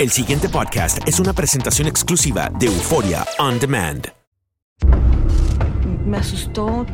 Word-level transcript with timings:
El 0.00 0.10
siguiente 0.10 0.48
podcast 0.48 0.98
es 1.06 1.20
una 1.20 1.32
presentación 1.32 1.86
exclusiva 1.86 2.50
de 2.58 2.66
Euforia 2.66 3.24
On 3.38 3.60
Demand. 3.60 4.08
Me 6.04 6.16
asustó 6.16 6.84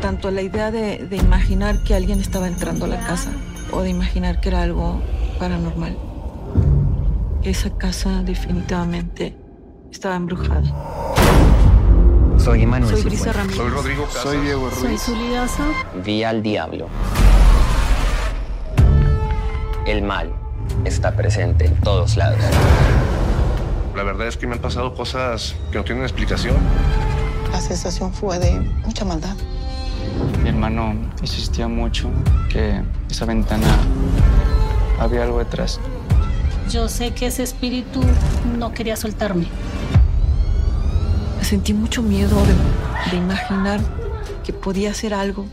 tanto 0.00 0.30
la 0.30 0.40
idea 0.40 0.70
de, 0.70 1.06
de 1.06 1.16
imaginar 1.16 1.84
que 1.84 1.94
alguien 1.94 2.18
estaba 2.18 2.48
entrando 2.48 2.86
a 2.86 2.88
la 2.88 3.06
casa 3.06 3.30
o 3.72 3.82
de 3.82 3.90
imaginar 3.90 4.40
que 4.40 4.48
era 4.48 4.62
algo 4.62 5.02
paranormal. 5.38 5.98
Esa 7.42 7.76
casa 7.76 8.22
definitivamente 8.22 9.36
estaba 9.92 10.16
embrujada. 10.16 10.64
Soy 12.38 12.62
Emanuel 12.62 12.90
Soy 12.90 13.04
Brisa 13.04 13.32
Cifuentes. 13.32 13.36
Ramírez. 13.36 13.56
Soy 13.56 13.68
Rodrigo 13.70 14.04
Casas. 14.06 14.22
Soy 14.22 14.38
Diego 14.38 14.70
Soy 14.70 14.88
Ruiz. 14.88 15.02
Zuli 15.02 15.30
Daza. 15.30 15.64
Vi 16.02 16.24
al 16.24 16.42
diablo. 16.42 16.88
El 19.86 20.02
mal 20.02 20.45
está 20.84 21.12
presente 21.16 21.66
en 21.66 21.76
todos 21.76 22.16
lados. 22.16 22.38
La 23.94 24.02
verdad 24.02 24.26
es 24.26 24.36
que 24.36 24.46
me 24.46 24.54
han 24.54 24.60
pasado 24.60 24.94
cosas 24.94 25.54
que 25.70 25.78
no 25.78 25.84
tienen 25.84 26.04
explicación. 26.04 26.56
La 27.50 27.60
sensación 27.60 28.12
fue 28.12 28.38
de 28.38 28.60
mucha 28.84 29.04
maldad. 29.04 29.36
Mi 30.42 30.50
hermano 30.50 30.94
insistía 31.20 31.68
mucho 31.68 32.10
que 32.50 32.82
esa 33.10 33.24
ventana 33.24 33.66
había 35.00 35.24
algo 35.24 35.38
detrás. 35.38 35.80
Yo 36.70 36.88
sé 36.88 37.12
que 37.12 37.26
ese 37.26 37.42
espíritu 37.42 38.02
no 38.58 38.72
quería 38.72 38.96
soltarme. 38.96 39.46
Sentí 41.40 41.72
mucho 41.72 42.02
miedo 42.02 42.36
de, 42.44 43.10
de 43.10 43.16
imaginar 43.16 43.80
que 44.44 44.52
podía 44.52 44.90
hacer 44.90 45.14
algo, 45.14 45.46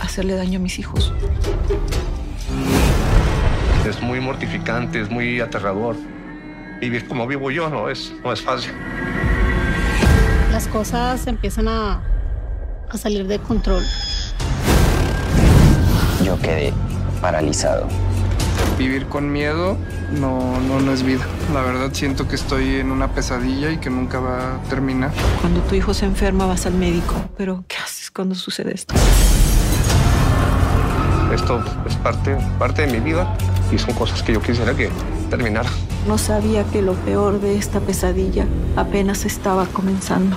hacerle 0.00 0.34
daño 0.34 0.58
a 0.58 0.62
mis 0.62 0.78
hijos. 0.78 1.12
Es 3.90 4.00
muy 4.00 4.20
mortificante, 4.20 5.00
es 5.00 5.10
muy 5.10 5.40
aterrador. 5.40 5.96
Vivir 6.80 7.08
como 7.08 7.26
vivo 7.26 7.50
yo 7.50 7.68
no 7.68 7.88
es, 7.88 8.12
no 8.22 8.32
es 8.32 8.40
fácil. 8.40 8.70
Las 10.52 10.68
cosas 10.68 11.26
empiezan 11.26 11.66
a, 11.66 12.00
a 12.88 12.96
salir 12.96 13.26
de 13.26 13.40
control. 13.40 13.82
Yo 16.24 16.40
quedé 16.40 16.72
paralizado. 17.20 17.88
Vivir 18.78 19.06
con 19.06 19.32
miedo 19.32 19.76
no, 20.12 20.60
no, 20.60 20.78
no 20.78 20.92
es 20.92 21.02
vida. 21.02 21.26
La 21.52 21.62
verdad 21.62 21.90
siento 21.92 22.28
que 22.28 22.36
estoy 22.36 22.76
en 22.76 22.92
una 22.92 23.08
pesadilla 23.08 23.72
y 23.72 23.78
que 23.78 23.90
nunca 23.90 24.20
va 24.20 24.54
a 24.54 24.62
terminar. 24.68 25.10
Cuando 25.40 25.62
tu 25.62 25.74
hijo 25.74 25.94
se 25.94 26.06
enferma 26.06 26.46
vas 26.46 26.64
al 26.64 26.74
médico, 26.74 27.16
pero 27.36 27.64
¿qué 27.66 27.76
haces 27.78 28.12
cuando 28.12 28.36
sucede 28.36 28.72
esto? 28.72 28.94
Esto 31.34 31.64
es 31.88 31.96
parte, 31.96 32.36
parte 32.56 32.86
de 32.86 32.92
mi 32.92 33.00
vida 33.00 33.36
y 33.72 33.78
son 33.78 33.94
cosas 33.94 34.22
que 34.22 34.32
yo 34.32 34.42
quisiera 34.42 34.74
que 34.74 34.90
terminaran. 35.28 35.72
No 36.06 36.18
sabía 36.18 36.64
que 36.64 36.82
lo 36.82 36.94
peor 36.94 37.40
de 37.40 37.56
esta 37.56 37.80
pesadilla 37.80 38.46
apenas 38.76 39.24
estaba 39.24 39.66
comenzando. 39.66 40.36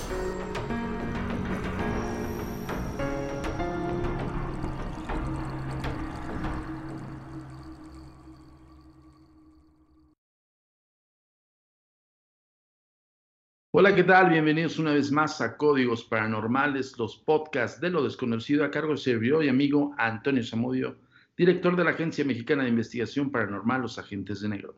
Hola, 13.73 13.95
¿qué 13.95 14.03
tal? 14.03 14.29
Bienvenidos 14.29 14.79
una 14.79 14.91
vez 14.91 15.13
más 15.13 15.39
a 15.39 15.55
Códigos 15.55 16.03
Paranormales, 16.03 16.99
los 16.99 17.15
podcasts 17.15 17.79
de 17.79 17.89
lo 17.89 18.03
desconocido 18.03 18.65
a 18.65 18.69
cargo 18.69 18.91
de 18.91 18.97
servidor 18.97 19.45
y 19.45 19.47
amigo 19.47 19.95
Antonio 19.97 20.43
Zamudio, 20.43 20.97
director 21.37 21.77
de 21.77 21.85
la 21.85 21.91
Agencia 21.91 22.25
Mexicana 22.25 22.63
de 22.63 22.69
Investigación 22.69 23.31
Paranormal, 23.31 23.83
Los 23.83 23.97
Agentes 23.97 24.41
de 24.41 24.49
Negro. 24.49 24.75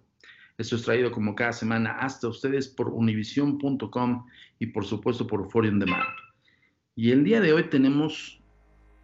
Esto 0.59 0.75
es 0.75 0.83
traído 0.83 1.11
como 1.11 1.33
cada 1.33 1.53
semana 1.53 1.97
hasta 2.01 2.27
ustedes 2.27 2.67
por 2.67 2.89
univision.com 2.89 4.27
y 4.59 4.67
por 4.67 4.85
supuesto 4.85 5.25
por 5.25 5.49
On 5.51 5.79
Demand. 5.79 6.05
Y 6.95 7.09
el 7.09 7.23
día 7.23 7.41
de 7.41 7.51
hoy 7.51 7.63
tenemos 7.63 8.43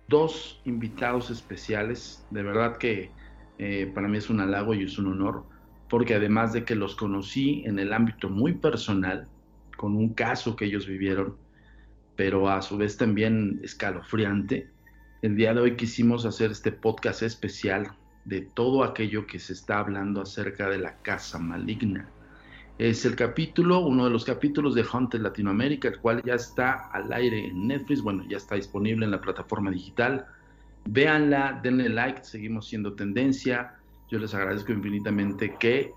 dos 0.07 0.61
invitados 0.65 1.31
especiales, 1.31 2.23
de 2.29 2.43
verdad 2.43 2.77
que 2.77 3.09
eh, 3.57 3.91
para 3.95 4.07
mí 4.07 4.19
es 4.19 4.29
un 4.29 4.39
halago 4.39 4.75
y 4.75 4.83
es 4.83 4.99
un 4.99 5.07
honor, 5.07 5.45
porque 5.89 6.13
además 6.13 6.53
de 6.53 6.63
que 6.63 6.75
los 6.75 6.95
conocí 6.95 7.63
en 7.65 7.79
el 7.79 7.91
ámbito 7.91 8.29
muy 8.29 8.53
personal, 8.53 9.27
con 9.79 9.95
un 9.95 10.13
caso 10.13 10.57
que 10.57 10.65
ellos 10.65 10.85
vivieron, 10.85 11.37
pero 12.17 12.49
a 12.49 12.61
su 12.61 12.75
vez 12.75 12.97
también 12.97 13.61
escalofriante. 13.63 14.69
El 15.21 15.37
día 15.37 15.53
de 15.53 15.61
hoy 15.61 15.77
quisimos 15.77 16.25
hacer 16.25 16.51
este 16.51 16.73
podcast 16.73 17.23
especial 17.23 17.93
de 18.25 18.41
todo 18.41 18.83
aquello 18.83 19.25
que 19.25 19.39
se 19.39 19.53
está 19.53 19.79
hablando 19.79 20.21
acerca 20.21 20.69
de 20.69 20.79
la 20.79 20.97
casa 20.97 21.39
maligna. 21.39 22.09
Es 22.77 23.05
el 23.05 23.15
capítulo, 23.15 23.79
uno 23.79 24.03
de 24.03 24.11
los 24.11 24.25
capítulos 24.25 24.75
de 24.75 24.83
Haunted 24.83 25.21
Latinoamérica, 25.21 25.87
el 25.87 25.99
cual 25.99 26.21
ya 26.25 26.33
está 26.33 26.89
al 26.91 27.13
aire 27.13 27.47
en 27.47 27.69
Netflix, 27.69 28.01
bueno, 28.01 28.25
ya 28.27 28.35
está 28.35 28.55
disponible 28.55 29.05
en 29.05 29.11
la 29.11 29.21
plataforma 29.21 29.71
digital. 29.71 30.25
Véanla, 30.89 31.61
denle 31.63 31.87
like, 31.87 32.25
seguimos 32.25 32.67
siendo 32.67 32.95
tendencia. 32.95 33.77
Yo 34.09 34.19
les 34.19 34.33
agradezco 34.33 34.73
infinitamente 34.73 35.55
que 35.57 35.93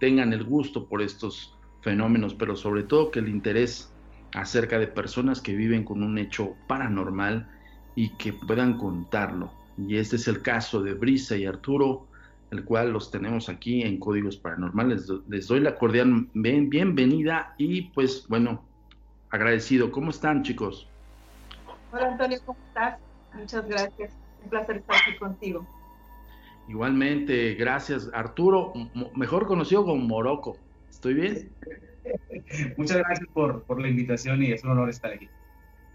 tengan 0.00 0.32
el 0.32 0.44
gusto 0.44 0.88
por 0.88 1.02
estos 1.02 1.57
fenómenos, 1.80 2.34
pero 2.34 2.56
sobre 2.56 2.82
todo 2.82 3.10
que 3.10 3.20
el 3.20 3.28
interés 3.28 3.92
acerca 4.34 4.78
de 4.78 4.86
personas 4.86 5.40
que 5.40 5.54
viven 5.54 5.84
con 5.84 6.02
un 6.02 6.18
hecho 6.18 6.54
paranormal 6.66 7.48
y 7.94 8.10
que 8.10 8.32
puedan 8.32 8.78
contarlo. 8.78 9.52
Y 9.76 9.96
este 9.96 10.16
es 10.16 10.28
el 10.28 10.42
caso 10.42 10.82
de 10.82 10.94
Brisa 10.94 11.36
y 11.36 11.46
Arturo, 11.46 12.06
el 12.50 12.64
cual 12.64 12.92
los 12.92 13.10
tenemos 13.10 13.48
aquí 13.48 13.82
en 13.82 13.98
Códigos 13.98 14.36
Paranormales. 14.36 15.08
Les 15.28 15.46
doy 15.46 15.60
la 15.60 15.76
cordial 15.76 16.28
bienvenida 16.34 17.54
y 17.58 17.82
pues 17.82 18.26
bueno, 18.28 18.62
agradecido. 19.30 19.90
¿Cómo 19.90 20.10
están 20.10 20.42
chicos? 20.42 20.88
Hola 21.92 22.08
Antonio, 22.12 22.38
¿cómo 22.44 22.58
estás? 22.68 22.98
Muchas 23.34 23.66
gracias. 23.68 24.12
Un 24.42 24.50
placer 24.50 24.76
estar 24.78 24.96
aquí 24.96 25.16
contigo. 25.18 25.66
Igualmente, 26.68 27.54
gracias 27.54 28.10
Arturo, 28.12 28.72
mejor 29.14 29.46
conocido 29.46 29.84
como 29.84 29.96
Morocco. 29.96 30.56
¿Estoy 30.90 31.14
bien? 31.14 31.50
Muchas 32.76 32.98
gracias 32.98 33.28
por, 33.32 33.62
por, 33.64 33.80
la 33.80 33.88
invitación 33.88 34.42
y 34.42 34.52
es 34.52 34.64
un 34.64 34.70
honor 34.70 34.88
estar 34.88 35.12
aquí. 35.12 35.28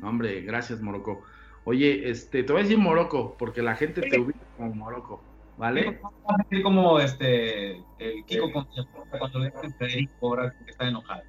Hombre, 0.01 0.41
gracias 0.41 0.81
Morocco. 0.81 1.23
Oye, 1.65 2.09
este, 2.09 2.43
te 2.43 2.51
voy 2.51 2.61
a 2.61 2.63
decir 2.63 2.77
Morocco 2.77 3.35
porque 3.37 3.61
la 3.61 3.75
gente 3.75 4.01
te 4.01 4.19
ubica 4.19 4.39
como 4.57 4.75
Morocco, 4.75 5.23
¿vale? 5.57 5.99
Sí, 6.49 6.61
como 6.61 6.99
este, 6.99 7.77
el 7.99 8.25
Kiko 8.25 8.51
con, 8.51 8.67
cuando 9.17 9.39
le 9.39 9.49
dicen 9.49 9.73
Federico 9.75 10.13
ahora 10.27 10.53
que 10.65 10.71
está 10.71 10.87
enojado. 10.87 11.23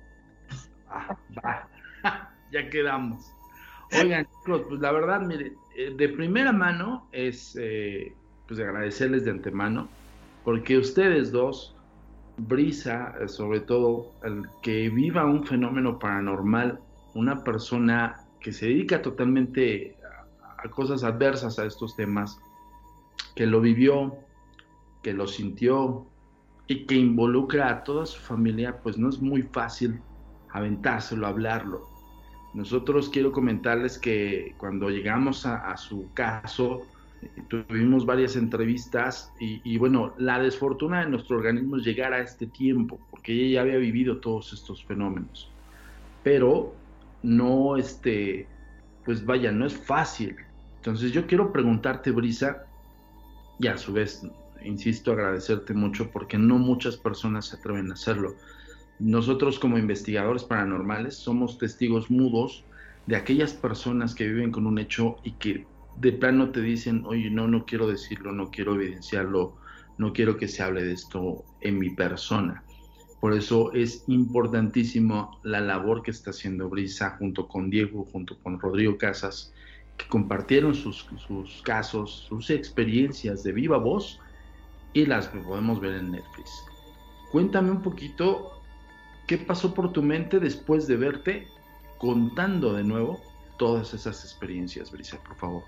Ah, 0.88 1.17
va. 1.38 1.69
ya 2.52 2.69
quedamos. 2.69 3.32
Oigan, 4.00 4.26
chicos, 4.26 4.62
pues 4.69 4.81
la 4.81 4.90
verdad, 4.90 5.20
mire, 5.20 5.52
de 5.96 6.08
primera 6.08 6.52
mano 6.52 7.06
es 7.12 7.56
eh, 7.60 8.12
pues 8.46 8.58
agradecerles 8.58 9.25
de 9.25 9.31
antemano 9.31 9.88
porque 10.44 10.78
ustedes 10.78 11.31
dos 11.31 11.74
brisa, 12.36 13.14
sobre 13.28 13.60
todo, 13.60 14.12
el 14.22 14.46
que 14.62 14.90
viva 14.90 15.25
un 15.25 15.44
fenómeno 15.44 15.98
paranormal, 15.98 16.81
una 17.14 17.44
persona 17.44 18.16
que 18.40 18.52
se 18.52 18.66
dedica 18.66 19.02
totalmente 19.02 19.96
a, 20.58 20.69
cosas 20.69 21.04
adversas 21.04 21.58
a 21.58 21.66
estos 21.66 21.94
temas, 21.96 22.38
que 23.36 23.46
lo 23.46 23.60
vivió, 23.60 24.16
que 25.02 25.12
lo 25.12 25.26
sintió 25.26 26.06
y 26.66 26.86
que 26.86 26.94
involucra 26.94 27.70
a 27.70 27.84
toda 27.84 28.06
su 28.06 28.20
familia, 28.20 28.81
pues 28.82 28.96
no 28.96 29.08
es 29.08 29.20
muy 29.20 29.42
fácil 29.42 30.00
aventárselo, 30.50 31.26
hablarlo. 31.26 31.88
Nosotros 32.54 33.08
quiero 33.08 33.32
comentarles 33.32 33.98
que 33.98 34.54
cuando 34.58 34.88
llegamos 34.88 35.44
a 35.44 35.76
su 35.76 36.12
caso, 36.14 36.82
Tuvimos 37.49 38.06
varias 38.06 38.37
entrevistas 38.37 39.32
y, 39.41 39.76
bueno, 39.79 40.15
la 40.19 40.38
desfortuna 40.41 41.00
de 41.00 41.11
nuestro 41.11 41.37
organismo 41.37 41.76
es 41.76 41.85
llegar 41.85 42.12
a 42.12 42.21
este 42.21 42.47
tiempo, 42.47 42.99
porque 43.11 43.32
ella 43.32 43.55
ya 43.55 43.61
había 43.62 43.76
vivido 43.76 44.19
todos 44.19 44.53
estos 44.53 44.85
fenómenos. 44.85 45.50
Pero 46.23 46.75
no, 47.23 47.76
este, 47.76 48.47
pues 49.05 49.25
vaya, 49.25 49.53
no 49.53 49.67
es 49.67 49.75
fácil. 49.75 50.37
Entonces 50.76 51.12
yo 51.12 51.26
quiero 51.26 51.53
preguntarte, 51.53 52.11
Brisa, 52.11 52.67
y 53.59 53.69
a 53.69 53.79
su 53.79 53.93
vez, 53.93 54.27
insisto, 54.65 55.12
agradecerte 55.12 55.75
mucho 55.75 56.11
porque 56.11 56.38
no 56.38 56.59
muchas 56.59 56.97
personas 56.97 57.47
se 57.47 57.56
atreven 57.56 57.91
a 57.91 57.94
hacerlo. 57.94 58.35
Nosotros 58.99 59.59
como 59.59 59.79
investigadores 59.79 60.44
paranormales 60.44 61.17
somos 61.17 61.59
testigos 61.59 62.11
mudos 62.11 62.65
de 63.06 63.17
aquellas 63.17 63.53
personas 63.53 64.15
que 64.15 64.29
viven 64.29 64.50
con 64.50 64.67
un 64.67 64.79
hecho 64.79 65.17
y 65.25 65.32
que 65.32 65.67
de 65.96 66.12
plano 66.12 66.50
te 66.50 66.61
dicen, 66.61 67.05
oye, 67.06 67.31
no, 67.31 67.49
no 67.49 67.64
quiero 67.64 67.87
decirlo, 67.87 68.32
no 68.32 68.50
quiero 68.50 68.75
evidenciarlo, 68.75 69.56
no 69.99 70.12
quiero 70.12 70.37
que 70.37 70.49
se 70.49 70.62
hable 70.62 70.85
de 70.85 70.93
esto 70.93 71.44
en 71.61 71.79
mi 71.79 71.91
persona. 71.91 72.64
Por 73.20 73.32
eso 73.32 73.73
es 73.73 74.05
importantísimo 74.08 75.41
la 75.44 75.61
labor 75.61 76.02
que 76.02 76.11
está 76.11 76.31
haciendo 76.31 76.69
Brisa 76.69 77.17
junto 77.19 77.49
con 77.49 77.70
Diego, 77.70 78.05
junto 78.05 78.38
con 78.43 78.61
Rodrigo 78.61 78.99
Casas, 78.99 79.52
que 79.96 80.06
compartieron 80.08 80.75
sus, 80.75 81.06
casos, 81.62 82.26
sus 82.29 82.50
experiencias 82.50 83.43
de 83.43 83.52
viva 83.52 83.79
voz 83.79 84.20
y 84.93 85.06
las 85.06 85.29
podemos 85.29 85.81
ver 85.81 85.94
en 85.94 86.12
Netflix. 86.12 86.50
Cuéntame 87.32 87.70
un 87.70 87.81
poquito 87.81 88.61
qué 89.26 89.38
pasó 89.38 89.73
por 89.73 89.93
tu 89.93 90.02
mente 90.02 90.38
después 90.38 90.87
de 90.87 90.96
verte 90.96 91.49
contando 91.99 92.75
de 92.75 92.85
nuevo 92.85 93.23
todas 93.58 93.94
esas 93.94 94.23
experiencias, 94.25 94.91
Brisa, 94.91 95.19
por 95.23 95.37
favor. 95.37 95.62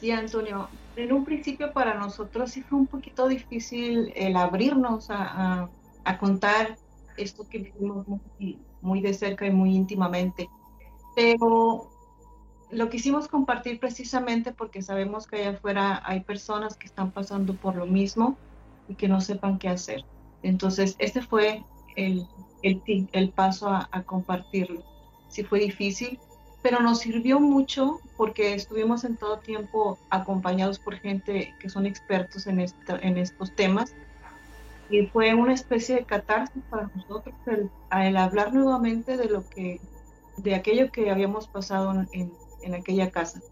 Sí, 0.00 0.10
Antonio. 0.10 0.68
En 0.96 1.12
un 1.12 1.24
principio 1.24 1.72
para 1.72 1.94
nosotros 1.94 2.50
sí 2.50 2.62
fue 2.62 2.78
un 2.78 2.86
poquito 2.86 3.28
difícil 3.28 4.12
el 4.16 4.36
abrirnos 4.36 5.08
a, 5.08 5.68
a, 6.04 6.18
contar 6.18 6.76
esto 7.16 7.48
que 7.48 7.58
vivimos 7.58 8.06
muy, 8.06 8.58
muy, 8.80 9.00
de 9.00 9.14
cerca 9.14 9.46
y 9.46 9.50
muy 9.50 9.74
íntimamente. 9.74 10.48
Pero 11.14 11.90
lo 12.70 12.90
quisimos 12.90 13.28
compartir 13.28 13.78
precisamente 13.78 14.52
porque 14.52 14.82
sabemos 14.82 15.26
que 15.28 15.36
allá 15.36 15.50
afuera 15.50 16.02
hay 16.04 16.20
personas 16.20 16.76
que 16.76 16.86
están 16.86 17.12
pasando 17.12 17.54
por 17.54 17.76
lo 17.76 17.86
mismo 17.86 18.36
y 18.88 18.96
que 18.96 19.08
no 19.08 19.20
sepan 19.20 19.58
qué 19.58 19.68
hacer. 19.68 20.04
Entonces, 20.42 20.96
este 20.98 21.22
fue 21.22 21.62
el, 21.94 22.26
el, 22.62 22.82
el 23.12 23.30
paso 23.30 23.68
a, 23.68 23.88
a 23.92 24.02
compartirlo. 24.02 24.82
Sí 25.28 25.44
fue 25.44 25.60
difícil, 25.60 26.18
pero 26.64 26.80
nos 26.80 27.00
sirvió 27.00 27.40
mucho 27.40 28.00
porque 28.16 28.54
estuvimos 28.54 29.04
en 29.04 29.18
todo 29.18 29.38
tiempo 29.38 29.98
acompañados 30.08 30.78
por 30.78 30.94
gente 30.94 31.54
que 31.60 31.68
son 31.68 31.84
expertos 31.84 32.46
en, 32.46 32.58
en 32.58 33.18
estos 33.18 33.54
temas. 33.54 33.94
Y 34.88 35.06
fue 35.08 35.34
una 35.34 35.52
especie 35.52 35.96
de 35.96 36.04
catarsis 36.04 36.62
para 36.70 36.90
nosotros 36.94 37.34
el, 37.90 38.16
hablar 38.16 38.54
nuevamente 38.54 39.18
de 39.18 39.26
lo 39.26 39.46
que 39.46 39.78
de 40.38 40.54
aquello 40.54 40.90
que 40.90 41.10
habíamos 41.10 41.48
pasado 41.48 42.06
en, 42.12 42.32
en 42.62 42.74
aquella 42.74 43.10
casa. 43.10 43.42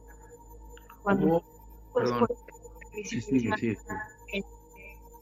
Cuando 1.02 1.36
oh, 1.36 1.42
pues, 1.92 2.08
sí, 3.10 3.20
sí, 3.20 3.50
sí, 3.58 3.76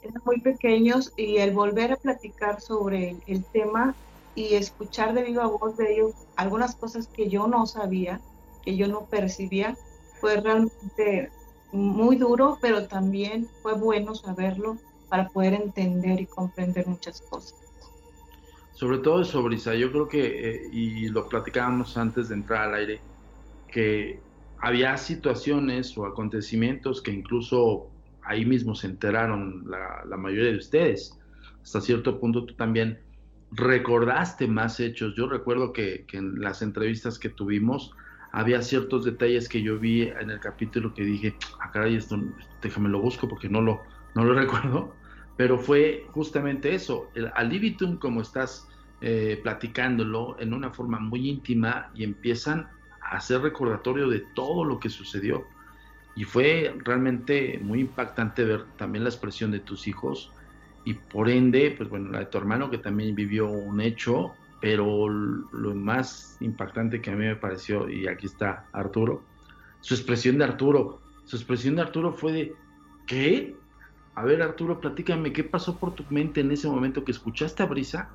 eran 0.02 0.22
muy 0.24 0.40
pequeños 0.40 1.12
y 1.16 1.38
el 1.38 1.50
volver 1.50 1.90
a 1.90 1.96
platicar 1.96 2.60
sobre 2.60 3.16
el 3.26 3.44
tema 3.46 3.96
y 4.34 4.54
escuchar 4.54 5.14
de 5.14 5.24
viva 5.24 5.46
voz 5.46 5.76
de 5.76 5.94
ellos 5.94 6.14
algunas 6.36 6.76
cosas 6.76 7.08
que 7.08 7.28
yo 7.28 7.46
no 7.46 7.66
sabía, 7.66 8.20
que 8.62 8.76
yo 8.76 8.88
no 8.88 9.06
percibía, 9.06 9.76
fue 10.20 10.40
realmente 10.40 11.30
muy 11.72 12.16
duro, 12.16 12.58
pero 12.60 12.86
también 12.86 13.48
fue 13.62 13.74
bueno 13.74 14.14
saberlo 14.14 14.76
para 15.08 15.28
poder 15.28 15.54
entender 15.54 16.20
y 16.20 16.26
comprender 16.26 16.86
muchas 16.86 17.20
cosas. 17.22 17.54
Sobre 18.72 18.98
todo 18.98 19.22
eso, 19.22 19.42
Brisa, 19.42 19.74
yo 19.74 19.90
creo 19.90 20.08
que, 20.08 20.50
eh, 20.50 20.70
y 20.72 21.08
lo 21.08 21.28
platicábamos 21.28 21.96
antes 21.96 22.28
de 22.28 22.36
entrar 22.36 22.68
al 22.68 22.74
aire, 22.76 23.00
que 23.68 24.20
había 24.58 24.96
situaciones 24.96 25.96
o 25.98 26.06
acontecimientos 26.06 27.02
que 27.02 27.10
incluso 27.10 27.88
ahí 28.22 28.44
mismo 28.44 28.74
se 28.74 28.86
enteraron 28.86 29.64
la, 29.68 30.04
la 30.08 30.16
mayoría 30.16 30.52
de 30.52 30.58
ustedes. 30.58 31.18
Hasta 31.62 31.80
cierto 31.80 32.18
punto 32.18 32.46
tú 32.46 32.54
también 32.54 32.98
recordaste 33.52 34.46
más 34.46 34.80
hechos. 34.80 35.14
Yo 35.16 35.28
recuerdo 35.28 35.72
que, 35.72 36.06
en 36.12 36.40
las 36.40 36.62
entrevistas 36.62 37.18
que 37.18 37.28
tuvimos 37.28 37.92
había 38.32 38.62
ciertos 38.62 39.04
detalles 39.04 39.48
que 39.48 39.60
yo 39.60 39.78
vi 39.78 40.02
en 40.02 40.30
el 40.30 40.38
capítulo 40.38 40.94
que 40.94 41.02
dije, 41.02 41.34
ah, 41.60 41.70
caray, 41.72 41.96
esto 41.96 42.16
déjame 42.62 42.88
lo 42.88 43.00
busco 43.00 43.28
porque 43.28 43.48
no 43.48 43.60
lo, 43.60 43.82
no 44.14 44.24
lo 44.24 44.34
recuerdo. 44.40 44.94
Pero 45.36 45.58
fue 45.58 46.06
justamente 46.12 46.74
eso, 46.74 47.10
el 47.14 47.30
alibitum 47.34 47.96
como 47.96 48.20
estás 48.20 48.68
eh, 49.00 49.40
platicándolo 49.42 50.36
en 50.38 50.52
una 50.52 50.70
forma 50.70 51.00
muy 51.00 51.28
íntima 51.28 51.90
y 51.94 52.04
empiezan 52.04 52.68
a 53.00 53.16
hacer 53.16 53.40
recordatorio 53.40 54.08
de 54.08 54.20
todo 54.34 54.64
lo 54.64 54.78
que 54.78 54.90
sucedió. 54.90 55.46
Y 56.14 56.24
fue 56.24 56.76
realmente 56.84 57.58
muy 57.62 57.80
impactante 57.80 58.44
ver 58.44 58.66
también 58.76 59.04
la 59.04 59.10
expresión 59.10 59.50
de 59.50 59.60
tus 59.60 59.88
hijos, 59.88 60.30
y 60.84 60.94
por 60.94 61.28
ende, 61.28 61.74
pues 61.76 61.88
bueno, 61.88 62.10
la 62.10 62.20
de 62.20 62.26
tu 62.26 62.38
hermano 62.38 62.70
que 62.70 62.78
también 62.78 63.14
vivió 63.14 63.48
un 63.48 63.80
hecho, 63.80 64.32
pero 64.60 65.08
lo 65.08 65.74
más 65.74 66.36
impactante 66.40 67.00
que 67.00 67.10
a 67.10 67.16
mí 67.16 67.24
me 67.24 67.36
pareció, 67.36 67.88
y 67.88 68.06
aquí 68.08 68.26
está 68.26 68.66
Arturo, 68.72 69.22
su 69.80 69.94
expresión 69.94 70.38
de 70.38 70.44
Arturo, 70.44 71.00
su 71.24 71.36
expresión 71.36 71.76
de 71.76 71.82
Arturo 71.82 72.12
fue 72.12 72.32
de, 72.32 72.54
¿qué? 73.06 73.56
A 74.14 74.24
ver 74.24 74.42
Arturo, 74.42 74.80
platícame, 74.80 75.32
¿qué 75.32 75.44
pasó 75.44 75.78
por 75.78 75.94
tu 75.94 76.04
mente 76.10 76.40
en 76.40 76.50
ese 76.50 76.68
momento 76.68 77.04
que 77.04 77.12
escuchaste 77.12 77.62
a 77.62 77.66
Brisa? 77.66 78.10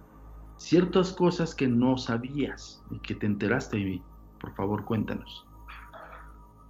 Ciertas 0.58 1.14
cosas 1.14 1.56
que 1.56 1.68
no 1.68 1.98
sabías 1.98 2.84
y 2.92 3.00
que 3.00 3.16
te 3.16 3.26
enteraste 3.26 3.78
de 3.78 3.86
mí. 3.86 4.04
Por 4.40 4.54
favor, 4.54 4.86
cuéntanos. 4.86 5.46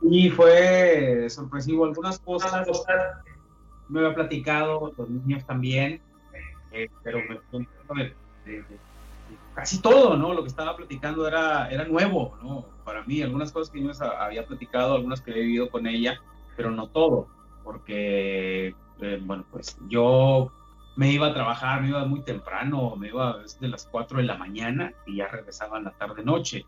Y 0.01 0.30
fue 0.30 1.27
sorpresivo 1.30 1.86
algunas 1.86 2.19
cosas 2.19 2.68
me 3.89 3.99
había 3.99 4.15
platicado, 4.15 4.93
los 4.97 5.09
niños 5.09 5.45
también, 5.45 6.01
eh, 6.71 6.89
pero 7.03 7.19
me, 7.93 8.13
casi 9.53 9.81
todo, 9.81 10.17
¿no? 10.17 10.33
Lo 10.33 10.41
que 10.41 10.49
estaba 10.49 10.75
platicando 10.75 11.27
era, 11.27 11.69
era 11.69 11.85
nuevo, 11.85 12.37
¿no? 12.43 12.65
Para 12.83 13.03
mí, 13.03 13.21
algunas 13.21 13.51
cosas 13.51 13.71
que 13.71 13.81
yo 13.81 13.91
había 14.19 14.45
platicado, 14.45 14.95
algunas 14.95 15.21
que 15.21 15.31
he 15.31 15.41
vivido 15.41 15.69
con 15.69 15.87
ella, 15.87 16.19
pero 16.55 16.71
no 16.71 16.87
todo, 16.87 17.27
porque, 17.63 18.75
eh, 19.01 19.21
bueno, 19.23 19.45
pues 19.51 19.77
yo 19.87 20.51
me 20.95 21.11
iba 21.11 21.27
a 21.27 21.33
trabajar, 21.33 21.81
me 21.81 21.89
iba 21.89 22.05
muy 22.05 22.21
temprano, 22.21 22.95
me 22.95 23.07
iba 23.07 23.39
desde 23.39 23.67
las 23.67 23.85
4 23.87 24.19
de 24.19 24.25
la 24.25 24.37
mañana 24.37 24.93
y 25.05 25.17
ya 25.17 25.27
regresaba 25.27 25.77
en 25.77 25.85
la 25.85 25.91
tarde-noche. 25.91 26.65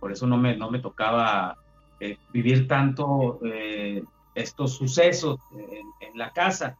Por 0.00 0.12
eso 0.12 0.26
no 0.26 0.36
me, 0.36 0.56
no 0.56 0.70
me 0.70 0.78
tocaba 0.78 1.56
eh, 2.00 2.18
vivir 2.32 2.68
tanto 2.68 3.40
estos 4.36 4.74
sucesos 4.74 5.40
en, 5.52 6.18
la 6.18 6.32
casa. 6.32 6.78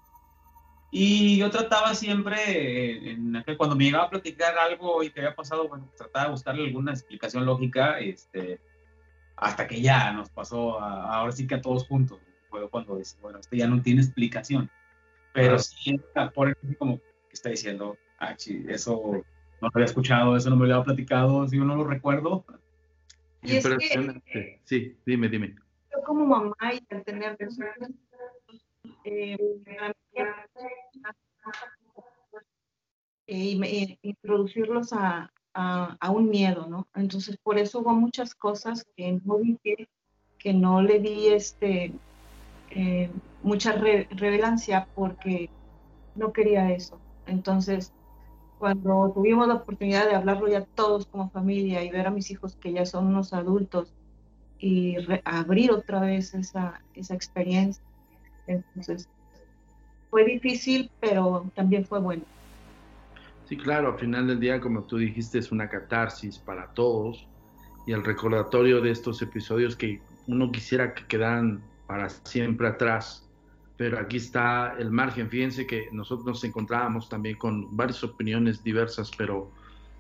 Y 0.91 1.39
yo 1.39 1.51
trataba 1.51 1.95
siempre, 1.95 3.11
en, 3.11 3.45
cuando 3.57 3.75
me 3.75 3.85
llegaba 3.85 4.05
a 4.05 4.11
platicar 4.11 4.57
algo 4.57 5.03
y 5.03 5.11
que 5.11 5.21
había 5.21 5.35
pasado, 5.35 5.69
bueno, 5.69 5.91
trataba 5.97 6.27
de 6.27 6.31
buscarle 6.31 6.67
alguna 6.67 6.93
explicación 6.93 7.45
lógica, 7.45 7.99
este, 7.99 8.61
hasta 9.37 9.67
que 9.67 9.81
ya 9.81 10.13
nos 10.13 10.31
pasó, 10.31 10.81
ahora 10.81 11.33
sí 11.33 11.47
que 11.47 11.57
a 11.57 11.61
todos 11.61 11.87
juntos. 11.87 12.21
Fue 12.49 12.69
cuando 12.71 12.97
dice, 12.97 13.17
bueno, 13.21 13.41
esto 13.41 13.57
ya 13.57 13.67
no 13.67 13.83
tiene 13.83 14.01
explicación. 14.01 14.71
Pero 15.33 15.59
sí, 15.59 16.01
por 16.35 16.49
eso 16.49 16.59
como 16.79 16.99
que 16.99 17.33
está 17.33 17.51
diciendo, 17.51 17.99
ah, 18.19 18.37
eso 18.69 19.03
no 19.13 19.23
lo 19.61 19.71
había 19.75 19.85
escuchado, 19.85 20.37
eso 20.37 20.49
no 20.49 20.57
me 20.57 20.67
lo 20.67 20.75
había 20.75 20.85
platicado, 20.85 21.47
si 21.49 21.57
yo 21.57 21.65
no 21.65 21.77
lo 21.77 21.85
recuerdo. 21.85 22.45
Impresionante. 23.43 24.61
sí, 24.65 24.97
dime, 25.05 25.29
dime 25.29 25.57
como 26.07 26.25
mamá 26.25 26.55
y 26.73 26.95
al 26.95 27.05
tener 27.05 27.37
eh, 29.05 29.37
y 33.27 33.99
introducirlos 34.03 34.93
a, 34.93 35.33
a, 35.53 36.11
un 36.11 36.31
miedo, 36.31 36.69
¿no? 36.69 36.87
Entonces, 36.95 37.37
por 37.43 37.59
eso 37.59 37.81
hubo 37.81 37.93
muchas 37.93 38.37
cosas 38.37 38.87
que 38.97 39.21
no 39.25 39.39
dije, 39.39 39.89
que 40.39 40.55
no 40.55 40.81
le 40.81 41.01
di 41.01 41.29
este, 41.29 41.93
eh, 42.71 43.11
mucha 43.43 43.73
revelancia 43.73 44.87
porque 44.95 45.51
no 46.15 46.33
quería 46.33 46.71
eso. 46.71 47.01
Entonces, 47.27 47.93
cuando 48.61 49.11
tuvimos 49.13 49.49
la 49.49 49.55
oportunidad 49.55 50.07
de 50.07 50.15
hablarlo 50.15 50.47
ya 50.47 50.65
todos 50.65 51.07
como 51.07 51.31
familia 51.31 51.83
y 51.83 51.91
ver 51.91 52.07
a 52.07 52.11
mis 52.13 52.31
hijos 52.31 52.55
que 52.57 52.73
ya 52.73 52.87
son 52.87 53.09
unos 53.09 53.33
adultos 53.33 53.93
y 54.59 54.97
abrir 55.25 55.71
otra 55.71 56.01
vez 56.01 56.35
esa, 56.35 56.81
esa 56.95 57.15
experiencia. 57.15 57.83
Entonces, 58.47 59.09
fue 60.11 60.25
difícil, 60.25 60.91
pero 61.01 61.51
también 61.55 61.85
fue 61.85 62.01
bueno. 62.01 62.23
Sí, 63.47 63.57
claro, 63.57 63.93
al 63.93 63.99
final 63.99 64.27
del 64.27 64.41
día, 64.41 64.61
como 64.61 64.83
tú 64.83 64.99
dijiste, 64.99 65.39
es 65.39 65.53
una 65.53 65.69
catarsis 65.69 66.39
para 66.39 66.69
todos 66.75 67.27
y 67.87 67.93
el 67.93 68.05
recordatorio 68.05 68.81
de 68.81 68.91
estos 68.91 69.23
episodios 69.23 69.77
que 69.77 70.01
uno 70.27 70.51
quisiera 70.51 70.95
que 70.95 71.05
quedaran 71.07 71.63
para 71.87 72.09
siempre 72.09 72.67
atrás, 72.67 73.29
pero 73.77 74.01
aquí 74.01 74.17
está 74.17 74.75
el 74.79 74.91
margen. 74.91 75.31
Fíjense 75.31 75.67
que 75.67 75.89
nosotros 75.93 76.27
nos 76.27 76.45
encontrábamos 76.45 77.09
también 77.09 77.37
con 77.37 77.77
varias 77.77 78.03
opiniones 78.03 78.65
diversas, 78.65 79.13
pero 79.17 79.53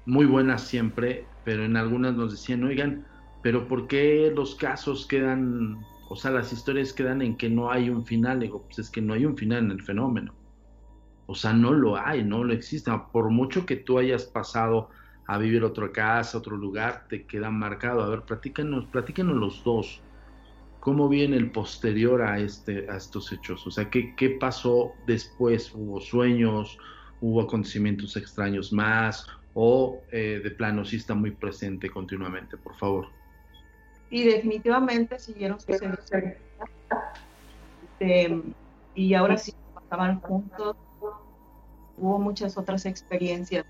muy 0.04 0.26
buenas 0.26 0.62
siempre, 0.62 1.24
pero 1.44 1.64
en 1.64 1.76
algunas 1.76 2.14
nos 2.14 2.32
decían, 2.32 2.64
oigan, 2.64 3.06
pero 3.42 3.68
¿por 3.68 3.86
qué 3.86 4.32
los 4.34 4.54
casos 4.54 5.06
quedan, 5.06 5.78
o 6.08 6.16
sea, 6.16 6.30
las 6.30 6.52
historias 6.52 6.92
quedan 6.92 7.22
en 7.22 7.36
que 7.36 7.48
no 7.48 7.70
hay 7.70 7.90
un 7.90 8.04
final? 8.04 8.40
Digo, 8.40 8.62
pues 8.66 8.78
es 8.78 8.90
que 8.90 9.00
no 9.00 9.14
hay 9.14 9.24
un 9.24 9.36
final 9.36 9.64
en 9.64 9.70
el 9.70 9.82
fenómeno. 9.82 10.34
O 11.26 11.34
sea, 11.34 11.52
no 11.52 11.72
lo 11.72 11.96
hay, 11.96 12.24
no 12.24 12.44
lo 12.44 12.52
existe. 12.52 12.90
Por 13.12 13.30
mucho 13.30 13.66
que 13.66 13.76
tú 13.76 13.98
hayas 13.98 14.24
pasado 14.24 14.90
a 15.26 15.38
vivir 15.38 15.64
otra 15.64 15.90
casa, 15.90 16.38
otro 16.38 16.56
lugar, 16.56 17.06
te 17.08 17.26
queda 17.26 17.50
marcado. 17.50 18.02
A 18.02 18.08
ver, 18.08 18.22
platícanos, 18.22 18.86
platícanos 18.86 19.36
los 19.36 19.64
dos. 19.64 20.00
¿Cómo 20.80 21.08
viene 21.08 21.36
el 21.36 21.50
posterior 21.50 22.22
a, 22.22 22.38
este, 22.38 22.88
a 22.88 22.96
estos 22.96 23.32
hechos? 23.32 23.66
O 23.66 23.72
sea, 23.72 23.90
¿qué, 23.90 24.14
¿qué 24.16 24.30
pasó 24.30 24.92
después? 25.06 25.72
¿Hubo 25.74 26.00
sueños? 26.00 26.78
¿Hubo 27.20 27.42
acontecimientos 27.42 28.16
extraños 28.16 28.72
más? 28.72 29.26
¿O 29.52 30.04
eh, 30.12 30.40
de 30.44 30.50
plano 30.52 30.84
sí 30.84 30.96
está 30.96 31.14
muy 31.14 31.32
presente 31.32 31.90
continuamente? 31.90 32.56
Por 32.56 32.76
favor. 32.76 33.15
Y 34.10 34.24
definitivamente 34.24 35.18
siguieron 35.18 35.60
sucediendo. 35.60 35.98
Este, 37.82 38.42
y 38.94 39.14
ahora 39.14 39.36
sí 39.36 39.54
pasaban 39.74 40.20
juntos. 40.20 40.76
Hubo 41.98 42.18
muchas 42.18 42.56
otras 42.56 42.86
experiencias. 42.86 43.64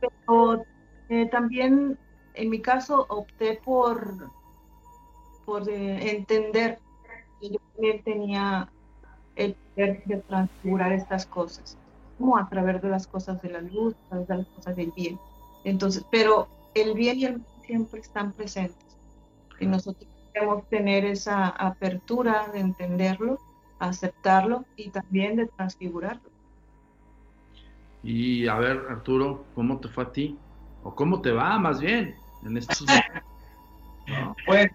Pero 0.00 0.64
eh, 1.08 1.28
también, 1.30 1.98
en 2.34 2.50
mi 2.50 2.60
caso, 2.60 3.06
opté 3.08 3.60
por 3.64 4.30
por 5.44 5.68
entender 5.68 6.78
que 7.40 7.50
yo 7.50 7.58
también 7.74 8.02
tenía 8.02 8.68
el 9.36 9.54
poder 9.54 10.04
de 10.04 10.16
transfigurar 10.18 10.92
estas 10.92 11.26
cosas, 11.26 11.76
como 12.18 12.36
a 12.36 12.48
través 12.48 12.80
de 12.82 12.88
las 12.88 13.06
cosas 13.06 13.42
de 13.42 13.50
la 13.50 13.60
luz, 13.60 13.94
a 14.06 14.08
través 14.10 14.28
de 14.28 14.36
las 14.38 14.46
cosas 14.48 14.76
del 14.76 14.92
bien. 14.92 15.18
Entonces, 15.64 16.04
pero 16.10 16.48
el 16.74 16.94
bien 16.94 17.18
y 17.18 17.24
el 17.26 17.32
mal 17.38 17.46
siempre 17.66 18.00
están 18.00 18.32
presentes. 18.32 18.81
Y 19.62 19.66
nosotros 19.66 20.08
debemos 20.34 20.68
tener 20.68 21.04
esa 21.04 21.48
apertura 21.48 22.48
de 22.52 22.60
entenderlo, 22.60 23.38
aceptarlo 23.78 24.64
y 24.76 24.90
también 24.90 25.36
de 25.36 25.46
transfigurarlo. 25.46 26.30
Y 28.02 28.48
a 28.48 28.56
ver, 28.56 28.82
Arturo, 28.88 29.44
¿cómo 29.54 29.78
te 29.78 29.88
fue 29.88 30.04
a 30.04 30.12
ti? 30.12 30.36
¿O 30.82 30.94
cómo 30.94 31.22
te 31.22 31.30
va 31.30 31.58
más 31.58 31.80
bien 31.80 32.16
en 32.44 32.56
estos 32.56 32.86
Pues 34.46 34.70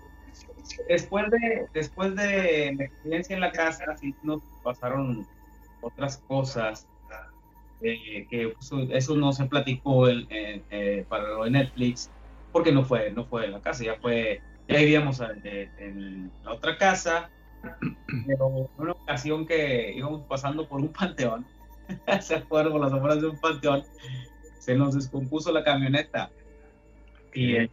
después 0.88 1.30
de, 1.32 1.68
después 1.74 2.16
de 2.16 2.76
la 2.78 2.86
experiencia 2.86 3.36
en 3.36 3.42
la 3.42 3.52
casa, 3.52 3.98
sí 3.98 4.16
nos 4.24 4.42
pasaron 4.64 5.28
otras 5.82 6.18
cosas. 6.28 6.88
Eh, 7.82 8.26
que 8.28 8.56
eso, 8.90 9.16
no 9.16 9.32
se 9.34 9.46
platicó 9.46 10.08
el, 10.08 10.28
eh, 10.32 11.06
para 11.08 11.28
lo 11.28 11.44
de 11.44 11.52
Netflix, 11.52 12.10
porque 12.52 12.72
no 12.72 12.84
fue, 12.84 13.12
no 13.12 13.26
fue 13.26 13.46
en 13.46 13.52
la 13.52 13.62
casa, 13.62 13.84
ya 13.84 13.96
fue, 14.02 14.42
ya 14.68 14.78
vivíamos 14.80 15.22
en, 15.22 16.32
la 16.44 16.54
otra 16.54 16.78
casa, 16.78 17.30
pero 18.26 18.48
en 18.58 18.68
una 18.78 18.92
ocasión 18.92 19.46
que 19.46 19.94
íbamos 19.96 20.24
pasando 20.24 20.68
por 20.68 20.82
un 20.82 20.90
panteón, 20.90 21.46
se 22.22 22.36
acuerdan 22.36 22.74
por 22.74 22.82
las 22.82 22.94
afueras 22.94 23.22
de 23.22 23.28
un 23.30 23.40
panteón, 23.40 23.84
se 24.60 24.76
nos 24.76 24.96
descompuso 24.96 25.52
la 25.52 25.64
camioneta. 25.64 26.30
Y 27.34 27.70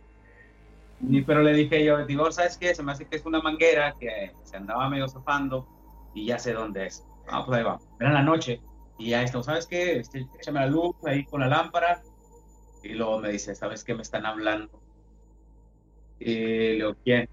pero 1.26 1.42
le 1.42 1.52
dije 1.52 1.84
yo, 1.84 2.04
digo, 2.06 2.30
¿sabes 2.30 2.56
qué? 2.56 2.74
Se 2.74 2.82
me 2.82 2.92
hace 2.92 3.06
que 3.06 3.16
es 3.16 3.26
una 3.26 3.40
manguera 3.40 3.94
que 3.98 4.32
se 4.42 4.56
andaba 4.56 4.88
medio 4.88 5.08
zafando 5.08 5.66
y 6.14 6.26
ya 6.26 6.38
sé 6.38 6.52
dónde 6.52 6.86
es. 6.86 7.04
Ah, 7.28 7.44
pues 7.44 7.58
ahí 7.58 7.64
va. 7.64 7.78
Era 7.98 8.10
en 8.10 8.14
la 8.14 8.22
noche 8.22 8.60
y 8.98 9.10
ya 9.10 9.22
esto, 9.22 9.42
¿sabes 9.42 9.66
qué? 9.66 9.98
Este, 9.98 10.26
échame 10.38 10.60
la 10.60 10.66
luz 10.66 10.94
ahí 11.04 11.24
con 11.24 11.40
la 11.40 11.48
lámpara. 11.48 12.02
Y 12.82 12.90
luego 12.90 13.18
me 13.18 13.30
dice, 13.30 13.54
¿sabes 13.54 13.82
qué 13.82 13.94
me 13.94 14.02
están 14.02 14.26
hablando? 14.26 14.83
Y 16.24 16.34
le 16.34 16.72
digo, 16.72 16.96
¿quién? 17.04 17.28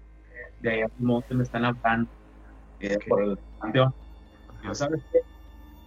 De 0.60 0.70
ahí 0.70 0.80
al 0.82 0.92
monte 0.98 1.34
me 1.34 1.44
están 1.44 1.64
hablando. 1.64 2.10
por 3.08 3.22
el 3.22 3.38
panteón. 3.58 3.94
¿sabes 4.72 5.00
qué? 5.10 5.20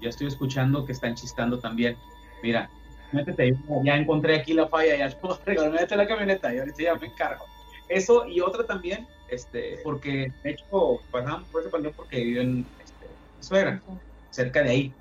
Yo 0.01 0.09
estoy 0.09 0.27
escuchando 0.27 0.85
que 0.85 0.91
están 0.91 1.13
chistando 1.13 1.59
también. 1.59 1.95
Mira, 2.41 2.69
métete, 3.11 3.55
ya 3.83 3.95
encontré 3.95 4.37
aquí 4.37 4.53
la 4.53 4.67
falla, 4.67 4.97
ya 4.97 5.09
puedo 5.21 5.35
arreglar, 5.35 5.71
métete 5.71 5.95
la 5.95 6.07
camioneta 6.07 6.53
y 6.53 6.57
ahorita 6.57 6.83
ya 6.83 6.95
me 6.95 7.07
encargo. 7.07 7.45
Eso 7.87 8.25
y 8.25 8.41
otra 8.41 8.65
también, 8.65 9.07
este, 9.29 9.79
porque 9.83 10.33
de 10.43 10.49
hecho 10.49 10.99
pasamos 11.11 11.47
por 11.49 11.61
ese 11.61 11.69
panteón 11.69 11.93
porque 11.95 12.17
vivió 12.17 12.41
en 12.41 12.65
este, 12.83 13.07
suegra, 13.39 13.81
cerca 14.31 14.63
de 14.63 14.69
ahí. 14.69 14.93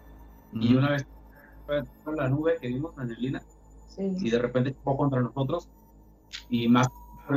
Y 0.53 0.75
una 0.75 0.91
vez 0.91 1.07
fue 1.67 1.83
la 2.15 2.29
nube 2.29 2.59
que 2.61 2.69
vimos, 2.69 2.95
la 2.97 3.05
neblina, 3.05 3.43
y 3.97 4.29
de 4.29 4.39
repente 4.39 4.75
chocó 4.75 4.97
contra 4.99 5.21
nosotros 5.21 5.69
y 6.51 6.69
más 6.69 6.89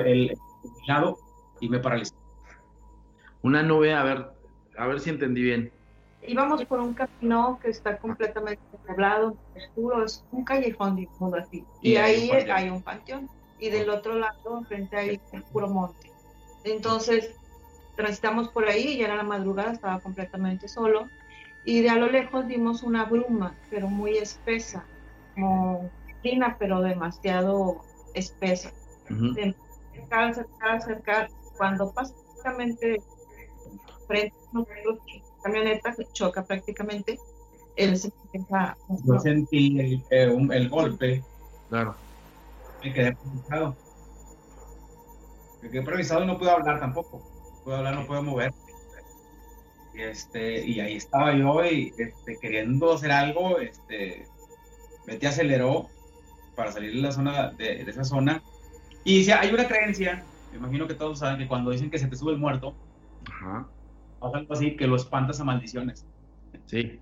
el, 0.06 0.38
lado 0.88 1.18
y 1.60 1.70
me 1.70 1.80
paralizó. 1.80 2.16
Una 3.42 3.64
nube, 3.64 3.94
a 3.94 4.04
ver, 4.04 4.32
a 4.78 4.88
ver 4.88 5.00
si 5.00 5.10
entendí 5.10 5.42
bien. 5.42 5.72
Íbamos 6.26 6.66
por 6.66 6.80
un 6.80 6.94
camino 6.94 7.60
que 7.62 7.70
está 7.70 7.98
completamente 7.98 8.62
poblado, 8.86 9.38
oscuro, 9.56 10.04
es 10.04 10.26
un 10.32 10.44
callejón, 10.44 10.98
digamos 10.98 11.34
así. 11.36 11.64
Y, 11.82 11.96
ahí 11.96 12.30
hay 12.32 12.70
un 12.70 12.82
panteón 12.82 13.30
y 13.60 13.70
del 13.70 13.90
otro 13.90 14.16
lado, 14.16 14.64
frente 14.68 14.98
ahí, 14.98 15.22
el 15.32 15.44
puro 15.44 15.70
monte. 15.70 16.12
Entonces, 16.64 17.36
transitamos 17.96 18.50
por 18.50 18.68
ahí, 18.68 18.98
ya 18.98 19.06
era 19.06 19.16
la 19.16 19.24
madrugada, 19.24 19.72
estaba 19.72 20.00
completamente 20.00 20.68
solo, 20.68 21.08
y 21.66 21.82
de 21.82 21.90
a 21.90 21.96
lo 21.96 22.08
lejos 22.08 22.46
vimos 22.46 22.84
una 22.84 23.06
bruma, 23.06 23.56
pero 23.70 23.88
muy 23.88 24.18
espesa, 24.18 24.86
como 25.34 25.90
fina, 26.22 26.58
pero 26.60 26.82
demasiado 26.82 27.82
espesa. 28.14 28.72
Uh 29.10 29.54
acercar, 29.98 30.30
acercar, 30.32 30.76
acercar, 30.78 31.30
cuando 31.58 31.92
pasa 31.92 32.14
prácticamente 32.14 33.02
frente 34.08 34.36
a 34.36 34.54
nosotros, 34.54 35.00
camioneta 35.44 35.96
choca 36.14 36.44
prácticamente, 36.44 37.20
él 37.76 37.98
se 37.98 38.12
empieza 38.24 38.78
Yo 39.06 39.20
sentí 39.20 39.80
el, 39.80 40.04
el, 40.10 40.52
el 40.52 40.70
golpe. 40.70 41.24
Claro 41.70 41.96
me 42.84 42.94
quedé 42.94 43.08
improvisado. 43.10 43.76
Me 45.62 45.70
quedé 45.70 45.80
improvisado 45.80 46.24
y 46.24 46.28
no 46.28 46.38
pude 46.38 46.52
hablar 46.52 46.80
tampoco. 46.80 47.18
No 47.18 47.64
pude 47.64 47.76
hablar, 47.76 47.96
no 47.96 48.06
pude 48.06 48.22
mover. 48.22 48.54
Y, 49.94 50.02
este, 50.02 50.66
y 50.66 50.80
ahí 50.80 50.96
estaba 50.96 51.34
yo 51.34 51.66
y 51.66 51.94
este, 51.98 52.38
queriendo 52.40 52.94
hacer 52.94 53.12
algo, 53.12 53.60
este, 53.60 54.28
Betty 55.08 55.26
aceleró 55.26 55.88
para 56.56 56.72
salir 56.72 56.94
de 56.94 57.02
la 57.02 57.12
zona, 57.12 57.52
de, 57.52 57.82
esa 57.82 58.04
zona. 58.04 58.44
Y 59.08 59.24
si 59.24 59.32
hay 59.32 59.54
una 59.54 59.68
creencia, 59.68 60.24
me 60.52 60.58
imagino 60.58 60.88
que 60.88 60.94
todos 60.94 61.20
saben 61.20 61.40
que 61.40 61.48
cuando 61.48 61.72
dicen 61.72 61.90
que 61.90 61.98
se 61.98 62.08
te 62.08 62.16
sube 62.16 62.34
el 62.34 62.38
muerto, 62.38 62.76
Ajá. 63.32 63.68
algo 64.22 64.54
así, 64.54 64.76
que 64.76 64.86
lo 64.86 64.98
espantas 64.98 65.40
a 65.40 65.44
maldiciones. 65.44 66.06
Sí 66.66 67.00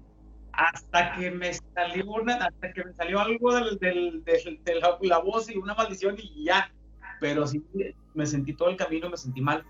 hasta 0.58 1.16
que 1.16 1.32
me 1.32 1.54
salió 1.54 2.06
una, 2.06 2.36
hasta 2.36 2.74
que 2.74 2.84
me 2.84 2.94
salió 2.94 3.20
algo 3.20 3.54
del, 3.56 3.78
del, 3.80 4.24
de 4.24 5.08
la, 5.08 5.20
voz 5.20 5.50
y 5.50 5.58
una 5.58 5.74
maldición 5.74 6.16
y 6.18 6.46
ya. 6.46 6.72
Pero 7.20 7.48
sí 7.48 7.64
me 8.14 8.26
sentí 8.26 8.54
todo 8.54 8.70
el 8.70 8.78
camino, 8.78 9.10
me 9.10 9.18
sentí 9.18 9.42
mal. 9.42 9.64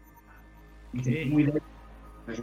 Me 0.93 1.03
sentí 1.03 1.25
muy 1.25 1.43
débil. 1.43 1.61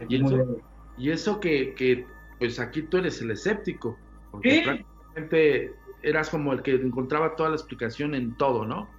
¿Y, 0.07 0.23
eso, 0.23 0.61
y 0.97 1.11
eso 1.11 1.39
que, 1.39 1.73
que, 1.75 2.05
pues 2.39 2.59
aquí 2.59 2.83
tú 2.83 2.97
eres 2.97 3.21
el 3.21 3.31
escéptico, 3.31 3.97
porque 4.31 4.61
prácticamente 4.63 5.73
eras 6.01 6.29
como 6.29 6.53
el 6.53 6.61
que 6.61 6.75
encontraba 6.75 7.35
toda 7.35 7.49
la 7.49 7.55
explicación 7.55 8.15
en 8.15 8.35
todo, 8.37 8.65
¿no? 8.65 8.89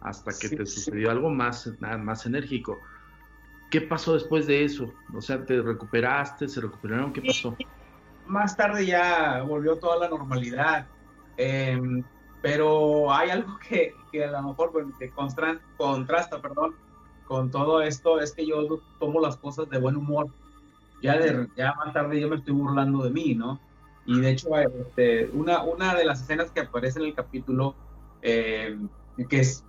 Hasta 0.00 0.32
que 0.38 0.56
te 0.56 0.66
sucedió 0.66 1.10
algo 1.10 1.30
más, 1.30 1.72
más 1.80 2.26
enérgico. 2.26 2.80
¿Qué 3.70 3.80
pasó 3.80 4.14
después 4.14 4.46
de 4.46 4.64
eso? 4.64 4.92
O 5.14 5.20
sea, 5.20 5.44
¿te 5.44 5.60
recuperaste? 5.60 6.48
¿Se 6.48 6.60
recuperaron? 6.60 7.12
¿Qué 7.12 7.22
pasó? 7.22 7.56
más 8.26 8.56
tarde 8.56 8.86
ya 8.86 9.42
volvió 9.42 9.76
toda 9.76 9.98
la 9.98 10.08
normalidad. 10.08 10.86
Em, 11.36 12.02
pero 12.42 13.12
hay 13.12 13.30
algo 13.30 13.58
que, 13.68 13.94
que, 14.12 14.24
a 14.24 14.30
lo 14.30 14.48
mejor 14.48 14.72
que 14.98 15.10
contrasta 15.10 16.40
perdón, 16.40 16.74
con 17.26 17.50
todo 17.50 17.82
esto, 17.82 18.20
es 18.20 18.32
que 18.32 18.46
yo 18.46 18.80
tomo 19.00 19.20
las 19.20 19.36
cosas 19.36 19.68
de 19.68 19.78
buen 19.78 19.96
humor. 19.96 20.28
Ya, 21.02 21.18
de, 21.18 21.48
ya 21.56 21.74
más 21.74 21.92
tarde 21.92 22.20
yo 22.20 22.28
me 22.28 22.36
estoy 22.36 22.54
burlando 22.54 23.04
de 23.04 23.10
mí, 23.10 23.34
¿no? 23.34 23.60
Y 24.06 24.20
de 24.20 24.30
hecho, 24.30 24.56
este, 24.56 25.26
una, 25.32 25.62
una 25.62 25.94
de 25.94 26.04
las 26.04 26.22
escenas 26.22 26.50
que 26.52 26.60
aparece 26.60 27.00
en 27.00 27.06
el 27.06 27.14
capítulo, 27.14 27.74
em, 28.22 28.88
que 29.28 29.40
es 29.40 29.64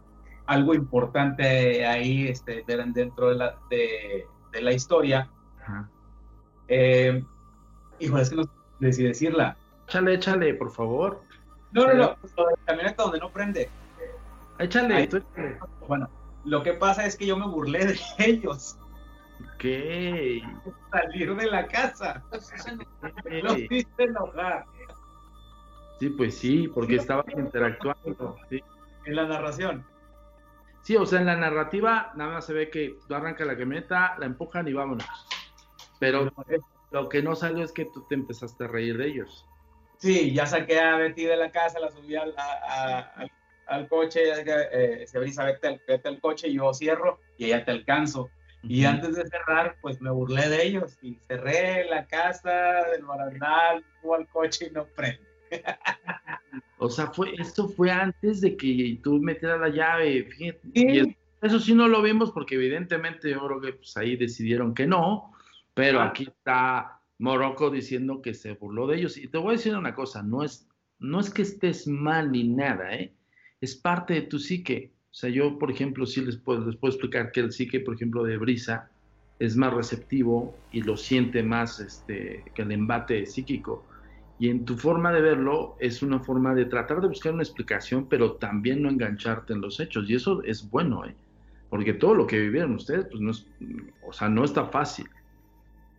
algo 0.48 0.74
importante 0.74 1.86
ahí 1.86 2.28
este, 2.28 2.64
dentro 2.66 3.30
de 3.30 3.36
la, 3.36 3.58
de, 3.70 4.26
de 4.52 4.62
la 4.62 4.74
historia, 4.74 5.30
eh, 6.68 7.24
Híjole, 8.00 8.22
es 8.24 8.30
que 8.30 8.36
no 8.36 8.44
sé 8.82 8.94
si 8.94 9.04
decirla. 9.04 9.58
Échale, 9.88 10.14
échale, 10.16 10.54
por 10.54 10.72
favor. 10.72 11.22
No, 11.72 11.88
no, 11.88 11.94
no, 11.94 12.16
pues, 12.22 12.34
la 12.38 12.66
camioneta 12.66 13.04
donde 13.04 13.20
no 13.20 13.30
prende. 13.30 13.70
Échale, 14.60 15.10
Bueno, 15.88 16.10
lo 16.46 16.64
que 16.64 16.74
pasa 16.74 17.06
es 17.06 17.16
que 17.16 17.26
yo 17.26 17.38
me 17.38 17.48
burlé 17.48 17.86
de 17.86 18.00
ellos. 18.20 18.78
¿Qué? 19.60 20.42
Salir 20.92 21.36
de 21.36 21.46
la 21.48 21.68
casa. 21.68 22.24
Lo 23.26 23.58
hiciste 23.58 24.04
enojar. 24.04 24.66
Sí, 26.00 26.10
pues 26.10 26.38
sí, 26.38 26.68
porque 26.68 26.96
estabas 26.96 27.26
interactuando. 27.36 28.36
Sí. 28.50 28.64
En 29.06 29.16
la 29.16 29.28
narración. 29.28 29.84
Sí, 30.82 30.96
o 30.96 31.06
sea, 31.06 31.20
en 31.20 31.26
la 31.26 31.36
narrativa 31.36 32.12
nada 32.16 32.32
más 32.36 32.46
se 32.46 32.54
ve 32.54 32.70
que 32.70 33.02
tú 33.08 33.14
arranca 33.16 33.44
la 33.46 33.58
camioneta, 33.58 34.16
la 34.20 34.26
empujan 34.26 34.68
y 34.68 34.74
vámonos. 34.74 35.06
Pero 36.00 36.32
lo 36.92 37.10
que 37.10 37.22
no 37.22 37.36
salió 37.36 37.64
es 37.64 37.74
que 37.74 37.86
tú 37.86 38.06
te 38.06 38.16
empezaste 38.16 38.64
a 38.64 38.68
reír 38.68 38.98
de 38.98 39.08
ellos. 39.08 39.50
Sí, 39.98 40.34
ya 40.34 40.46
saqué 40.46 40.80
a 40.80 40.96
Betty 40.98 41.26
de 41.26 41.38
la 41.38 41.52
casa, 41.52 41.80
la 41.80 41.92
subí 41.92 42.16
al, 42.16 42.34
a- 42.38 42.60
a- 42.64 43.00
al, 43.22 43.32
al 43.66 43.88
coche, 43.90 44.22
eh, 44.72 45.08
se 45.08 45.20
brisa, 45.20 45.44
vete, 45.44 45.68
al- 45.68 45.82
vete 45.86 46.08
al 46.08 46.22
coche, 46.22 46.54
yo 46.54 46.74
cierro 46.74 47.24
y 47.36 47.48
ya 47.50 47.66
te 47.66 47.72
alcanzo. 47.72 48.32
Y 48.62 48.86
antes 48.86 49.16
de 49.16 49.26
cerrar, 49.26 49.78
pues 49.82 50.00
me 50.02 50.12
burlé 50.12 50.50
de 50.50 50.66
ellos 50.66 50.98
y 51.02 51.20
cerré 51.20 51.86
la 51.86 52.06
casa 52.08 52.86
del 52.92 53.04
barandal, 53.06 53.86
al 54.16 54.28
coche 54.30 54.68
y 54.68 54.72
no 54.72 54.88
prende. 54.92 55.37
O 56.80 56.90
sea, 56.90 57.08
fue, 57.08 57.34
esto 57.40 57.68
fue 57.70 57.90
antes 57.90 58.42
de 58.42 58.56
que 58.56 59.00
tú 59.04 59.20
metieras 59.20 59.60
la 59.60 59.70
llave, 59.70 60.24
fíjate. 60.26 60.60
Y 60.76 61.18
eso 61.42 61.60
sí 61.60 61.74
no 61.74 61.88
lo 61.88 62.02
vimos 62.04 62.32
porque 62.32 62.56
evidentemente 62.56 63.32
yo 63.32 63.46
creo 63.46 63.62
que 63.62 63.74
pues, 63.74 63.98
ahí 63.98 64.16
decidieron 64.16 64.76
que 64.76 64.86
no, 64.86 65.34
pero 65.74 66.02
aquí 66.02 66.24
está 66.24 67.02
Morocco 67.20 67.72
diciendo 67.72 68.22
que 68.22 68.34
se 68.34 68.54
burló 68.54 68.88
de 68.88 68.98
ellos. 68.98 69.18
Y 69.18 69.28
te 69.28 69.38
voy 69.38 69.50
a 69.50 69.52
decir 69.54 69.76
una 69.76 69.96
cosa, 69.96 70.22
no 70.22 70.44
es, 70.44 70.68
no 71.00 71.20
es 71.20 71.32
que 71.32 71.42
estés 71.42 71.88
mal 71.88 72.32
ni 72.32 72.44
nada, 72.48 72.94
¿eh? 72.94 73.14
Es 73.60 73.76
parte 73.76 74.14
de 74.14 74.22
tu 74.22 74.38
psique. 74.38 74.92
O 75.10 75.14
sea, 75.14 75.32
yo, 75.32 75.58
por 75.58 75.72
ejemplo, 75.72 76.06
sí 76.06 76.22
les 76.22 76.38
puedo, 76.38 76.68
les 76.68 76.76
puedo 76.76 76.94
explicar 76.94 77.32
que 77.32 77.40
el 77.40 77.52
psique, 77.52 77.80
por 77.80 77.96
ejemplo, 77.96 78.24
de 78.24 78.38
Brisa 78.38 78.92
es 79.40 79.56
más 79.56 79.74
receptivo 79.74 80.56
y 80.72 80.82
lo 80.82 80.96
siente 80.96 81.42
más 81.42 81.80
este, 81.80 82.44
que 82.54 82.62
el 82.62 82.72
embate 82.72 83.26
psíquico. 83.26 83.84
Y 84.40 84.50
en 84.50 84.66
tu 84.66 84.78
forma 84.78 85.12
de 85.12 85.22
verlo 85.22 85.76
es 85.80 86.04
una 86.04 86.20
forma 86.20 86.54
de 86.54 86.66
tratar 86.66 87.02
de 87.02 87.08
buscar 87.08 87.34
una 87.34 87.44
explicación, 87.44 88.08
pero 88.08 88.34
también 88.34 88.84
no 88.84 88.90
engancharte 88.90 89.54
en 89.54 89.62
los 89.62 89.80
hechos. 89.80 90.08
Y 90.10 90.16
eso 90.16 90.44
es 90.44 90.70
bueno, 90.70 91.06
¿eh? 91.06 91.16
Porque 91.70 91.94
todo 91.94 92.14
lo 92.14 92.28
que 92.28 92.40
vivieron 92.40 92.76
ustedes, 92.76 93.08
pues 93.10 93.20
no 93.20 93.32
es, 93.32 93.48
o 94.06 94.14
sea, 94.14 94.30
no 94.30 94.44
está 94.46 94.66
fácil. 94.66 95.10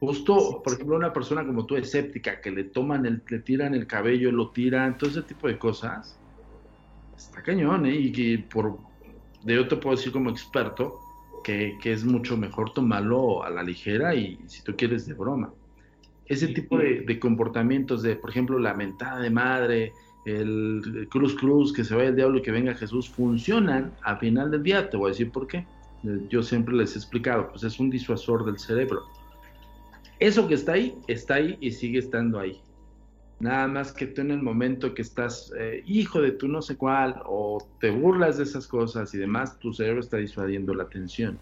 Justo, 0.00 0.62
por 0.62 0.74
ejemplo, 0.74 0.96
una 0.96 1.12
persona 1.12 1.44
como 1.44 1.66
tú, 1.66 1.76
escéptica, 1.76 2.40
que 2.40 2.52
le 2.52 2.64
toman 2.64 3.04
el, 3.06 3.22
le 3.28 3.40
tiran 3.40 3.74
el 3.74 3.86
cabello, 3.88 4.30
lo 4.30 4.50
tiran, 4.50 4.96
todo 4.96 5.10
ese 5.10 5.22
tipo 5.22 5.48
de 5.48 5.58
cosas, 5.58 6.16
está 7.16 7.42
cañón, 7.42 7.86
¿eh? 7.86 7.96
Y 7.96 8.12
que 8.12 8.46
por, 8.50 8.78
de 9.42 9.56
yo 9.56 9.66
te 9.66 9.76
puedo 9.76 9.96
decir 9.96 10.12
como 10.12 10.30
experto, 10.30 11.00
que, 11.42 11.76
que 11.82 11.92
es 11.92 12.04
mucho 12.04 12.36
mejor 12.36 12.72
tomarlo 12.72 13.42
a 13.42 13.50
la 13.50 13.62
ligera 13.62 14.14
y 14.14 14.38
si 14.46 14.62
tú 14.62 14.74
quieres 14.76 15.06
de 15.06 15.14
broma 15.14 15.52
ese 16.28 16.48
tipo 16.48 16.78
de, 16.78 17.00
de 17.00 17.18
comportamientos 17.18 18.02
de, 18.02 18.16
por 18.16 18.30
ejemplo, 18.30 18.58
la 18.58 18.74
mentada 18.74 19.20
de 19.20 19.30
madre, 19.30 19.92
el, 20.26 20.82
el 20.94 21.08
cruz 21.08 21.34
cruz, 21.34 21.72
que 21.72 21.84
se 21.84 21.94
vaya 21.94 22.10
el 22.10 22.16
diablo 22.16 22.38
y 22.38 22.42
que 22.42 22.50
venga 22.50 22.74
Jesús, 22.74 23.08
funcionan 23.08 23.92
al 24.02 24.18
final 24.18 24.50
del 24.50 24.62
día. 24.62 24.90
Te 24.90 24.96
voy 24.96 25.08
a 25.08 25.12
decir 25.12 25.30
por 25.30 25.46
qué. 25.46 25.66
Eh, 26.04 26.20
Yo 26.28 26.42
siempre 26.42 26.74
les 26.74 26.94
he 26.94 26.98
explicado, 26.98 27.48
pues 27.50 27.64
es 27.64 27.80
un 27.80 27.90
disuasor 27.90 28.44
del 28.44 28.58
cerebro. 28.58 29.02
Eso 30.20 30.46
que 30.48 30.54
está 30.54 30.72
ahí, 30.72 30.96
está 31.06 31.34
ahí 31.34 31.56
y 31.60 31.70
sigue 31.70 31.98
estando 31.98 32.38
ahí. 32.38 32.60
Nada 33.40 33.68
más 33.68 33.92
que 33.92 34.06
tú 34.06 34.20
en 34.20 34.32
el 34.32 34.42
momento 34.42 34.94
que 34.94 35.02
estás, 35.02 35.52
eh, 35.56 35.84
hijo 35.86 36.20
de 36.20 36.32
tú 36.32 36.48
no 36.48 36.60
sé 36.60 36.76
cuál, 36.76 37.22
o 37.24 37.58
te 37.80 37.90
burlas 37.90 38.36
de 38.36 38.42
esas 38.42 38.66
cosas 38.66 39.14
y 39.14 39.18
demás, 39.18 39.58
tu 39.60 39.72
cerebro 39.72 40.00
está 40.00 40.16
disuadiendo 40.16 40.74
la 40.74 40.82
atención 40.82 41.38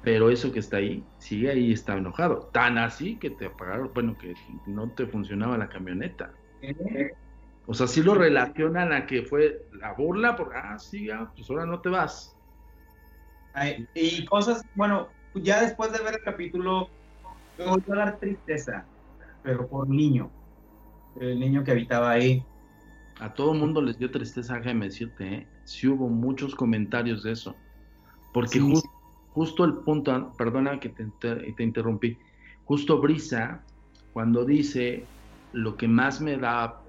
pero 0.00 0.30
eso 0.30 0.52
que 0.52 0.60
está 0.60 0.78
ahí, 0.78 1.08
sigue 1.18 1.50
ahí 1.50 1.66
y 1.68 1.72
está 1.72 1.96
enojado. 1.96 2.50
Tan 2.52 2.78
así 2.78 3.18
que 3.18 3.30
te 3.30 3.46
apagaron, 3.46 3.92
bueno, 3.94 4.16
que 4.16 4.34
no 4.66 4.92
te 4.92 5.06
funcionaba 5.06 5.58
la 5.58 5.68
camioneta. 5.68 6.34
O 7.66 7.74
sea, 7.74 7.86
sí 7.86 8.02
lo 8.02 8.14
relacionan 8.14 8.92
a 8.92 9.06
que 9.06 9.22
fue 9.22 9.58
la 9.72 9.92
burla, 9.94 10.36
porque, 10.36 10.56
ah, 10.56 10.78
sí, 10.78 11.06
ya, 11.06 11.30
pues 11.34 11.50
ahora 11.50 11.66
no 11.66 11.80
te 11.80 11.90
vas. 11.90 12.38
Ay, 13.52 13.86
y 13.94 14.24
cosas, 14.24 14.62
bueno, 14.72 15.14
ya 15.34 15.62
después 15.62 15.92
de 15.92 15.98
ver 16.02 16.14
el 16.14 16.20
capítulo, 16.24 16.88
me 17.56 17.66
volvió 17.66 17.94
a 17.94 17.98
dar 17.98 18.18
tristeza, 18.18 18.88
pero 19.42 19.68
por 19.68 19.88
niño, 19.88 20.32
el 21.16 21.38
niño 21.40 21.64
que 21.64 21.72
habitaba 21.72 22.12
ahí. 22.12 22.46
A 23.20 23.34
todo 23.34 23.52
mundo 23.52 23.82
les 23.82 23.98
dio 23.98 24.10
tristeza, 24.10 24.54
déjame 24.58 24.86
decirte, 24.86 25.34
¿eh? 25.34 25.50
Sí 25.64 25.88
hubo 25.88 26.08
muchos 26.08 26.54
comentarios 26.54 27.22
de 27.24 27.32
eso. 27.32 27.60
Porque 28.32 28.58
Sí. 28.58 28.60
jus- 28.60 28.82
justo 29.32 29.64
el 29.64 29.78
punto, 29.78 30.32
perdona 30.36 30.80
que 30.80 30.90
te, 30.90 31.04
te 31.20 31.62
interrumpí, 31.62 32.18
justo 32.64 33.00
Brisa, 33.00 33.64
cuando 34.12 34.44
dice, 34.44 35.08
lo 35.52 35.76
que 35.76 35.88
más 35.88 36.20
me 36.20 36.36
da 36.36 36.82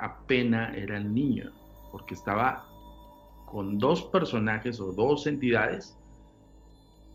a 0.00 0.26
pena 0.26 0.74
era 0.74 0.96
el 0.96 1.12
niño, 1.12 1.52
porque 1.90 2.14
estaba 2.14 2.64
con 3.46 3.78
dos 3.78 4.04
personajes 4.04 4.80
o 4.80 4.92
dos 4.92 5.26
entidades 5.26 5.96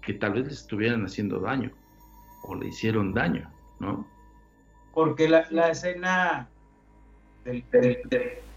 que 0.01 0.13
tal 0.13 0.33
vez 0.33 0.45
le 0.45 0.53
estuvieran 0.53 1.03
haciendo 1.03 1.39
daño 1.39 1.71
o 2.43 2.55
le 2.55 2.67
hicieron 2.67 3.13
daño, 3.13 3.51
¿no? 3.79 4.07
Porque 4.93 5.27
la, 5.27 5.47
la 5.51 5.69
escena 5.71 6.49
del, 7.43 7.67
del, 7.71 8.01
del- 8.09 8.47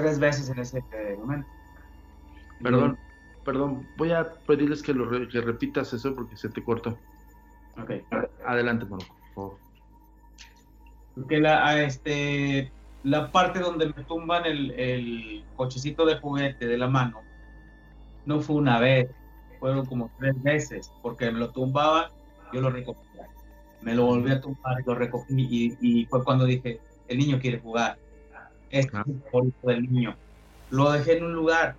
tres 0.00 0.18
veces 0.18 0.48
en 0.48 0.58
ese 0.58 0.82
momento. 1.18 1.48
Perdón, 2.62 2.98
perdón, 3.44 3.86
voy 3.96 4.12
a 4.12 4.30
pedirles 4.46 4.82
que, 4.82 4.92
lo 4.92 5.06
re- 5.06 5.28
que 5.28 5.40
repitas 5.40 5.92
eso 5.92 6.14
porque 6.14 6.36
se 6.36 6.48
te 6.48 6.62
cortó. 6.62 6.98
Ok. 7.78 7.92
Adelante, 8.46 8.86
por 8.86 9.00
favor. 9.34 9.58
Porque 11.14 11.38
la, 11.38 11.66
a 11.66 11.82
este, 11.82 12.72
la 13.02 13.30
parte 13.30 13.60
donde 13.60 13.86
me 13.86 14.04
tumban 14.04 14.46
el, 14.46 14.70
el 14.72 15.44
cochecito 15.56 16.04
de 16.06 16.18
juguete 16.18 16.66
de 16.66 16.78
la 16.78 16.88
mano, 16.88 17.22
no 18.24 18.40
fue 18.40 18.56
una 18.56 18.78
vez, 18.78 19.08
fueron 19.58 19.86
como 19.86 20.10
tres 20.18 20.40
veces, 20.42 20.90
porque 21.02 21.30
me 21.30 21.38
lo 21.38 21.50
tumbaba, 21.50 22.10
yo 22.52 22.60
lo 22.60 22.70
recogía. 22.70 23.26
Me 23.80 23.94
lo 23.94 24.04
volví 24.04 24.30
a 24.30 24.40
tumbar 24.40 24.76
lo 24.84 24.94
recogí, 24.94 25.34
y, 25.80 26.02
y 26.02 26.06
fue 26.06 26.22
cuando 26.22 26.44
dije, 26.44 26.78
el 27.08 27.18
niño 27.18 27.38
quiere 27.40 27.60
jugar. 27.60 27.98
Este 28.70 28.96
es 28.98 29.06
el 29.06 29.22
favorito 29.30 29.68
del 29.68 29.92
niño. 29.92 30.16
Lo 30.70 30.90
dejé 30.92 31.18
en 31.18 31.24
un 31.24 31.32
lugar. 31.34 31.74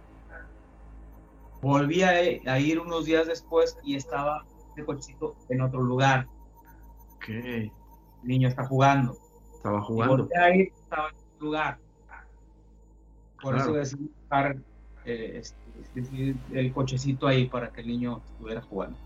Volví 1.61 2.01
a, 2.03 2.09
a 2.09 2.59
ir 2.59 2.79
unos 2.79 3.05
días 3.05 3.27
después 3.27 3.77
y 3.83 3.95
estaba 3.95 4.43
ese 4.73 4.83
cochecito 4.85 5.35
en 5.49 5.61
otro 5.61 5.81
lugar. 5.81 6.27
El 7.27 7.71
niño 8.23 8.47
está 8.47 8.65
jugando. 8.65 9.15
estaba 9.55 9.79
Y 9.79 9.83
jugando. 9.83 10.17
volteé 10.17 10.37
a 10.39 10.55
ir, 10.55 10.71
estaba 10.73 11.09
en 11.09 11.15
otro 11.15 11.45
lugar. 11.45 11.77
Por 13.41 13.53
Claro. 13.55 13.69
eso 13.69 13.73
decidí 13.73 14.11
dejar 14.23 14.57
eh, 15.05 15.41
este, 15.95 16.35
el 16.51 16.73
cochecito 16.73 17.27
ahí 17.27 17.47
para 17.47 17.71
que 17.71 17.81
el 17.81 17.87
niño 17.87 18.21
estuviera 18.33 18.61
jugando. 18.61 18.97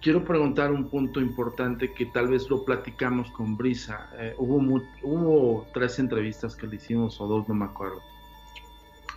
Quiero 0.00 0.24
preguntar 0.24 0.70
un 0.70 0.88
punto 0.88 1.20
importante 1.20 1.92
que 1.92 2.06
tal 2.06 2.28
vez 2.28 2.48
lo 2.48 2.64
platicamos 2.64 3.30
con 3.32 3.56
Brisa. 3.56 4.08
Eh, 4.16 4.34
hubo, 4.38 4.60
mu- 4.60 4.82
hubo 5.02 5.66
tres 5.74 5.98
entrevistas 5.98 6.54
que 6.54 6.68
le 6.68 6.76
hicimos, 6.76 7.20
o 7.20 7.26
dos, 7.26 7.48
no 7.48 7.54
me 7.54 7.64
acuerdo. 7.64 8.00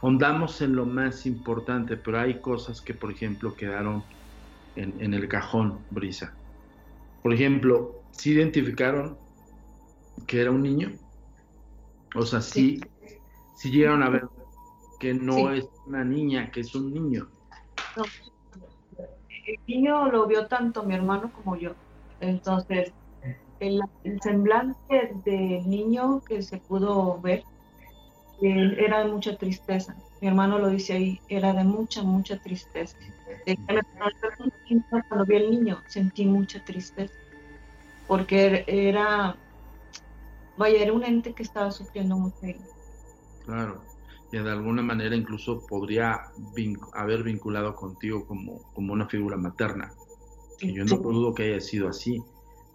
Hondamos 0.01 0.59
en 0.61 0.75
lo 0.75 0.85
más 0.87 1.27
importante, 1.27 1.97
pero 1.97 2.19
hay 2.19 2.41
cosas 2.41 2.81
que, 2.81 2.95
por 2.95 3.11
ejemplo, 3.11 3.55
quedaron 3.55 4.03
en, 4.75 4.99
en 4.99 5.13
el 5.13 5.27
cajón, 5.27 5.85
Brisa. 5.91 6.35
Por 7.21 7.33
ejemplo, 7.33 8.01
¿sí 8.11 8.31
identificaron 8.31 9.19
que 10.25 10.41
era 10.41 10.49
un 10.49 10.63
niño? 10.63 10.93
O 12.15 12.23
sea, 12.25 12.41
sí, 12.41 12.81
sí 13.55 13.69
llegaron 13.69 14.01
a 14.01 14.09
ver 14.09 14.23
que 14.99 15.13
no 15.13 15.35
Sí. 15.35 15.59
es 15.59 15.69
una 15.85 16.03
niña, 16.03 16.49
que 16.51 16.61
es 16.61 16.73
un 16.73 16.91
niño. 16.91 17.29
No. 17.95 18.03
El 19.51 19.59
niño 19.67 20.09
lo 20.09 20.27
vio 20.27 20.47
tanto 20.47 20.83
mi 20.83 20.93
hermano 20.93 21.31
como 21.33 21.57
yo. 21.57 21.71
Entonces, 22.21 22.93
el, 23.59 23.81
semblante 24.21 25.11
del 25.25 25.69
niño 25.69 26.21
que 26.21 26.41
se 26.41 26.57
pudo 26.57 27.19
ver 27.19 27.43
eh, 28.41 28.75
era 28.77 29.03
de 29.03 29.11
mucha 29.11 29.35
tristeza. 29.35 29.95
Mi 30.21 30.29
hermano 30.29 30.57
lo 30.57 30.69
dice 30.69 30.93
ahí, 30.93 31.19
era 31.27 31.53
de 31.53 31.63
mucha, 31.65 32.01
mucha 32.01 32.37
tristeza. 32.37 32.95
Cuando 35.09 35.25
vi 35.25 35.35
al 35.35 35.51
niño 35.51 35.81
sentí 35.87 36.25
mucha 36.25 36.63
tristeza, 36.63 37.13
porque 38.07 38.63
era, 38.67 39.35
vaya, 40.57 40.81
era 40.81 40.93
un 40.93 41.03
ente 41.03 41.33
que 41.33 41.43
estaba 41.43 41.71
sufriendo 41.71 42.15
mucho. 42.15 42.37
Claro, 43.45 43.81
y 44.31 44.37
de 44.37 44.49
alguna 44.49 44.81
manera 44.81 45.15
incluso 45.15 45.65
podría 45.65 46.19
haber 46.93 47.23
vinculado 47.23 47.75
contigo 47.75 48.25
como, 48.25 48.61
como 48.73 48.93
una 48.93 49.07
figura 49.09 49.37
materna, 49.37 49.93
que 50.57 50.73
yo 50.73 50.85
no 50.85 50.97
dudo 50.97 51.33
que 51.33 51.43
haya 51.43 51.59
sido 51.59 51.89
así, 51.89 52.23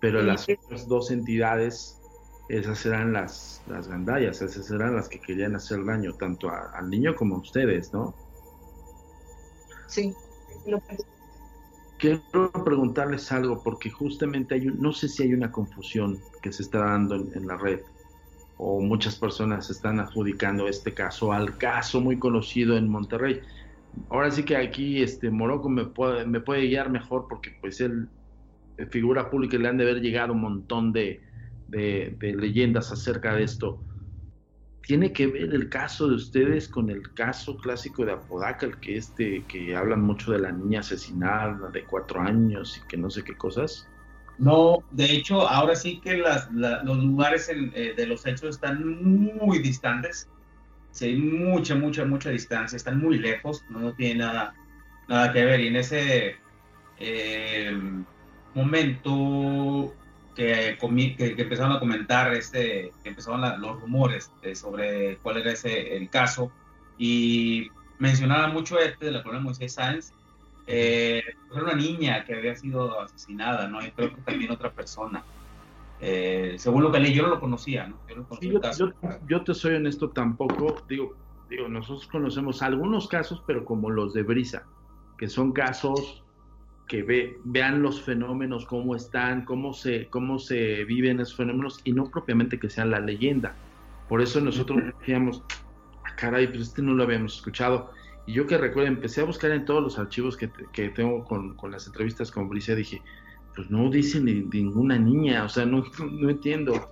pero 0.00 0.20
Sí, 0.20 0.26
las 0.26 0.46
otras 0.48 0.86
dos 0.88 1.10
entidades, 1.10 2.00
esas 2.48 2.84
eran 2.86 3.12
las, 3.12 3.62
las 3.66 3.88
gandallas, 3.88 4.42
esas 4.42 4.70
eran 4.70 4.96
las 4.96 5.08
que 5.08 5.20
querían 5.20 5.56
hacer 5.56 5.84
daño 5.84 6.14
tanto 6.16 6.48
a- 6.50 6.70
al 6.74 6.90
niño 6.90 7.14
como 7.16 7.36
a 7.36 7.40
ustedes, 7.40 7.92
¿no? 7.92 8.14
Sí, 9.88 10.12
lo 10.66 10.78
Quiero 11.98 12.52
preguntarles 12.64 13.32
algo 13.32 13.62
porque 13.62 13.90
justamente 13.90 14.54
hay 14.54 14.68
un, 14.68 14.78
no 14.80 14.92
sé 14.92 15.08
si 15.08 15.22
hay 15.22 15.32
una 15.32 15.50
confusión 15.50 16.22
que 16.42 16.52
se 16.52 16.62
está 16.62 16.80
dando 16.80 17.14
en, 17.16 17.46
la 17.46 17.56
red 17.56 17.80
o 18.58 18.80
muchas 18.80 19.16
personas 19.16 19.70
están 19.70 20.00
adjudicando 20.00 20.68
este 20.68 20.94
caso 20.94 21.32
al 21.32 21.58
caso 21.58 22.00
muy 22.00 22.18
conocido 22.18 22.76
en 22.76 22.88
Monterrey. 22.88 23.40
Ahora 24.10 24.30
sí 24.30 24.44
que 24.44 24.56
aquí 24.56 25.02
este 25.02 25.30
Morocco 25.30 25.68
me 25.68 25.84
puede, 25.84 26.26
me 26.26 26.40
puede 26.40 26.66
guiar 26.66 26.90
mejor 26.90 27.26
porque 27.28 27.56
pues 27.60 27.80
él 27.80 28.08
figura 28.90 29.30
pública 29.30 29.56
le 29.56 29.68
han 29.68 29.78
de 29.78 29.84
haber 29.84 30.00
llegado 30.00 30.32
un 30.34 30.42
montón 30.42 30.92
de, 30.92 31.22
de, 31.68 32.14
de 32.18 32.34
leyendas 32.34 32.92
acerca 32.92 33.34
de 33.34 33.44
esto. 33.44 33.82
¿Tiene 34.82 35.12
que 35.12 35.26
ver 35.26 35.52
el 35.52 35.68
caso 35.68 36.08
de 36.08 36.14
ustedes 36.14 36.68
con 36.68 36.90
el 36.90 37.12
caso 37.14 37.56
clásico 37.56 38.04
de 38.04 38.12
Apodaca, 38.12 38.66
el 38.66 38.78
que 38.78 38.96
este, 38.96 39.42
que 39.48 39.74
hablan 39.74 40.02
mucho 40.02 40.30
de 40.30 40.38
la 40.38 40.52
niña 40.52 40.80
asesinada 40.80 41.70
de 41.70 41.82
cuatro 41.84 42.20
años 42.20 42.78
y 42.78 42.86
que 42.86 42.96
no 42.96 43.10
sé 43.10 43.24
qué 43.24 43.36
cosas? 43.36 43.88
No, 44.38 44.78
de 44.90 45.06
hecho, 45.06 45.48
ahora 45.48 45.74
sí 45.74 45.98
que 46.00 46.18
las, 46.18 46.50
los 46.52 46.98
lugares 46.98 47.48
eh, 47.48 47.94
de 47.96 48.06
los 48.06 48.26
hechos 48.26 48.56
están 48.56 49.02
muy 49.02 49.58
distantes. 49.60 50.28
Sí, 50.90 51.14
mucha, 51.14 51.74
mucha, 51.74 52.04
mucha 52.04 52.30
distancia, 52.30 52.76
están 52.76 53.00
muy 53.00 53.18
lejos, 53.18 53.64
no, 53.68 53.92
tiene 53.94 54.20
nada, 54.20 54.54
nada 55.08 55.32
que 55.32 55.44
ver. 55.44 55.60
Y 55.60 55.68
en 55.68 55.76
ese 55.76 56.36
eh, 56.98 57.78
momento 58.54 59.94
que, 60.34 60.76
que, 60.78 61.34
empezaron 61.42 61.72
a 61.72 61.80
comentar, 61.80 62.32
este, 62.34 62.92
que 63.02 63.08
empezaron 63.08 63.60
los 63.60 63.80
rumores 63.80 64.30
sobre 64.54 65.16
cuál 65.18 65.38
era 65.38 65.52
ese, 65.52 65.96
el 65.96 66.10
caso, 66.10 66.50
y 66.98 67.70
mencionaba 67.98 68.48
mucho 68.48 68.78
este 68.78 69.06
de 69.06 69.12
la 69.12 69.22
corona 69.22 69.40
Moisés 69.40 69.74
Sáenz, 69.74 70.12
eh, 70.66 71.22
era 71.52 71.62
una 71.62 71.74
niña 71.74 72.24
que 72.24 72.34
había 72.34 72.56
sido 72.56 73.00
asesinada, 73.00 73.68
¿no? 73.68 73.84
Y 73.84 73.90
creo 73.92 74.14
que 74.14 74.20
también 74.22 74.50
otra 74.50 74.72
persona. 74.72 75.22
Eh, 76.00 76.56
según 76.58 76.82
lo 76.82 76.92
que 76.92 77.00
leí, 77.00 77.14
yo 77.14 77.22
no 77.22 77.30
lo 77.30 77.40
conocía, 77.40 77.86
¿no? 77.86 77.98
Yo, 78.40 78.60
yo, 78.76 78.92
yo, 79.26 79.44
te 79.44 79.54
soy 79.54 79.74
honesto, 79.74 80.10
tampoco, 80.10 80.82
digo, 80.88 81.14
digo, 81.48 81.68
nosotros 81.68 82.06
conocemos 82.08 82.62
algunos 82.62 83.08
casos, 83.08 83.42
pero 83.46 83.64
como 83.64 83.90
los 83.90 84.12
de 84.12 84.22
Brisa, 84.22 84.64
que 85.16 85.28
son 85.28 85.52
casos 85.52 86.22
que 86.86 87.02
ve, 87.02 87.38
vean 87.44 87.82
los 87.82 88.02
fenómenos, 88.02 88.66
cómo 88.66 88.94
están, 88.94 89.44
cómo 89.44 89.72
se, 89.72 90.08
cómo 90.08 90.38
se 90.38 90.84
viven 90.84 91.20
esos 91.20 91.36
fenómenos 91.36 91.80
y 91.84 91.92
no 91.92 92.10
propiamente 92.10 92.58
que 92.58 92.70
sean 92.70 92.90
la 92.90 93.00
leyenda. 93.00 93.54
Por 94.08 94.20
eso 94.20 94.40
nosotros 94.40 94.78
decíamos, 95.00 95.42
ah, 96.04 96.14
caray, 96.16 96.46
pues 96.46 96.60
este 96.60 96.82
no 96.82 96.94
lo 96.94 97.04
habíamos 97.04 97.36
escuchado. 97.36 97.90
Y 98.26 98.32
yo 98.32 98.46
que 98.46 98.58
recuerdo, 98.58 98.88
empecé 98.88 99.20
a 99.20 99.24
buscar 99.24 99.52
en 99.52 99.64
todos 99.64 99.82
los 99.82 99.98
archivos 99.98 100.36
que, 100.36 100.50
que 100.72 100.88
tengo 100.90 101.24
con, 101.24 101.56
con, 101.56 101.70
las 101.70 101.86
entrevistas 101.86 102.30
con 102.30 102.48
Bricia, 102.48 102.74
dije, 102.74 103.02
pues 103.54 103.70
no 103.70 103.88
dice 103.88 104.20
ni, 104.20 104.42
ninguna 104.42 104.98
niña, 104.98 105.44
o 105.44 105.48
sea, 105.48 105.64
no, 105.64 105.84
no 106.10 106.30
entiendo. 106.30 106.90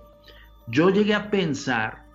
Yo 0.67 0.89
llegué 0.89 1.13
a 1.13 1.29
pensar 1.29 2.05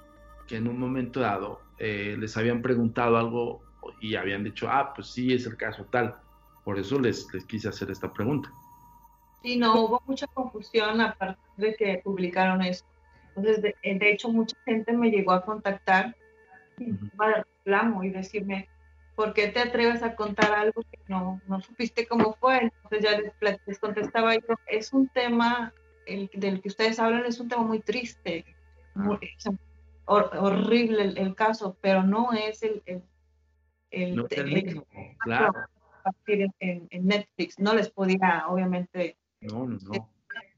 que 0.47 0.57
en 0.57 0.67
un 0.67 0.79
momento 0.79 1.21
dado 1.21 1.61
eh, 1.79 2.17
les 2.19 2.37
habían 2.37 2.63
preguntado 2.63 3.17
algo 3.17 3.63
y 4.01 4.15
habían 4.15 4.43
dicho, 4.43 4.69
ah, 4.69 4.93
pues 4.95 5.09
sí, 5.09 5.33
es 5.33 5.47
el 5.47 5.57
caso 5.57 5.85
tal 5.85 6.17
por 6.65 6.79
eso 6.79 6.99
les, 6.99 7.27
les 7.33 7.45
quise 7.47 7.69
hacer 7.69 7.91
esta 7.91 8.13
pregunta. 8.13 8.53
Sí, 9.43 9.57
no, 9.57 9.85
hubo 9.85 10.03
mucha 10.07 10.27
confusión 10.29 11.01
a 11.01 11.15
partir 11.15 11.45
de 11.57 11.75
que 11.75 12.01
publicaron 12.05 12.63
esto. 12.63 12.87
Entonces, 13.35 13.63
de, 13.63 14.11
hecho, 14.11 14.29
mucha 14.29 14.57
gente 14.65 14.93
me 14.93 15.11
llegó 15.11 15.33
a 15.33 15.45
contactar 15.45 16.15
para 17.17 17.47
reclamo 17.59 18.05
y 18.05 18.11
decirme, 18.11 18.69
¿por 19.21 19.35
qué 19.35 19.49
te 19.49 19.61
atreves 19.61 20.03
a 20.03 20.17
contar 20.17 20.51
algo 20.55 20.81
que 20.91 20.99
no, 21.07 21.43
no 21.47 21.61
supiste 21.61 22.07
cómo 22.07 22.33
fue? 22.41 22.73
Entonces 22.85 23.03
ya 23.03 23.21
les, 23.67 23.79
contestaba 23.79 24.35
yo, 24.35 24.55
es 24.67 24.95
un 24.95 25.09
tema, 25.09 25.75
el, 26.07 26.31
del 26.33 26.63
que 26.63 26.69
ustedes 26.69 26.99
hablan 26.99 27.27
es 27.27 27.39
un 27.39 27.51
tema 27.51 27.63
muy 27.63 27.81
triste, 27.81 28.47
ah. 28.95 29.21
horrible 30.07 31.13
el, 31.21 31.35
caso, 31.35 31.77
pero 31.83 32.03
no 32.03 32.33
es 32.33 32.63
el... 32.63 32.83
el, 32.87 33.03
el, 33.91 34.27
el 34.31 34.85
claro 35.19 35.53
en, 36.59 36.89
Netflix. 37.07 37.59
No 37.59 37.75
les 37.75 37.91
podía, 37.91 38.47
obviamente. 38.49 39.19
No, 39.43 39.67
no, 39.67 39.79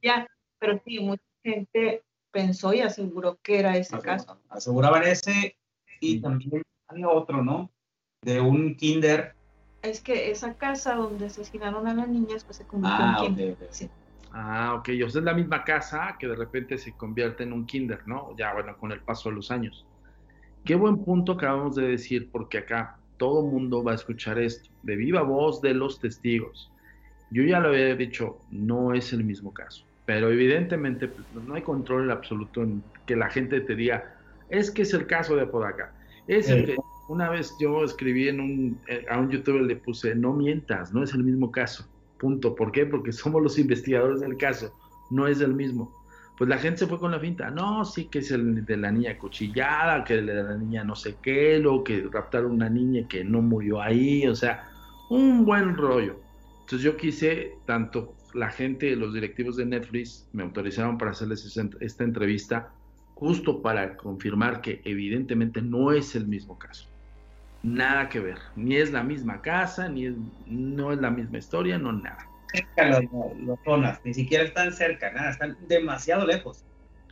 Ya, 0.00 0.24
pero 0.60 0.80
sí, 0.84 1.00
mucha 1.00 1.24
gente 1.42 2.04
pensó 2.30 2.72
y 2.72 2.80
aseguró 2.82 3.40
que 3.42 3.58
era 3.58 3.76
ese 3.76 3.98
caso. 3.98 4.40
Aseguraban 4.48 5.02
ese 5.02 5.56
y 5.98 6.20
también 6.20 6.62
había 6.86 7.08
otro, 7.08 7.42
¿no? 7.42 7.72
De 8.22 8.40
un 8.40 8.74
kinder. 8.76 9.34
Es 9.82 10.00
que 10.00 10.30
esa 10.30 10.54
casa 10.54 10.94
donde 10.94 11.26
asesinaron 11.26 11.86
a 11.86 11.94
las 11.94 12.08
niñas 12.08 12.44
pues 12.44 12.58
se 12.58 12.64
convirtió 12.64 13.04
ah, 13.04 13.16
en 13.18 13.34
kinder. 13.34 13.56
Ah, 14.32 14.74
ok. 14.76 14.88
O 15.04 15.10
sea, 15.10 15.20
es 15.20 15.24
la 15.24 15.34
misma 15.34 15.64
casa 15.64 16.16
que 16.18 16.28
de 16.28 16.36
repente 16.36 16.78
se 16.78 16.92
convierte 16.92 17.42
en 17.42 17.52
un 17.52 17.66
kinder, 17.66 18.06
¿no? 18.06 18.34
Ya, 18.36 18.52
bueno, 18.54 18.76
con 18.76 18.92
el 18.92 19.00
paso 19.00 19.28
de 19.28 19.36
los 19.36 19.50
años. 19.50 19.84
Qué 20.64 20.76
buen 20.76 21.04
punto 21.04 21.32
acabamos 21.32 21.74
de 21.74 21.88
decir, 21.88 22.28
porque 22.30 22.58
acá 22.58 22.96
todo 23.16 23.42
mundo 23.42 23.82
va 23.82 23.92
a 23.92 23.94
escuchar 23.96 24.38
esto, 24.38 24.70
de 24.82 24.96
viva 24.96 25.22
voz 25.22 25.60
de 25.60 25.74
los 25.74 26.00
testigos. 26.00 26.70
Yo 27.30 27.42
ya 27.42 27.60
lo 27.60 27.68
había 27.68 27.94
dicho, 27.96 28.38
no 28.50 28.94
es 28.94 29.12
el 29.12 29.24
mismo 29.24 29.52
caso, 29.54 29.84
pero 30.06 30.30
evidentemente 30.30 31.08
pues, 31.08 31.26
no 31.46 31.54
hay 31.54 31.62
control 31.62 32.10
absoluto 32.10 32.62
en 32.62 32.82
que 33.06 33.16
la 33.16 33.30
gente 33.30 33.60
te 33.60 33.74
diga, 33.74 34.14
es 34.50 34.70
que 34.70 34.82
es 34.82 34.92
el 34.92 35.06
caso 35.06 35.34
de 35.34 35.42
Apodaca. 35.42 35.92
Es 36.28 36.48
el 36.48 36.64
que 36.66 36.76
una 37.12 37.30
vez 37.30 37.54
yo 37.60 37.84
escribí 37.84 38.28
en 38.28 38.40
un, 38.40 38.78
eh, 38.88 39.04
a 39.10 39.18
un 39.18 39.30
youtuber 39.30 39.62
le 39.62 39.76
puse, 39.76 40.14
no 40.14 40.32
mientas, 40.32 40.92
no 40.92 41.02
es 41.02 41.14
el 41.14 41.22
mismo 41.22 41.50
caso. 41.50 41.86
Punto. 42.18 42.54
¿Por 42.54 42.72
qué? 42.72 42.86
Porque 42.86 43.12
somos 43.12 43.42
los 43.42 43.58
investigadores 43.58 44.20
del 44.20 44.36
caso, 44.36 44.74
no 45.10 45.26
es 45.26 45.40
el 45.40 45.54
mismo 45.54 46.02
pues 46.42 46.48
la 46.48 46.58
gente 46.58 46.78
se 46.78 46.86
fue 46.86 46.98
con 46.98 47.12
la 47.12 47.20
finta. 47.20 47.50
No, 47.50 47.84
sí 47.84 48.06
que 48.06 48.20
es 48.20 48.30
el 48.30 48.64
de 48.64 48.76
la 48.76 48.90
niña 48.90 49.16
cuchillada, 49.18 50.02
que 50.02 50.22
de 50.22 50.42
la 50.42 50.56
niña 50.56 50.82
no 50.82 50.96
sé 50.96 51.16
qué, 51.22 51.58
lo 51.58 51.84
que 51.84 52.08
raptaron 52.10 52.52
una 52.52 52.68
niña 52.68 53.06
que 53.06 53.22
no 53.22 53.42
murió 53.42 53.80
ahí, 53.80 54.26
o 54.26 54.34
sea, 54.34 54.68
un 55.10 55.44
buen 55.44 55.76
rollo. 55.76 56.16
Entonces 56.60 56.82
yo 56.82 56.96
quise, 56.96 57.58
tanto 57.66 58.14
la 58.34 58.50
gente, 58.50 58.96
los 58.96 59.14
directivos 59.14 59.56
de 59.56 59.66
Netflix 59.66 60.28
me 60.32 60.42
autorizaron 60.42 60.98
para 60.98 61.10
hacerles 61.10 61.44
esta 61.80 62.02
entrevista, 62.02 62.72
justo 63.14 63.62
para 63.62 63.96
confirmar 63.96 64.62
que 64.62 64.80
evidentemente 64.84 65.62
no 65.62 65.92
es 65.92 66.16
el 66.16 66.26
mismo 66.26 66.58
caso. 66.58 66.91
Nada 67.62 68.08
que 68.08 68.20
ver, 68.20 68.38
ni 68.56 68.76
es 68.76 68.90
la 68.90 69.02
misma 69.02 69.40
casa, 69.40 69.88
ni 69.88 70.06
es, 70.06 70.14
no 70.46 70.92
es 70.92 71.00
la 71.00 71.10
misma 71.10 71.38
historia, 71.38 71.78
no 71.78 71.92
nada 71.92 72.26
cerca 72.52 73.00
los, 73.40 73.58
zonas, 73.64 74.00
ni 74.04 74.14
siquiera 74.14 74.44
están 74.44 74.72
cerca, 74.72 75.10
nada, 75.12 75.30
están 75.30 75.56
demasiado 75.68 76.26
lejos. 76.26 76.64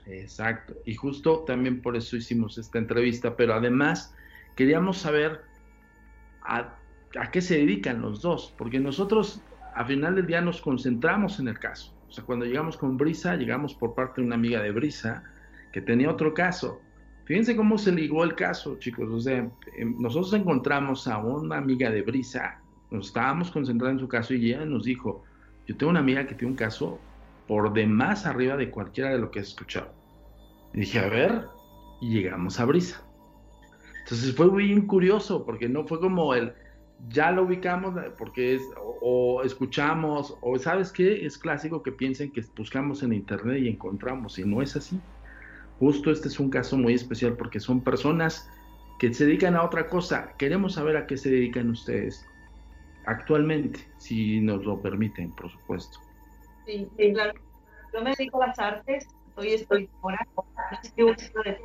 Exacto, 0.06 0.74
y 0.84 0.94
justo 0.94 1.40
también 1.40 1.82
por 1.82 1.96
eso 1.96 2.16
hicimos 2.16 2.58
esta 2.58 2.78
entrevista, 2.78 3.36
pero 3.36 3.54
además 3.54 4.14
queríamos 4.56 4.98
saber 4.98 5.40
a, 6.42 6.74
a 7.18 7.30
qué 7.30 7.40
se 7.40 7.58
dedican 7.58 8.00
los 8.00 8.22
dos, 8.22 8.54
porque 8.56 8.80
nosotros 8.80 9.42
a 9.74 9.84
final 9.84 10.16
del 10.16 10.26
día 10.26 10.40
nos 10.40 10.60
concentramos 10.60 11.38
en 11.38 11.48
el 11.48 11.58
caso. 11.58 11.94
O 12.08 12.12
sea, 12.12 12.24
cuando 12.24 12.44
llegamos 12.44 12.76
con 12.76 12.96
Brisa, 12.96 13.36
llegamos 13.36 13.74
por 13.74 13.94
parte 13.94 14.20
de 14.20 14.26
una 14.26 14.34
amiga 14.34 14.60
de 14.60 14.72
Brisa 14.72 15.22
que 15.72 15.80
tenía 15.80 16.10
otro 16.10 16.34
caso. 16.34 16.80
Fíjense 17.30 17.54
cómo 17.54 17.78
se 17.78 17.92
ligó 17.92 18.24
el 18.24 18.34
caso, 18.34 18.76
chicos. 18.80 19.08
O 19.08 19.20
sea, 19.20 19.48
em, 19.76 19.94
nosotros 20.00 20.32
encontramos 20.32 21.06
a 21.06 21.18
una 21.18 21.58
amiga 21.58 21.88
de 21.88 22.02
Brisa, 22.02 22.60
nos 22.90 23.06
estábamos 23.06 23.52
concentrando 23.52 24.00
en 24.00 24.00
su 24.00 24.08
caso 24.08 24.34
y 24.34 24.46
ella 24.46 24.64
nos 24.64 24.82
dijo, 24.82 25.22
yo 25.64 25.76
tengo 25.76 25.90
una 25.90 26.00
amiga 26.00 26.26
que 26.26 26.34
tiene 26.34 26.50
un 26.50 26.56
caso 26.56 26.98
por 27.46 27.72
demás 27.72 28.26
arriba 28.26 28.56
de 28.56 28.68
cualquiera 28.68 29.10
de 29.10 29.18
lo 29.18 29.30
que 29.30 29.38
has 29.38 29.46
escuchado. 29.46 29.92
Y 30.74 30.80
dije, 30.80 30.98
a 30.98 31.08
ver, 31.08 31.44
y 32.00 32.14
llegamos 32.14 32.58
a 32.58 32.64
Brisa. 32.64 33.00
Entonces 34.00 34.34
fue 34.34 34.48
muy 34.50 34.84
curioso, 34.88 35.46
porque 35.46 35.68
no 35.68 35.86
fue 35.86 36.00
como 36.00 36.34
el, 36.34 36.52
ya 37.10 37.30
lo 37.30 37.44
ubicamos, 37.44 37.94
porque 38.18 38.56
es, 38.56 38.62
o, 39.02 39.44
escuchamos, 39.44 40.36
o 40.40 40.58
sabes 40.58 40.90
qué, 40.90 41.24
es 41.24 41.38
clásico 41.38 41.80
que 41.80 41.92
piensen 41.92 42.32
que 42.32 42.44
buscamos 42.56 43.04
en 43.04 43.12
internet 43.12 43.62
y 43.62 43.68
encontramos, 43.68 44.36
y 44.36 44.44
no 44.44 44.62
es 44.62 44.74
así. 44.74 45.00
Justo 45.80 46.10
este 46.10 46.28
es 46.28 46.38
un 46.38 46.50
caso 46.50 46.76
muy 46.76 46.94
especial 46.94 47.36
porque 47.36 47.58
son 47.58 47.80
personas 47.80 48.48
que 48.98 49.12
se 49.12 49.24
dedican 49.24 49.56
a 49.56 49.64
otra 49.64 49.88
cosa. 49.88 50.34
Queremos 50.36 50.74
saber 50.74 50.96
a 50.98 51.06
qué 51.06 51.16
se 51.16 51.30
dedican 51.30 51.70
ustedes 51.70 52.26
actualmente, 53.06 53.80
si 53.96 54.40
nos 54.42 54.64
lo 54.64 54.80
permiten, 54.80 55.32
por 55.32 55.50
supuesto. 55.50 55.98
Sí, 56.66 56.86
claro. 57.14 57.32
Yo 57.94 58.02
me 58.02 58.10
dedico 58.10 58.42
a 58.42 58.48
las 58.48 58.58
artes, 58.58 59.08
soy 59.34 59.54
escritora, 59.54 60.28
escribo 60.82 61.14
de 61.44 61.58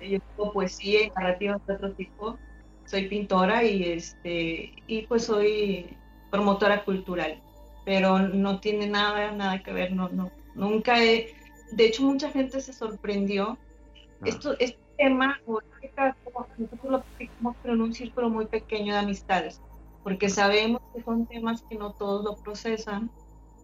yo 0.00 0.16
escribo 0.16 0.52
poesía 0.52 1.04
y 1.04 1.10
narrativa 1.10 1.60
de 1.66 1.74
otro 1.74 1.92
tipo, 1.92 2.38
soy 2.86 3.08
pintora 3.08 3.62
y, 3.62 3.92
este, 3.92 4.74
y 4.86 5.06
pues 5.08 5.24
soy 5.24 5.96
promotora 6.30 6.84
cultural, 6.84 7.40
pero 7.84 8.18
no 8.18 8.60
tiene 8.60 8.88
nada, 8.88 9.32
nada 9.32 9.62
que 9.62 9.72
ver, 9.72 9.92
no, 9.92 10.08
no, 10.10 10.30
nunca 10.54 11.02
he, 11.02 11.34
de 11.72 11.86
hecho 11.86 12.02
mucha 12.02 12.30
gente 12.30 12.60
se 12.60 12.72
sorprendió, 12.72 13.58
ah. 14.20 14.24
esto, 14.24 14.52
este 14.58 14.78
tema, 14.96 15.40
o 15.46 15.60
este 15.60 15.90
caso, 15.90 16.16
nosotros 16.58 16.90
lo 16.90 16.96
aplicamos 16.98 17.56
pero 17.62 17.74
en 17.74 17.82
un 17.82 17.94
círculo 17.94 18.30
muy 18.30 18.46
pequeño 18.46 18.94
de 18.94 19.00
amistades, 19.00 19.60
porque 20.02 20.28
sabemos 20.28 20.80
que 20.94 21.02
son 21.02 21.26
temas 21.26 21.62
que 21.62 21.76
no 21.76 21.92
todos 21.92 22.24
lo 22.24 22.36
procesan 22.36 23.10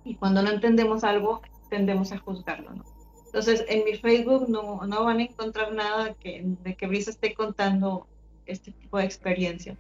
y 0.05 0.17
cuando 0.17 0.43
no 0.43 0.51
entendemos 0.51 1.05
algo 1.05 1.43
tendemos 1.71 2.13
a 2.13 2.19
juzgarlo, 2.19 2.75
¿no? 2.75 2.85
Entonces, 3.27 3.65
en 3.69 3.85
mi 3.85 3.95
Facebook 3.95 4.47
no, 4.51 4.87
no 4.87 5.05
van 5.05 5.21
a 5.21 5.23
encontrar 5.23 5.73
nada 5.73 6.13
que, 6.15 6.43
de 6.45 6.75
que 6.75 6.87
Brisa 6.87 7.11
esté 7.11 7.33
contando 7.33 8.07
este 8.45 8.73
tipo 8.73 8.99
de 8.99 9.05
experiencias. 9.05 9.79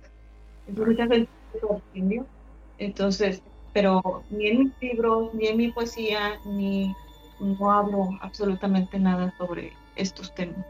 Entonces, 0.66 0.96
mucha 0.96 1.06
gente 1.06 1.30
se 1.52 2.24
Entonces, 2.78 3.42
pero 3.74 4.24
ni 4.30 4.48
en 4.48 4.58
mis 4.58 4.72
libros, 4.80 5.34
ni 5.34 5.48
en 5.48 5.56
mi 5.58 5.70
poesía, 5.70 6.40
ni 6.46 6.94
no 7.42 7.70
hablo 7.70 8.18
absolutamente 8.20 8.98
nada 8.98 9.34
sobre 9.36 9.72
estos 9.96 10.34
temas. 10.34 10.64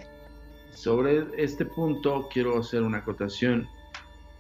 Sobre 0.71 1.27
este 1.37 1.67
punto 1.67 2.29
quiero 2.33 2.59
hacer 2.59 2.83
una 2.83 2.99
acotación. 2.99 3.69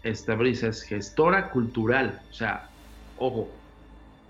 Esta 0.02 0.34
brisa 0.34 0.68
es 0.68 0.82
gestora 0.82 1.50
cultural, 1.50 2.20
o 2.28 2.32
sea, 2.32 2.68
ojo, 3.18 3.48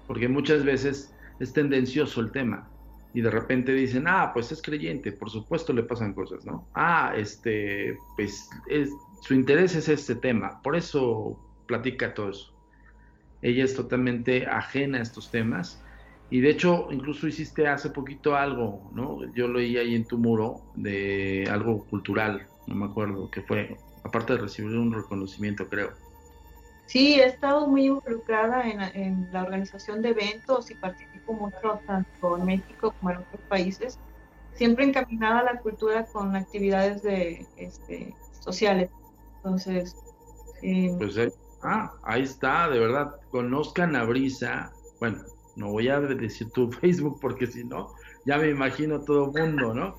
porque 0.07 0.29
muchas 0.29 0.65
veces 0.65 1.15
es 1.39 1.53
tendencioso 1.53 2.21
el 2.21 2.31
tema 2.33 2.69
y 3.15 3.21
de 3.21 3.31
repente 3.31 3.73
dicen, 3.73 4.05
ah, 4.07 4.33
pues 4.35 4.53
es 4.53 4.61
creyente, 4.61 5.13
por 5.13 5.31
supuesto 5.31 5.73
le 5.73 5.83
pasan 5.83 6.15
cosas, 6.15 6.45
¿no? 6.45 6.67
Ah, 6.75 7.15
este, 7.17 7.97
pues 8.17 8.49
es, 8.69 8.91
su 9.23 9.35
interés 9.35 9.75
es 9.75 9.89
este 9.89 10.15
tema, 10.15 10.61
por 10.63 10.77
eso 10.77 11.39
platica 11.67 12.13
todo 12.15 12.31
eso. 12.31 12.53
Ella 13.43 13.65
es 13.65 13.75
totalmente 13.75 14.47
ajena 14.47 14.99
a 14.99 15.03
estos 15.03 15.31
temas 15.31 15.83
y 16.33 16.41
de 16.41 16.49
hecho 16.49 16.89
incluso 16.91 17.29
hiciste 17.29 17.69
hace 17.69 17.91
poquito 17.91 18.35
algo, 18.35 18.91
¿no? 18.95 19.19
Yo 19.35 19.49
leí 19.49 19.77
ahí 19.77 19.95
en 19.95 20.07
tu 20.07 20.17
muro 20.17 20.63
de 20.75 21.47
algo 21.51 21.85
cultural, 21.85 22.47
no 22.67 22.75
me 22.75 22.87
acuerdo 22.87 23.31
qué 23.31 23.43
fue, 23.43 23.77
aparte 24.03 24.33
de 24.33 24.39
recibir 24.39 24.79
un 24.79 24.95
reconocimiento, 24.95 25.69
creo. 25.69 25.91
Sí, 26.87 27.21
he 27.21 27.27
estado 27.27 27.67
muy 27.67 27.85
involucrada 27.85 28.67
en, 28.67 28.81
en 28.81 29.29
la 29.31 29.43
organización 29.43 30.01
de 30.01 30.09
eventos 30.09 30.71
y 30.71 30.75
participo 30.75 31.35
mucho 31.35 31.79
tanto 31.87 32.39
en 32.39 32.47
México 32.47 32.95
como 32.99 33.11
en 33.11 33.19
otros 33.19 33.43
países, 33.51 33.99
siempre 34.55 34.87
encaminada 34.87 35.41
a 35.41 35.45
la 35.45 35.61
cultura 35.61 36.07
con 36.07 36.35
actividades 36.35 37.03
de, 37.03 37.47
este, 37.59 38.15
sociales. 38.41 38.91
Entonces, 39.37 39.95
eh, 40.63 40.95
pues 40.97 41.15
eh, 41.19 41.31
ah, 41.63 41.93
ahí 42.05 42.23
está, 42.23 42.71
de 42.71 42.79
verdad, 42.79 43.17
conozcan 43.31 43.97
a 43.97 44.05
Brisa. 44.05 44.73
Bueno, 44.99 45.25
no 45.57 45.71
voy 45.71 45.89
a 45.89 46.01
decir 46.01 46.51
tu 46.51 46.71
Facebook 46.81 47.19
porque 47.21 47.47
si 47.47 47.65
no, 47.65 47.93
ya 48.25 48.39
me 48.39 48.49
imagino 48.49 49.01
todo 49.01 49.27
el 49.27 49.43
mundo, 49.43 49.75
¿no? 49.75 49.97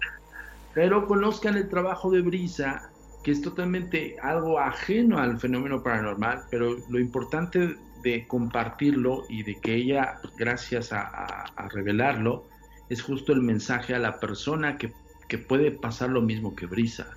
Pero 0.73 1.07
conozcan 1.07 1.55
el 1.55 1.69
trabajo 1.69 2.09
de 2.09 2.21
Brisa 2.21 2.89
que 3.23 3.31
es 3.31 3.41
totalmente 3.41 4.17
algo 4.21 4.59
ajeno 4.59 5.17
al 5.17 5.39
fenómeno 5.39 5.81
paranormal, 5.81 6.43
pero 6.51 6.75
lo 6.89 6.99
importante 6.99 7.77
de 8.03 8.27
compartirlo 8.27 9.23
y 9.29 9.43
de 9.43 9.55
que 9.55 9.75
ella, 9.75 10.19
gracias 10.37 10.91
a, 10.91 11.45
revelarlo, 11.73 12.45
es 12.89 13.01
justo 13.01 13.31
el 13.31 13.41
mensaje 13.41 13.95
a 13.95 13.99
la 13.99 14.19
persona 14.19 14.77
que, 14.77 14.91
que, 15.29 15.37
puede 15.37 15.71
pasar 15.71 16.09
lo 16.09 16.21
mismo 16.21 16.53
que 16.53 16.65
Brisa, 16.65 17.11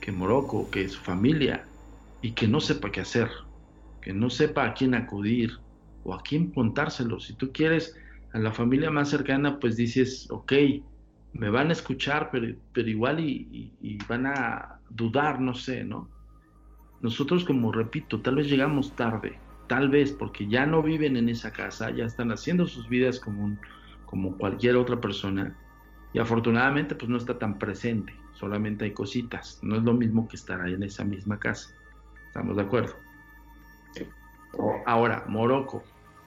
que 0.00 0.12
Morocco, 0.12 0.70
que 0.70 0.88
su 0.88 1.00
familia, 1.00 1.66
y 2.22 2.32
que 2.32 2.48
no 2.48 2.58
sepa 2.60 2.90
qué 2.90 3.02
hacer, 3.02 3.28
que 4.00 4.14
no 4.14 4.30
sepa 4.30 4.64
a 4.64 4.72
quién 4.72 4.94
acudir 4.94 5.58
o 6.04 6.14
a 6.14 6.22
quién 6.22 6.52
contárselo. 6.52 7.18
Si 7.18 7.34
tú 7.34 7.50
quieres 7.52 7.96
a 8.32 8.38
la 8.38 8.52
familia 8.52 8.90
más 8.90 9.08
cercana, 9.08 9.58
pues 9.58 9.76
dices, 9.76 10.28
ok, 10.30 10.52
me 11.32 11.50
van 11.50 11.70
a 11.70 11.72
escuchar, 11.72 12.30
pero, 12.30 12.54
pero 12.72 12.88
igual 12.88 13.20
y, 13.20 13.98
van 14.08 14.26
a 14.26 14.78
dudar, 14.90 15.40
no 15.40 15.54
sé, 15.54 15.84
¿no? 15.84 16.08
Nosotros, 17.00 17.44
como 17.44 17.72
repito, 17.72 18.20
tal 18.20 18.36
vez 18.36 18.48
llegamos 18.48 18.94
tarde, 18.94 19.38
tal 19.66 19.88
vez 19.88 20.12
porque 20.12 20.46
ya 20.46 20.64
no 20.64 20.82
viven 20.82 21.16
en 21.16 21.28
esa 21.28 21.52
casa, 21.52 21.90
ya 21.90 22.04
están 22.04 22.30
haciendo 22.30 22.66
sus 22.66 22.88
vidas 22.88 23.18
como, 23.18 23.56
como 24.06 24.36
cualquier 24.36 24.76
otra 24.76 25.00
persona 25.00 25.56
y 26.12 26.20
afortunadamente 26.20 26.94
pues 26.94 27.08
no 27.10 27.18
está 27.18 27.38
tan 27.38 27.58
presente, 27.58 28.14
solamente 28.32 28.84
hay 28.84 28.92
cositas, 28.92 29.58
no 29.62 29.76
es 29.76 29.82
lo 29.82 29.92
mismo 29.92 30.28
que 30.28 30.36
estar 30.36 30.60
ahí 30.60 30.72
en 30.72 30.84
esa 30.84 31.04
misma 31.04 31.38
casa, 31.38 31.74
¿estamos 32.28 32.56
de 32.56 32.62
acuerdo? 32.62 32.94
Ahora, 34.86 35.24
Morocco, 35.26 35.82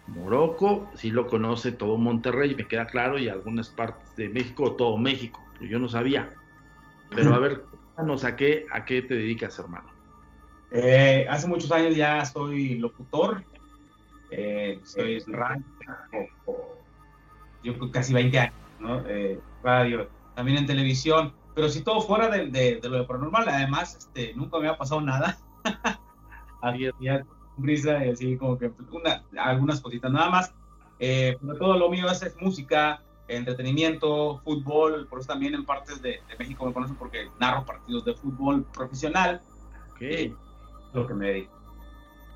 Morocco, 0.08 0.90
sí 0.96 1.12
lo 1.12 1.28
conoce 1.28 1.72
todo 1.72 1.98
Monterrey, 1.98 2.56
me 2.56 2.68
queda 2.68 2.88
claro, 2.88 3.20
y 3.20 3.30
algunas 3.30 3.70
partes 3.70 4.16
de 4.16 4.30
México, 4.30 4.74
todo 4.74 4.98
México, 4.98 5.42
yo 5.62 5.80
no 5.80 5.90
sabía. 5.90 6.34
Pero 7.10 7.34
a 7.34 7.40
ver, 7.40 7.62
cuéntanos 7.62 8.24
a 8.24 8.36
qué, 8.36 8.66
a 8.72 8.86
qué 8.86 9.02
te 9.02 9.16
dedicas, 9.16 9.58
hermano. 9.60 9.90
Eh, 10.72 11.26
hace 11.30 11.48
muchos 11.48 11.72
años 11.72 11.96
ya 11.96 12.24
soy 12.26 12.78
locutor, 12.78 13.44
eh, 14.32 14.80
soy 14.84 15.20
radio, 15.20 15.64
yo 17.64 17.74
creo 17.78 17.92
casi 17.92 18.14
20 18.14 18.40
años, 18.40 18.56
¿no? 18.80 19.02
Eh, 19.08 19.40
radio, 19.64 20.10
también 20.36 20.58
en 20.58 20.66
televisión, 20.66 21.34
pero 21.56 21.70
si 21.70 21.84
todo 21.84 22.02
fuera 22.02 22.30
de, 22.30 22.48
de, 22.48 22.80
lo 22.84 23.00
de 23.00 23.04
paranormal, 23.06 23.48
además, 23.48 23.96
este, 23.98 24.34
nunca 24.36 24.60
me 24.60 24.68
ha 24.68 24.78
pasado 24.78 25.02
nada. 25.02 25.38
Había 26.62 26.92
brisa 27.58 28.06
y 28.06 28.10
así 28.10 28.38
como 28.38 28.58
que 28.58 28.72
una, 28.92 29.24
algunas 29.38 29.82
cositas 29.82 30.12
nada 30.12 30.30
más. 30.30 30.54
Eh, 31.00 31.38
todo 31.60 31.78
lo 31.78 31.90
mío 31.90 32.08
es, 32.10 32.36
música, 32.40 33.02
entretenimiento, 33.28 34.40
fútbol, 34.44 35.08
por 35.08 35.20
eso 35.20 35.28
también 35.28 35.54
en 35.54 35.66
partes 35.66 36.02
de, 36.02 36.22
México 36.40 36.66
me 36.66 36.74
conocen 36.74 36.96
porque 36.96 37.30
narro 37.40 37.66
partidos 37.66 38.06
de 38.06 38.14
fútbol 38.16 38.66
profesional. 38.74 39.42
Ok. 39.92 40.02
Eh, 40.02 40.34
lo 40.94 41.06
que 41.06 41.14
me 41.14 41.28
dedico. 41.28 41.58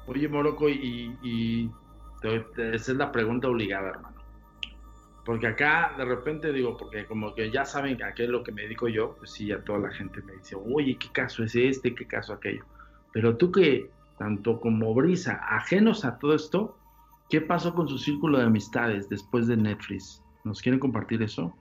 Oye, 0.08 0.28
Morocco, 0.28 0.68
y, 0.68 1.18
y 1.24 1.72
esa 2.24 2.92
es 2.92 2.98
la 2.98 3.12
pregunta 3.12 3.48
obligada, 3.48 3.90
hermano. 3.90 4.22
Porque 5.24 5.48
acá 5.48 5.94
de 5.98 6.06
repente 6.06 6.52
digo, 6.52 6.76
porque 6.78 7.06
como 7.06 7.36
que 7.36 7.52
ya 7.52 7.64
saben 7.64 8.02
a 8.04 8.14
qué 8.14 8.24
es 8.24 8.30
lo 8.30 8.44
que 8.44 8.52
me 8.52 8.64
dedico 8.64 8.88
yo, 8.88 9.16
pues 9.16 9.32
sí, 9.32 9.48
ya 9.48 9.64
toda 9.64 9.80
la 9.80 9.92
gente 9.92 10.22
me 10.24 10.34
dice, 10.34 10.56
oye, 10.56 10.98
¿qué 10.98 11.10
caso 11.12 11.44
es 11.44 11.56
este? 11.56 11.94
¿Qué 11.94 12.08
caso 12.08 12.34
aquello? 12.34 12.66
Pero 13.14 13.38
tú 13.38 13.52
que 13.52 13.90
tanto 14.22 14.60
como 14.60 14.94
Brisa, 14.94 15.42
ajenos 15.50 16.06
a 16.06 16.20
todo 16.20 16.36
esto, 16.36 16.78
¿qué 17.28 17.42
pasó 17.42 17.74
con 17.74 17.88
su 17.88 17.98
círculo 17.98 18.38
de 18.38 18.46
amistades 18.46 19.10
después 19.10 19.48
de 19.48 19.58
Netflix? 19.58 20.22
¿Nos 20.44 20.62
quieren 20.62 20.80
compartir 20.80 21.24
eso? 21.24 21.52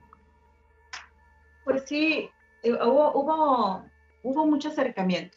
Pues 1.63 1.85
sí, 1.87 2.29
eh, 2.61 2.73
hubo, 2.73 3.13
hubo, 3.13 3.83
hubo 4.21 4.45
mucho 4.45 4.69
acercamiento. 4.69 5.35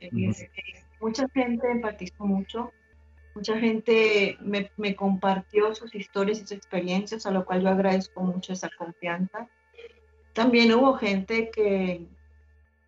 Este, 0.00 0.50
mucha 1.00 1.28
gente 1.28 1.70
empatizó 1.70 2.26
mucho, 2.26 2.72
mucha 3.36 3.56
gente 3.56 4.36
me, 4.40 4.68
me, 4.78 4.96
compartió 4.96 5.72
sus 5.76 5.94
historias 5.94 6.38
y 6.38 6.40
sus 6.40 6.52
experiencias, 6.52 7.24
a 7.24 7.30
lo 7.30 7.44
cual 7.44 7.62
yo 7.62 7.68
agradezco 7.68 8.20
mucho 8.20 8.52
esa 8.52 8.68
confianza. 8.76 9.48
También 10.32 10.74
hubo 10.74 10.94
gente 10.94 11.52
que, 11.52 12.04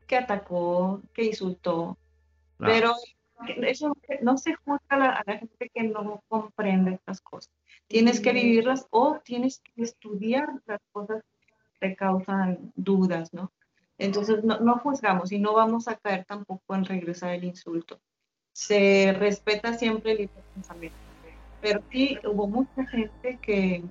que 0.09 0.16
atacó, 0.16 1.02
que 1.14 1.22
insultó, 1.22 1.96
pero 2.59 2.94
eso 3.62 3.96
no 4.22 4.37
se 4.37 4.55
juzga 4.55 4.85
a 4.88 4.96
la, 4.98 5.38
gente 5.38 5.70
que 5.72 5.83
no 5.83 6.22
comprende 6.29 6.94
estas 6.94 7.20
cosas. 7.20 7.53
Tienes 7.87 8.20
que 8.20 8.33
vivirlas 8.33 8.87
o 8.90 9.18
tienes 9.24 9.61
que 9.61 9.83
estudiar 9.83 10.48
las 10.66 10.81
cosas 10.92 11.22
que 11.81 11.88
te 11.88 11.96
causan 11.96 12.72
dudas, 12.76 13.33
¿no? 13.33 13.53
Entonces 13.98 14.42
no, 14.44 14.61
no 14.61 14.79
juzgamos 14.79 15.33
y 15.33 15.38
no 15.38 15.53
vamos 15.55 15.88
a 15.88 15.96
caer 15.96 16.24
tampoco 16.24 16.74
en 16.74 16.85
regresar 16.85 17.35
el 17.35 17.44
insulto. 17.44 18.00
Se 18.53 19.12
respeta 19.12 19.74
siempre 19.74 20.12
el 20.12 20.18
libre 20.18 20.42
pensamiento. 20.55 20.98
Pero 21.61 21.83
sí 21.90 22.18
hubo 22.24 22.46
mucha 22.46 22.87
gente 22.87 23.38
que, 23.42 23.85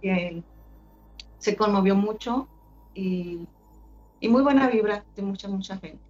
que 0.00 0.42
se 1.38 1.56
conmovió 1.56 1.94
mucho 1.94 2.48
y, 2.94 3.46
y 4.20 4.28
muy 4.28 4.42
buena 4.42 4.68
vibra 4.68 5.04
de 5.14 5.22
mucha, 5.22 5.48
mucha 5.48 5.78
gente. 5.78 6.05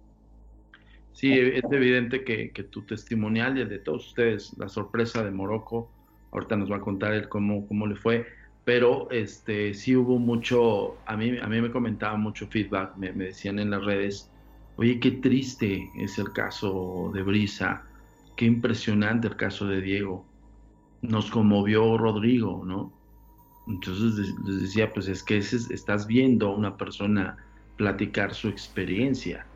Sí, 1.17 1.33
es 1.33 1.63
evidente 1.71 2.23
que, 2.23 2.51
tu 2.69 2.83
testimonial 2.83 3.57
y 3.57 3.61
el 3.61 3.69
de 3.69 3.79
todos 3.79 4.09
ustedes, 4.09 4.55
la 4.59 4.69
sorpresa 4.69 5.23
de 5.23 5.31
Morocco, 5.31 5.89
ahorita 6.31 6.55
nos 6.57 6.71
va 6.71 6.75
a 6.75 6.79
contar 6.79 7.11
él 7.15 7.27
cómo, 7.27 7.65
cómo 7.67 7.87
le 7.87 7.95
fue, 7.95 8.27
pero 8.65 9.09
este 9.09 9.73
sí 9.73 9.95
hubo 9.95 10.19
mucho, 10.19 10.95
a 11.07 11.17
mí, 11.17 11.35
a 11.41 11.47
mí 11.47 11.59
me 11.59 11.71
comentaba 11.71 12.17
mucho 12.17 12.45
feedback, 12.45 12.95
me, 12.97 13.11
decían 13.13 13.57
en 13.57 13.71
las 13.71 13.83
redes, 13.83 14.29
oye, 14.75 14.99
qué 14.99 15.09
triste 15.09 15.89
es 15.97 16.19
el 16.19 16.31
caso 16.33 17.09
de 17.15 17.23
Brisa, 17.23 17.83
qué 18.35 18.45
impresionante 18.45 19.27
el 19.27 19.37
caso 19.37 19.65
de 19.65 19.81
Diego, 19.81 20.23
nos 21.01 21.31
conmovió 21.31 21.97
Rodrigo, 21.97 22.61
¿no? 22.63 22.93
Entonces 23.67 24.35
les 24.45 24.61
decía, 24.61 24.93
pues 24.93 25.07
es 25.07 25.23
que 25.23 25.37
estás 25.37 26.05
viendo 26.05 26.49
a 26.49 26.55
una 26.55 26.77
persona 26.77 27.37
platicar 27.75 28.35
su 28.35 28.49
experiencia 28.49 29.47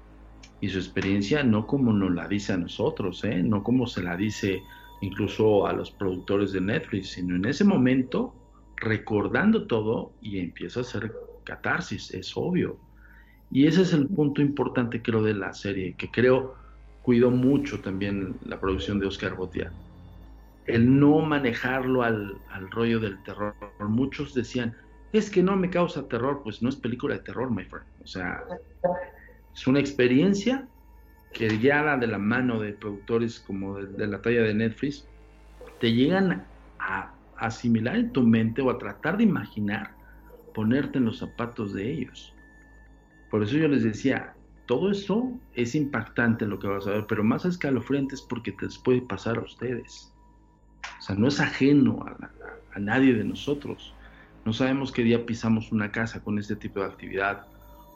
y 0.62 0.70
su 0.70 0.78
experiencia 0.78 1.44
no 1.44 1.66
como 1.66 1.92
nos 1.92 2.14
la 2.14 2.28
dice 2.28 2.54
a 2.54 2.58
nosotros, 2.58 3.24
¿eh? 3.24 3.42
no 3.44 3.64
como 3.64 3.88
se 3.88 4.04
la 4.04 4.16
dice 4.16 4.62
incluso 5.02 5.66
a 5.66 5.74
los 5.74 5.90
productores 5.90 6.52
de 6.52 6.62
Netflix, 6.62 7.10
sino 7.10 7.36
en 7.36 7.46
ese 7.46 7.64
momento 7.64 8.36
recordando 8.78 9.66
todo 9.66 10.12
y 10.22 10.40
empieza 10.40 10.80
a 10.80 10.84
hacer 10.84 11.14
catarsis, 11.44 12.14
es 12.14 12.38
obvio. 12.38 12.78
Y 13.50 13.66
ese 13.66 13.82
es 13.82 13.94
el 13.94 14.08
punto 14.08 14.42
importante 14.42 15.02
creo 15.02 15.24
de 15.24 15.34
la 15.34 15.54
serie, 15.54 15.96
que 15.98 16.10
creo 16.10 16.56
cuidó 17.02 17.32
mucho 17.32 17.80
también 17.82 18.36
la 18.46 18.60
producción 18.60 19.00
de 19.00 19.08
Oscar 19.08 19.36
Botia. 19.36 19.72
el 20.68 21.00
no 21.00 21.20
manejarlo 21.20 22.04
al, 22.04 22.38
al 22.52 22.70
rollo 22.70 23.00
del 23.00 23.22
terror. 23.24 23.56
Muchos 23.80 24.36
decían, 24.36 24.76
es 25.12 25.30
que 25.32 25.42
no 25.42 25.56
me 25.56 25.72
causa 25.72 26.08
terror, 26.08 26.42
pues 26.44 26.62
no 26.62 26.70
es 26.70 26.76
película 26.76 27.16
de 27.16 27.22
terror, 27.22 27.50
my 27.50 27.66
friend. 27.66 27.86
O 28.04 28.08
sea, 28.08 28.44
es 29.54 29.68
una 29.68 29.80
experiencia 29.80 30.68
que 31.34 31.48
guiada 31.48 31.98
de 31.98 32.08
la 32.08 32.18
mano 32.18 32.60
de 32.60 32.74
productores 32.74 33.40
como 33.40 33.78
de, 33.78 34.08
la 34.08 34.22
talla 34.22 34.42
de 34.42 34.54
Netflix, 34.54 35.08
te 35.80 35.94
llegan 35.94 36.46
a 36.80 37.14
asimilar 37.38 37.96
en 37.96 38.12
tu 38.12 38.24
mente 38.24 38.62
o 38.62 38.70
a 38.70 38.78
tratar 38.78 39.18
de 39.18 39.24
imaginar 39.24 39.92
ponerte 40.54 40.98
en 40.98 41.06
los 41.06 41.20
zapatos 41.20 41.74
de 41.74 41.92
ellos. 41.92 42.34
Por 43.30 43.44
eso 43.44 43.56
yo 43.58 43.68
les 43.68 43.84
decía, 43.84 44.34
todo 44.66 44.92
eso 44.92 45.32
es 45.54 45.74
impactante 45.74 46.46
lo 46.46 46.60
que 46.60 46.68
vas 46.68 46.86
a 46.88 46.92
ver, 46.92 47.06
pero 47.08 47.24
más 47.24 47.46
escalofriante 47.46 48.16
es 48.16 48.22
porque 48.22 48.52
te 48.52 48.68
puede 48.84 49.02
pasar 49.02 49.38
a 49.38 49.42
ustedes. 49.42 50.14
O 51.00 51.02
sea, 51.02 51.16
no 51.16 51.28
es 51.30 51.40
ajeno 51.40 52.04
a, 52.06 52.30
a 52.74 52.80
nadie 52.80 53.14
de 53.14 53.24
nosotros. 53.24 53.94
No 54.46 54.54
sabemos 54.54 54.92
qué 54.92 55.04
día 55.04 55.26
pisamos 55.26 55.72
una 55.72 55.92
casa 55.92 56.22
con 56.22 56.38
este 56.38 56.56
tipo 56.56 56.82
de 56.82 56.88
actividad 56.88 57.48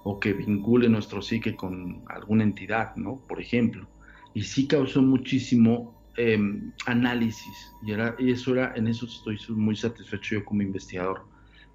o 0.08 0.20
que 0.20 0.34
vincule 0.34 0.88
nuestro 0.88 1.20
psique 1.20 1.56
con 1.56 2.04
alguna 2.08 2.44
entidad, 2.44 2.96
¿no? 2.96 3.20
Por 3.28 3.42
ejemplo. 3.42 3.88
Y 4.36 4.44
sí 4.44 4.68
causó 4.68 5.02
muchísimo 5.02 5.96
em, 6.16 6.72
análisis 6.86 7.74
y, 7.84 7.92
era, 7.92 8.16
y 8.20 8.32
eso 8.32 8.54
era, 8.54 8.74
en 8.76 8.88
eso 8.88 9.08
estoy 9.08 9.40
muy 9.56 9.76
satisfecho 9.76 10.36
yo 10.36 10.46
como 10.46 10.62
investigador. 10.62 11.26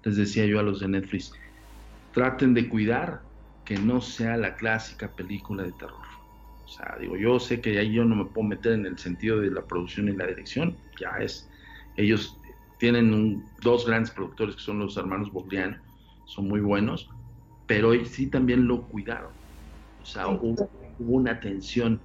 Les 0.03 0.15
decía 0.15 0.45
yo 0.45 0.61
a 0.61 0.63
los 0.63 0.79
de 0.79 0.87
Netflix, 0.87 1.33
traten 2.13 2.53
de 2.53 2.69
cuidar 2.69 3.21
que 3.65 3.77
no 3.77 3.99
sea 3.99 4.37
la 4.37 4.55
clásica 4.55 5.11
película 5.11 5.63
de 5.63 5.73
terror. 5.73 6.07
O 6.63 6.67
sea, 6.69 6.95
digo, 7.01 7.17
yo 7.17 7.37
sé 7.37 7.59
que 7.59 7.77
ahí 7.77 7.91
yo 7.91 8.05
no 8.05 8.15
me 8.15 8.25
puedo 8.25 8.47
meter 8.47 8.71
en 8.71 8.85
el 8.85 8.97
sentido 8.97 9.41
de 9.41 9.51
la 9.51 9.67
producción 9.67 10.07
y 10.07 10.13
la 10.13 10.27
dirección, 10.27 10.77
ya 10.97 11.17
es, 11.19 11.49
ellos 11.97 12.39
tienen 12.79 13.43
dos 13.61 13.85
grandes 13.85 14.11
productores 14.11 14.55
que 14.55 14.61
son 14.61 14.79
los 14.79 14.95
hermanos 14.95 15.33
Bogliano, 15.33 15.77
son 16.25 16.47
muy 16.47 16.61
buenos, 16.61 17.09
pero 17.71 17.87
hoy 17.87 18.03
sí 18.05 18.27
también 18.27 18.67
lo 18.67 18.81
cuidaron. 18.81 19.31
O 20.01 20.05
sea, 20.05 20.27
hubo, 20.27 20.69
una 20.99 21.31
atención, 21.31 22.01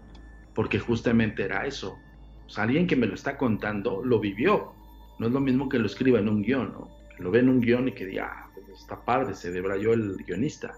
porque 0.55 0.79
justamente 0.79 1.43
era 1.43 1.67
eso. 1.67 1.99
O 2.47 2.49
sea, 2.49 2.63
alguien 2.63 2.87
que 2.87 2.95
me 2.95 3.09
lo 3.09 3.15
está 3.15 3.37
contando 3.37 4.01
lo 4.05 4.21
vivió. 4.21 4.75
No 5.19 5.27
es 5.27 5.33
lo 5.33 5.41
mismo 5.41 5.69
que 5.69 5.81
lo 5.81 5.87
escriba 5.87 6.21
en 6.21 6.29
un 6.29 6.43
guion, 6.43 6.73
¿no? 6.73 6.89
Que 7.17 7.25
lo 7.25 7.33
ve 7.33 7.41
en 7.41 7.49
un 7.49 7.61
guion 7.61 7.89
y 7.89 7.93
que 7.95 8.07
diga, 8.07 8.31
ah, 8.33 8.51
pues 8.55 8.81
está 8.81 9.05
padre, 9.05 9.35
se 9.35 9.51
debrayó 9.51 9.93
el 9.93 10.15
guionista. 10.19 10.73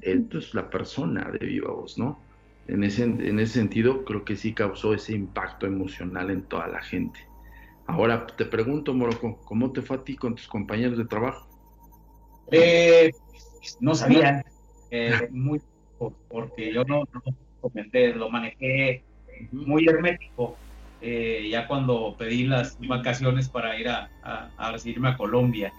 Esto 0.00 0.38
es 0.38 0.54
la 0.54 0.70
persona 0.70 1.28
de 1.32 1.44
viva 1.44 1.72
voz, 1.72 1.98
¿no? 1.98 2.20
En 2.68 2.84
ese, 2.84 3.02
en 3.02 3.40
ese 3.40 3.54
sentido, 3.54 4.04
creo 4.04 4.24
que 4.24 4.36
sí 4.36 4.54
causó 4.54 4.94
ese 4.94 5.14
impacto 5.14 5.66
emocional 5.66 6.30
en 6.30 6.42
toda 6.42 6.68
la 6.68 6.80
gente. 6.80 7.18
Ahora 7.88 8.24
te 8.24 8.44
pregunto, 8.44 8.94
Morocco, 8.94 9.40
¿cómo 9.44 9.72
te 9.72 9.82
fue 9.82 9.96
a 9.96 10.04
ti 10.04 10.14
con 10.14 10.36
tus 10.36 10.46
compañeros 10.46 10.96
de 10.96 11.06
trabajo? 11.06 11.48
Eh, 12.52 13.10
no 13.80 13.94
sabían, 13.94 14.44
eh, 14.90 15.28
muy 15.30 15.60
porque 16.28 16.72
yo 16.72 16.84
no, 16.84 17.04
comenté, 17.60 18.14
lo 18.14 18.30
manejé 18.30 19.02
muy 19.50 19.86
hermético. 19.88 20.56
Eh, 21.00 21.48
ya 21.50 21.66
cuando 21.68 22.16
pedí 22.18 22.44
las 22.44 22.78
vacaciones 22.86 23.48
para 23.48 23.78
ir 23.78 23.88
a, 23.88 24.10
a, 24.22 24.50
a 24.58 24.76
irme 24.84 25.08
a 25.10 25.16
Colombia, 25.16 25.72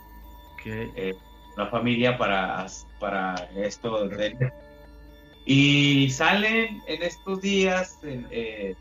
eh, 0.66 1.16
la 1.56 1.68
familia 1.68 2.18
para, 2.18 2.66
para 3.00 3.36
esto. 3.56 4.10
y 5.46 6.10
salen 6.10 6.82
en 6.88 7.04
estos 7.04 7.42
días 7.42 7.98
en, 8.04 8.76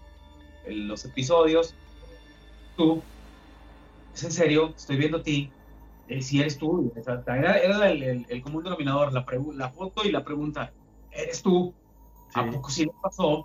los 0.88 1.04
episodios, 1.04 1.74
tú, 2.76 3.00
es 4.14 4.24
en 4.24 4.32
serio, 4.32 4.74
estoy 4.76 4.96
viendo 4.96 5.18
a 5.18 5.22
ti, 5.22 5.50
eh, 6.08 6.22
si 6.22 6.40
eres 6.40 6.58
tú. 6.58 6.92
era, 6.96 7.90
el, 7.90 8.42
común 8.42 8.64
denominador, 8.64 9.12
la, 9.12 9.24
la 9.54 9.68
foto 9.70 10.04
y 10.04 10.12
la 10.12 10.24
pregunta, 10.24 10.72
¿eres 11.10 11.42
tú? 11.42 11.74
¿A 12.34 12.44
poco 12.50 12.70
sí 12.70 12.86
nos 12.86 12.96
pasó? 13.02 13.44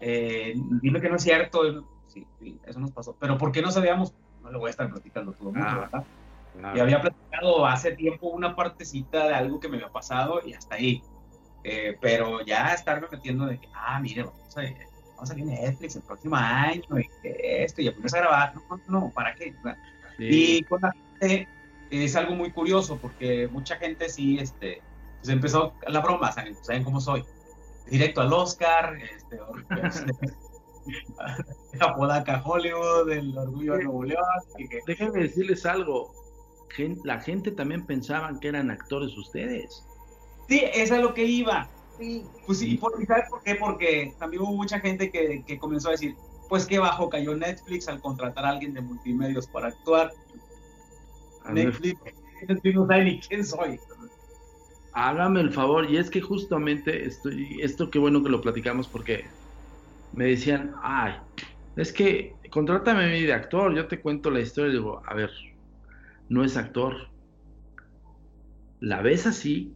Eh, 0.00 0.54
dime 0.82 1.00
que 1.00 1.08
no 1.08 1.16
es 1.16 1.22
cierto. 1.22 1.84
Sí, 2.06 2.26
eso 2.64 2.80
nos 2.80 2.92
pasó. 2.92 3.16
Pero 3.18 3.36
¿por 3.38 3.52
qué 3.52 3.62
no 3.62 3.70
sabíamos? 3.70 4.14
No 4.42 4.50
lo 4.50 4.58
voy 4.58 4.68
a 4.68 4.70
estar 4.70 4.90
platicando 4.90 5.32
todo 5.32 5.50
mucho, 5.52 5.66
ah, 5.66 5.80
¿verdad? 5.80 6.74
Y 6.74 6.80
había 6.80 7.00
platicado 7.00 7.66
hace 7.66 7.92
tiempo 7.92 8.28
una 8.28 8.54
partecita 8.54 9.28
de 9.28 9.34
algo 9.34 9.60
que 9.60 9.68
me 9.68 9.76
había 9.76 9.90
pasado 9.90 10.40
y 10.46 10.54
hasta 10.54 10.76
ahí. 10.76 11.02
Eh, 11.64 11.98
pero 12.00 12.42
ya 12.42 12.72
estarme 12.72 13.08
metiendo 13.10 13.46
de 13.46 13.58
que, 13.58 13.68
ah, 13.74 13.98
mire, 14.00 14.22
vamos 14.22 14.56
a, 14.56 14.62
vamos 15.16 15.30
a 15.30 15.34
Netflix 15.34 15.96
el 15.96 16.02
próximo 16.02 16.36
año 16.36 16.84
y 16.98 17.08
esto, 17.32 17.82
y 17.82 17.88
a 17.88 17.92
ponerse 17.92 18.18
a 18.18 18.20
grabar. 18.20 18.54
No, 18.54 18.80
no, 18.88 19.10
¿para 19.10 19.34
qué? 19.34 19.52
Y 20.18 20.62
con 20.62 20.80
la 20.80 20.92
gente 21.18 21.48
es 21.90 22.16
algo 22.16 22.34
muy 22.34 22.52
curioso 22.52 22.98
porque 23.00 23.48
mucha 23.48 23.76
gente 23.76 24.08
sí, 24.08 24.38
este, 24.38 24.82
pues 25.18 25.28
empezó 25.28 25.74
la 25.86 26.00
broma, 26.00 26.32
¿saben, 26.32 26.56
¿saben 26.62 26.84
cómo 26.84 27.00
soy? 27.00 27.24
Directo 27.88 28.20
al 28.20 28.32
Oscar, 28.32 28.96
este, 29.00 29.38
la 31.78 31.94
Podaca 31.94 32.42
Hollywood, 32.44 33.10
el 33.10 33.36
Orgullo 33.36 33.76
de 33.76 33.84
Nuevo 33.84 34.04
León. 34.04 34.24
Déjenme 34.86 35.20
decirles 35.20 35.66
algo, 35.66 36.12
la 37.04 37.20
gente 37.20 37.50
también 37.50 37.86
pensaban 37.86 38.40
que 38.40 38.48
eran 38.48 38.70
actores 38.70 39.16
ustedes. 39.16 39.84
Sí, 40.48 40.62
eso 40.74 40.94
es 40.94 41.00
lo 41.00 41.14
que 41.14 41.24
iba. 41.24 41.68
Sí. 41.98 42.24
Pues 42.44 42.58
sí, 42.58 42.78
¿sabes 43.06 43.24
por 43.30 43.42
qué? 43.42 43.54
Porque 43.54 44.14
también 44.18 44.42
hubo 44.42 44.52
mucha 44.52 44.80
gente 44.80 45.10
que, 45.10 45.42
que 45.46 45.58
comenzó 45.58 45.88
a 45.88 45.92
decir, 45.92 46.14
pues 46.48 46.66
qué 46.66 46.78
bajo 46.78 47.08
cayó 47.08 47.34
Netflix 47.34 47.88
al 47.88 48.00
contratar 48.00 48.44
a 48.44 48.50
alguien 48.50 48.74
de 48.74 48.82
multimedios 48.82 49.46
para 49.46 49.68
actuar. 49.68 50.12
Netflix, 51.52 52.00
no 52.74 52.86
sabe 52.86 53.04
ni 53.04 53.20
quién 53.20 53.44
soy. 53.44 53.78
Hágame 54.92 55.40
el 55.40 55.52
favor, 55.52 55.90
y 55.90 55.98
es 55.98 56.08
que 56.08 56.20
justamente 56.20 57.06
estoy, 57.06 57.60
esto 57.60 57.90
qué 57.90 57.98
bueno 57.98 58.22
que 58.22 58.30
lo 58.30 58.40
platicamos 58.40 58.88
porque 58.88 59.26
me 60.12 60.26
decían, 60.26 60.74
ay, 60.82 61.14
es 61.76 61.92
que 61.92 62.34
contrátame 62.50 63.04
a 63.04 63.08
mí 63.08 63.22
de 63.22 63.34
actor, 63.34 63.74
yo 63.74 63.86
te 63.86 64.00
cuento 64.00 64.30
la 64.30 64.40
historia 64.40 64.70
y 64.70 64.76
digo, 64.76 65.02
a 65.06 65.14
ver, 65.14 65.30
no 66.28 66.42
es 66.42 66.56
actor. 66.56 67.10
La 68.80 69.02
ves 69.02 69.26
así 69.26 69.74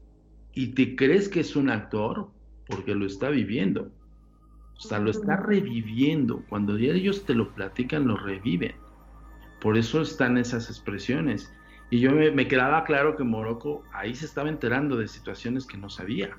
y 0.54 0.68
te 0.68 0.96
crees 0.96 1.28
que 1.28 1.40
es 1.40 1.56
un 1.56 1.70
actor 1.70 2.30
porque 2.66 2.94
lo 2.94 3.06
está 3.06 3.28
viviendo. 3.28 3.90
O 4.76 4.80
sea, 4.80 4.98
lo 4.98 5.11
está 5.11 5.37
reviviendo. 5.37 6.42
Cuando 6.48 6.76
ellos 6.76 7.26
te 7.26 7.35
lo 7.35 7.54
platican, 7.54 8.09
lo 8.09 8.16
reviven. 8.16 8.74
Por 9.61 9.76
eso 9.76 10.00
están 10.00 10.38
esas 10.38 10.70
expresiones. 10.70 11.52
Y 11.90 11.98
yo 11.98 12.12
me, 12.12 12.46
quedaba 12.46 12.85
claro 12.85 13.16
que 13.16 13.24
Morocco 13.24 13.83
ahí 13.92 14.14
se 14.14 14.24
estaba 14.24 14.48
enterando 14.48 14.96
de 14.96 15.09
situaciones 15.09 15.66
que 15.66 15.76
no 15.76 15.90
sabía. 15.90 16.37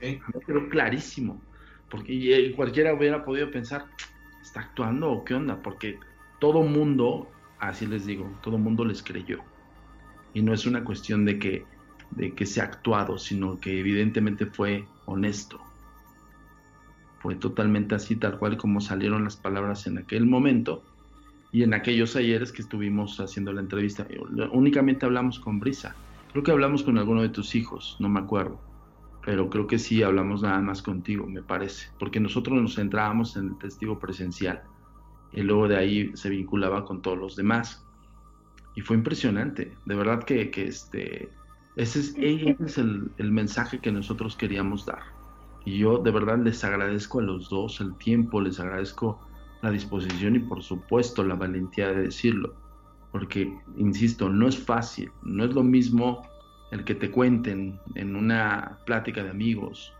Me 0.00 0.20
quedó 0.46 0.68
clarísimo. 0.68 1.40
Porque 1.88 2.52
cualquiera 2.54 2.92
hubiera 2.92 3.24
podido 3.24 3.50
pensar, 3.50 3.86
¿está 4.42 4.60
actuando 4.60 5.10
o 5.10 5.24
qué 5.24 5.34
onda? 5.34 5.62
Porque 5.62 5.98
todo 6.38 6.62
mundo, 6.62 7.30
así 7.58 7.86
les 7.86 8.04
digo, 8.04 8.30
todo 8.42 8.58
mundo 8.58 8.84
les 8.84 9.02
creyó. 9.02 9.38
Y 10.34 10.42
no 10.42 10.52
es 10.52 10.66
una 10.66 10.84
cuestión 10.84 11.24
de 11.24 11.38
que, 11.38 11.64
de 12.10 12.34
que 12.34 12.44
sea 12.44 12.64
actuado, 12.64 13.16
sino 13.16 13.58
que 13.58 13.80
evidentemente 13.80 14.44
fue 14.44 14.84
honesto. 15.06 15.58
Fue 17.20 17.36
totalmente 17.36 17.94
así, 17.94 18.16
tal 18.16 18.38
cual 18.38 18.58
como 18.58 18.82
salieron 18.82 19.24
las 19.24 19.36
palabras 19.36 19.86
en 19.86 19.96
aquel 19.96 20.26
momento 20.26 20.84
y 21.50 21.62
en 21.62 21.74
aquellos 21.74 22.14
ayeres 22.16 22.52
que 22.52 22.62
estuvimos 22.62 23.18
haciendo 23.20 23.52
la 23.52 23.60
entrevista. 23.60 24.06
Únicamente 24.52 25.06
hablamos 25.06 25.40
con 25.40 25.60
Brisa. 25.60 25.94
Creo 26.32 26.44
que 26.44 26.50
hablamos 26.50 26.82
con 26.82 26.98
alguno 26.98 27.22
de 27.22 27.30
tus 27.30 27.54
hijos, 27.54 27.96
no 28.00 28.08
me 28.08 28.20
acuerdo. 28.20 28.60
Pero 29.24 29.48
creo 29.50 29.66
que 29.66 29.78
sí 29.78 30.02
hablamos 30.02 30.42
nada 30.42 30.60
más 30.60 30.82
contigo, 30.82 31.26
me 31.26 31.42
parece. 31.42 31.88
Porque 31.98 32.20
nosotros 32.20 32.60
nos 32.60 32.74
centrábamos 32.74 33.36
en 33.36 33.48
el 33.48 33.58
testigo 33.58 33.98
presencial. 33.98 34.62
Y 35.32 35.42
luego 35.42 35.68
de 35.68 35.76
ahí 35.76 36.10
se 36.14 36.28
vinculaba 36.28 36.84
con 36.84 37.02
todos 37.02 37.18
los 37.18 37.36
demás. 37.36 37.84
Y 38.74 38.82
fue 38.82 38.96
impresionante. 38.96 39.74
De 39.86 39.94
verdad 39.94 40.24
que, 40.24 40.50
que 40.50 40.66
este, 40.66 41.30
ese 41.76 42.00
es, 42.00 42.14
ese 42.18 42.56
es 42.64 42.78
el, 42.78 43.10
el 43.16 43.32
mensaje 43.32 43.80
que 43.80 43.90
nosotros 43.90 44.36
queríamos 44.36 44.86
dar. 44.86 45.02
Y 45.64 45.78
yo 45.78 45.98
de 45.98 46.10
verdad 46.10 46.38
les 46.38 46.62
agradezco 46.64 47.20
a 47.20 47.22
los 47.22 47.50
dos 47.50 47.80
el 47.80 47.94
tiempo, 47.96 48.40
les 48.40 48.60
agradezco 48.60 49.20
la 49.62 49.70
disposición 49.70 50.36
y 50.36 50.40
por 50.40 50.62
supuesto 50.62 51.24
la 51.24 51.34
valentía 51.34 51.88
de 51.88 52.02
decirlo. 52.02 52.54
Porque, 53.12 53.52
insisto, 53.76 54.28
no 54.28 54.48
es 54.48 54.58
fácil, 54.58 55.10
no 55.22 55.44
es 55.44 55.54
lo 55.54 55.62
mismo 55.62 56.22
el 56.70 56.84
que 56.84 56.94
te 56.94 57.10
cuenten 57.10 57.80
en 57.94 58.16
una 58.16 58.78
plática 58.84 59.22
de 59.22 59.30
amigos 59.30 59.94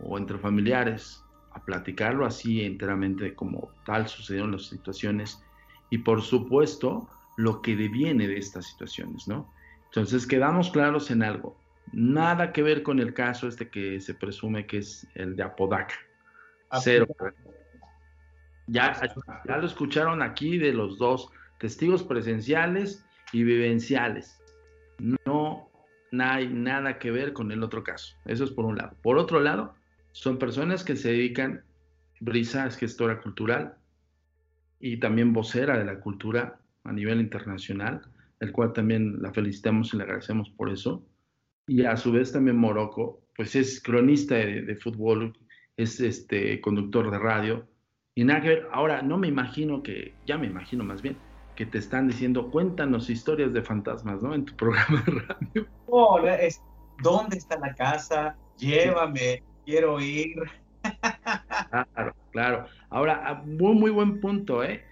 o 0.00 0.16
entre 0.16 0.38
familiares, 0.38 1.22
a 1.52 1.64
platicarlo 1.64 2.26
así 2.26 2.62
enteramente 2.62 3.34
como 3.34 3.70
tal 3.86 4.08
sucedieron 4.08 4.52
las 4.52 4.66
situaciones 4.66 5.42
y 5.90 5.98
por 5.98 6.22
supuesto 6.22 7.08
lo 7.36 7.62
que 7.62 7.76
deviene 7.76 8.26
de 8.26 8.38
estas 8.38 8.66
situaciones, 8.66 9.28
¿no? 9.28 9.52
Entonces 9.86 10.26
quedamos 10.26 10.70
claros 10.70 11.10
en 11.10 11.22
algo, 11.22 11.56
nada 11.92 12.52
que 12.52 12.62
ver 12.62 12.82
con 12.82 12.98
el 12.98 13.14
caso 13.14 13.46
este 13.46 13.68
que 13.68 14.00
se 14.00 14.14
presume 14.14 14.66
que 14.66 14.78
es 14.78 15.06
el 15.14 15.36
de 15.36 15.44
Apodaca, 15.44 15.94
cero 16.80 17.06
Ya, 18.66 19.00
ya 19.46 19.56
lo 19.58 19.66
escucharon 19.66 20.22
aquí 20.22 20.58
de 20.58 20.72
los 20.72 20.98
dos, 20.98 21.28
testigos 21.58 22.02
presenciales 22.02 23.04
y 23.32 23.44
vivenciales. 23.44 24.40
No 24.98 25.68
hay 26.18 26.48
nada 26.48 26.98
que 26.98 27.10
ver 27.10 27.32
con 27.32 27.50
el 27.52 27.62
otro 27.62 27.82
caso. 27.82 28.16
Eso 28.24 28.44
es 28.44 28.50
por 28.50 28.64
un 28.64 28.76
lado. 28.76 28.96
Por 29.02 29.18
otro 29.18 29.40
lado, 29.40 29.74
son 30.12 30.38
personas 30.38 30.84
que 30.84 30.96
se 30.96 31.10
dedican, 31.10 31.64
Brisa 32.20 32.66
es 32.66 32.76
gestora 32.76 33.20
cultural 33.20 33.76
y 34.78 34.98
también 34.98 35.32
vocera 35.32 35.76
de 35.78 35.84
la 35.84 36.00
cultura 36.00 36.60
a 36.84 36.92
nivel 36.92 37.20
internacional, 37.20 38.02
el 38.40 38.52
cual 38.52 38.72
también 38.72 39.20
la 39.20 39.32
felicitamos 39.32 39.92
y 39.92 39.96
le 39.96 40.04
agradecemos 40.04 40.50
por 40.50 40.70
eso. 40.70 41.04
Y 41.66 41.84
a 41.84 41.96
su 41.96 42.12
vez 42.12 42.32
también 42.32 42.56
Morocco, 42.56 43.22
pues 43.36 43.56
es 43.56 43.80
cronista 43.82 44.36
de, 44.36 44.76
fútbol, 44.76 45.36
es 45.76 46.00
este 46.00 46.60
conductor 46.60 47.10
de 47.10 47.18
radio. 47.18 47.66
Y 48.16 48.22
nada 48.22 48.42
que 48.42 48.48
ver, 48.48 48.68
ahora 48.70 49.02
no 49.02 49.18
me 49.18 49.26
imagino 49.26 49.82
que, 49.82 50.14
ya 50.24 50.38
me 50.38 50.46
imagino 50.46 50.84
más 50.84 51.02
bien, 51.02 51.16
que 51.56 51.66
te 51.66 51.78
están 51.78 52.06
diciendo, 52.06 52.48
cuéntanos 52.50 53.10
historias 53.10 53.52
de 53.52 53.60
fantasmas, 53.60 54.22
¿no? 54.22 54.34
En 54.34 54.44
tu 54.44 54.54
programa 54.56 55.02
de 55.04 55.12
radio. 55.12 55.66
Oh, 55.88 56.20
es, 56.20 56.62
¿Dónde 57.02 57.38
está 57.38 57.58
la 57.58 57.74
casa? 57.74 58.36
Llévame, 58.58 59.42
quiero 59.64 60.00
ir. 60.00 60.36
Claro, 61.70 62.14
claro. 62.30 62.66
Ahora, 62.90 63.24
ah, 63.26 63.42
muy, 63.44 63.74
muy 63.74 63.90
buen 63.90 64.20
punto, 64.20 64.62
¿eh? 64.62 64.84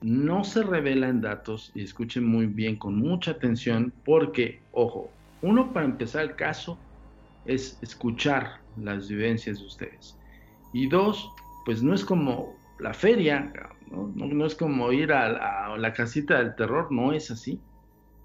No 0.00 0.44
se 0.44 0.62
revelan 0.62 1.20
datos 1.20 1.72
y 1.74 1.82
escuchen 1.82 2.24
muy 2.24 2.46
bien, 2.46 2.76
con 2.76 2.96
mucha 2.96 3.32
atención, 3.32 3.92
porque, 4.04 4.62
ojo, 4.70 5.10
uno 5.42 5.72
para 5.72 5.86
empezar 5.86 6.22
el 6.22 6.36
caso 6.36 6.78
es 7.46 7.78
escuchar 7.82 8.60
las 8.76 9.08
vivencias 9.08 9.58
de 9.58 9.66
ustedes. 9.66 10.16
Y 10.72 10.88
dos, 10.88 11.32
pues 11.64 11.82
no 11.82 11.94
es 11.94 12.04
como 12.04 12.59
la 12.80 12.94
feria, 12.94 13.52
no, 13.90 14.46
es 14.46 14.54
como 14.54 14.92
ir 14.92 15.12
a, 15.12 15.76
la 15.76 15.92
casita 15.92 16.38
del 16.38 16.54
terror, 16.54 16.90
no 16.90 17.12
es 17.12 17.30
así. 17.30 17.60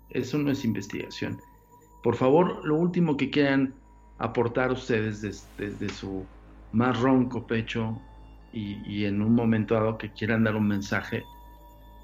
Eso 0.10 0.38
no 0.38 0.52
es 0.52 0.64
investigación. 0.64 1.42
Por 2.04 2.16
favor, 2.16 2.66
lo 2.66 2.76
último 2.76 3.18
que 3.18 3.30
quieran 3.30 3.74
aportar 4.20 4.72
ustedes 4.72 5.22
desde, 5.58 5.90
su 5.90 6.26
más 6.72 7.00
ronco 7.00 7.46
pecho 7.46 8.00
y, 8.54 9.06
en 9.06 9.22
un 9.22 9.36
momento 9.36 9.74
dado 9.74 9.98
que 9.98 10.12
quieran 10.12 10.44
dar 10.44 10.56
un 10.56 10.68
mensaje, 10.68 11.24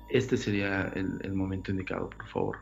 este 0.10 0.36
sería 0.36 0.92
el, 0.96 1.34
momento 1.34 1.72
indicado, 1.72 2.10
por 2.10 2.28
favor. 2.28 2.58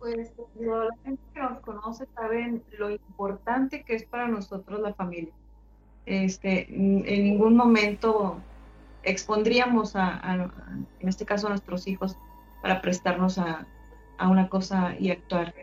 Pues 0.00 0.32
la 0.58 0.88
gente 1.04 1.22
que 1.34 1.40
nos 1.40 1.60
conoce 1.60 2.06
saben 2.14 2.64
lo 2.78 2.90
importante 2.90 3.84
que 3.84 3.94
es 3.94 4.04
para 4.06 4.26
nosotros 4.26 4.80
la 4.80 4.94
familia. 4.94 5.32
Este, 6.06 6.68
en 6.68 7.04
ningún 7.04 7.56
momento 7.56 8.40
expondríamos 9.02 9.96
a, 9.96 10.20
en 11.00 11.08
este 11.08 11.24
caso 11.24 11.46
a 11.46 11.50
nuestros 11.50 11.86
hijos 11.86 12.16
para 12.62 12.80
prestarnos 12.80 13.38
a, 13.38 13.66
una 14.22 14.50
cosa 14.50 14.94
y 14.98 15.10
actuar 15.10 15.54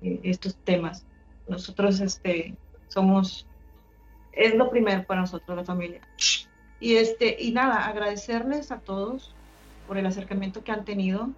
eh, 0.00 0.20
estos 0.22 0.54
temas. 0.54 1.04
Nosotros 1.48 1.98
este, 1.98 2.56
somos, 2.86 3.44
es 4.30 4.54
lo 4.54 4.70
primero 4.70 5.04
para 5.04 5.22
nosotros 5.22 5.56
la 5.56 5.64
familia. 5.64 6.00
Y, 6.78 6.94
este, 6.94 7.36
y 7.40 7.50
nada, 7.50 7.86
agradecerles 7.86 8.70
a 8.70 8.78
todos 8.78 9.34
por 9.88 9.98
el 9.98 10.06
acercamiento 10.06 10.62
que 10.62 10.70
han 10.70 10.84
tenido, 10.84 11.30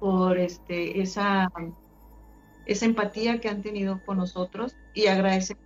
por 0.00 0.36
este, 0.36 1.00
esa, 1.00 1.50
esa 2.66 2.84
empatía 2.84 3.40
que 3.40 3.48
han 3.48 3.62
tenido 3.62 4.00
con 4.04 4.18
nosotros 4.18 4.76
y 4.92 5.06
agradecer 5.06 5.56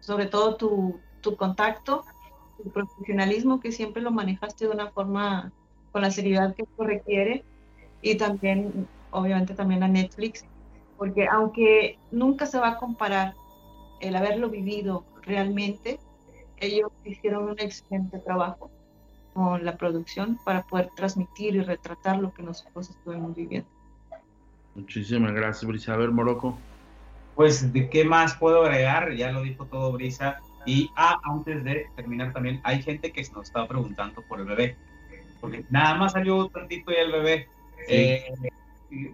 sobre 0.00 0.26
todo 0.26 0.56
tu, 0.56 1.00
tu 1.20 1.36
contacto 1.36 2.04
tu 2.56 2.70
profesionalismo 2.70 3.60
que 3.60 3.72
siempre 3.72 4.02
lo 4.02 4.10
manejaste 4.10 4.66
de 4.66 4.70
una 4.70 4.90
forma 4.90 5.52
con 5.92 6.02
la 6.02 6.10
seriedad 6.10 6.54
que 6.54 6.62
esto 6.62 6.84
requiere 6.84 7.44
y 8.02 8.16
también, 8.16 8.88
obviamente, 9.10 9.54
también 9.54 9.82
a 9.82 9.88
Netflix, 9.88 10.44
porque 10.96 11.26
aunque 11.26 11.98
nunca 12.10 12.46
se 12.46 12.58
va 12.58 12.70
a 12.70 12.78
comparar 12.78 13.34
el 14.00 14.16
haberlo 14.16 14.50
vivido 14.50 15.04
realmente, 15.22 15.98
ellos 16.58 16.90
hicieron 17.04 17.50
un 17.50 17.58
excelente 17.58 18.18
trabajo 18.18 18.70
con 19.34 19.64
la 19.64 19.76
producción 19.76 20.38
para 20.44 20.62
poder 20.62 20.90
transmitir 20.96 21.56
y 21.56 21.60
retratar 21.60 22.18
lo 22.18 22.32
que 22.32 22.42
nosotros 22.42 22.90
estuvimos 22.90 23.34
viviendo. 23.34 23.68
Muchísimas 24.74 25.32
gracias, 25.32 25.66
Brisa. 25.66 25.94
A 25.94 25.96
ver, 25.96 26.10
Morocco. 26.10 26.56
Pues, 27.36 27.70
¿de 27.72 27.88
qué 27.90 28.04
más 28.04 28.34
puedo 28.34 28.64
agregar? 28.64 29.14
Ya 29.14 29.30
lo 29.30 29.42
dijo 29.42 29.66
todo 29.66 29.92
Brisa. 29.92 30.40
Y 30.64 30.90
ah, 30.96 31.20
antes 31.22 31.62
de 31.62 31.86
terminar 31.94 32.32
también, 32.32 32.60
hay 32.64 32.82
gente 32.82 33.12
que 33.12 33.22
nos 33.34 33.46
estaba 33.46 33.68
preguntando 33.68 34.22
por 34.22 34.40
el 34.40 34.46
bebé, 34.46 34.74
porque 35.40 35.64
nada 35.70 35.94
más 35.94 36.12
salió 36.12 36.48
tantito 36.48 36.90
ya 36.90 37.02
el 37.02 37.12
bebé. 37.12 37.48
Eh, 37.88 38.24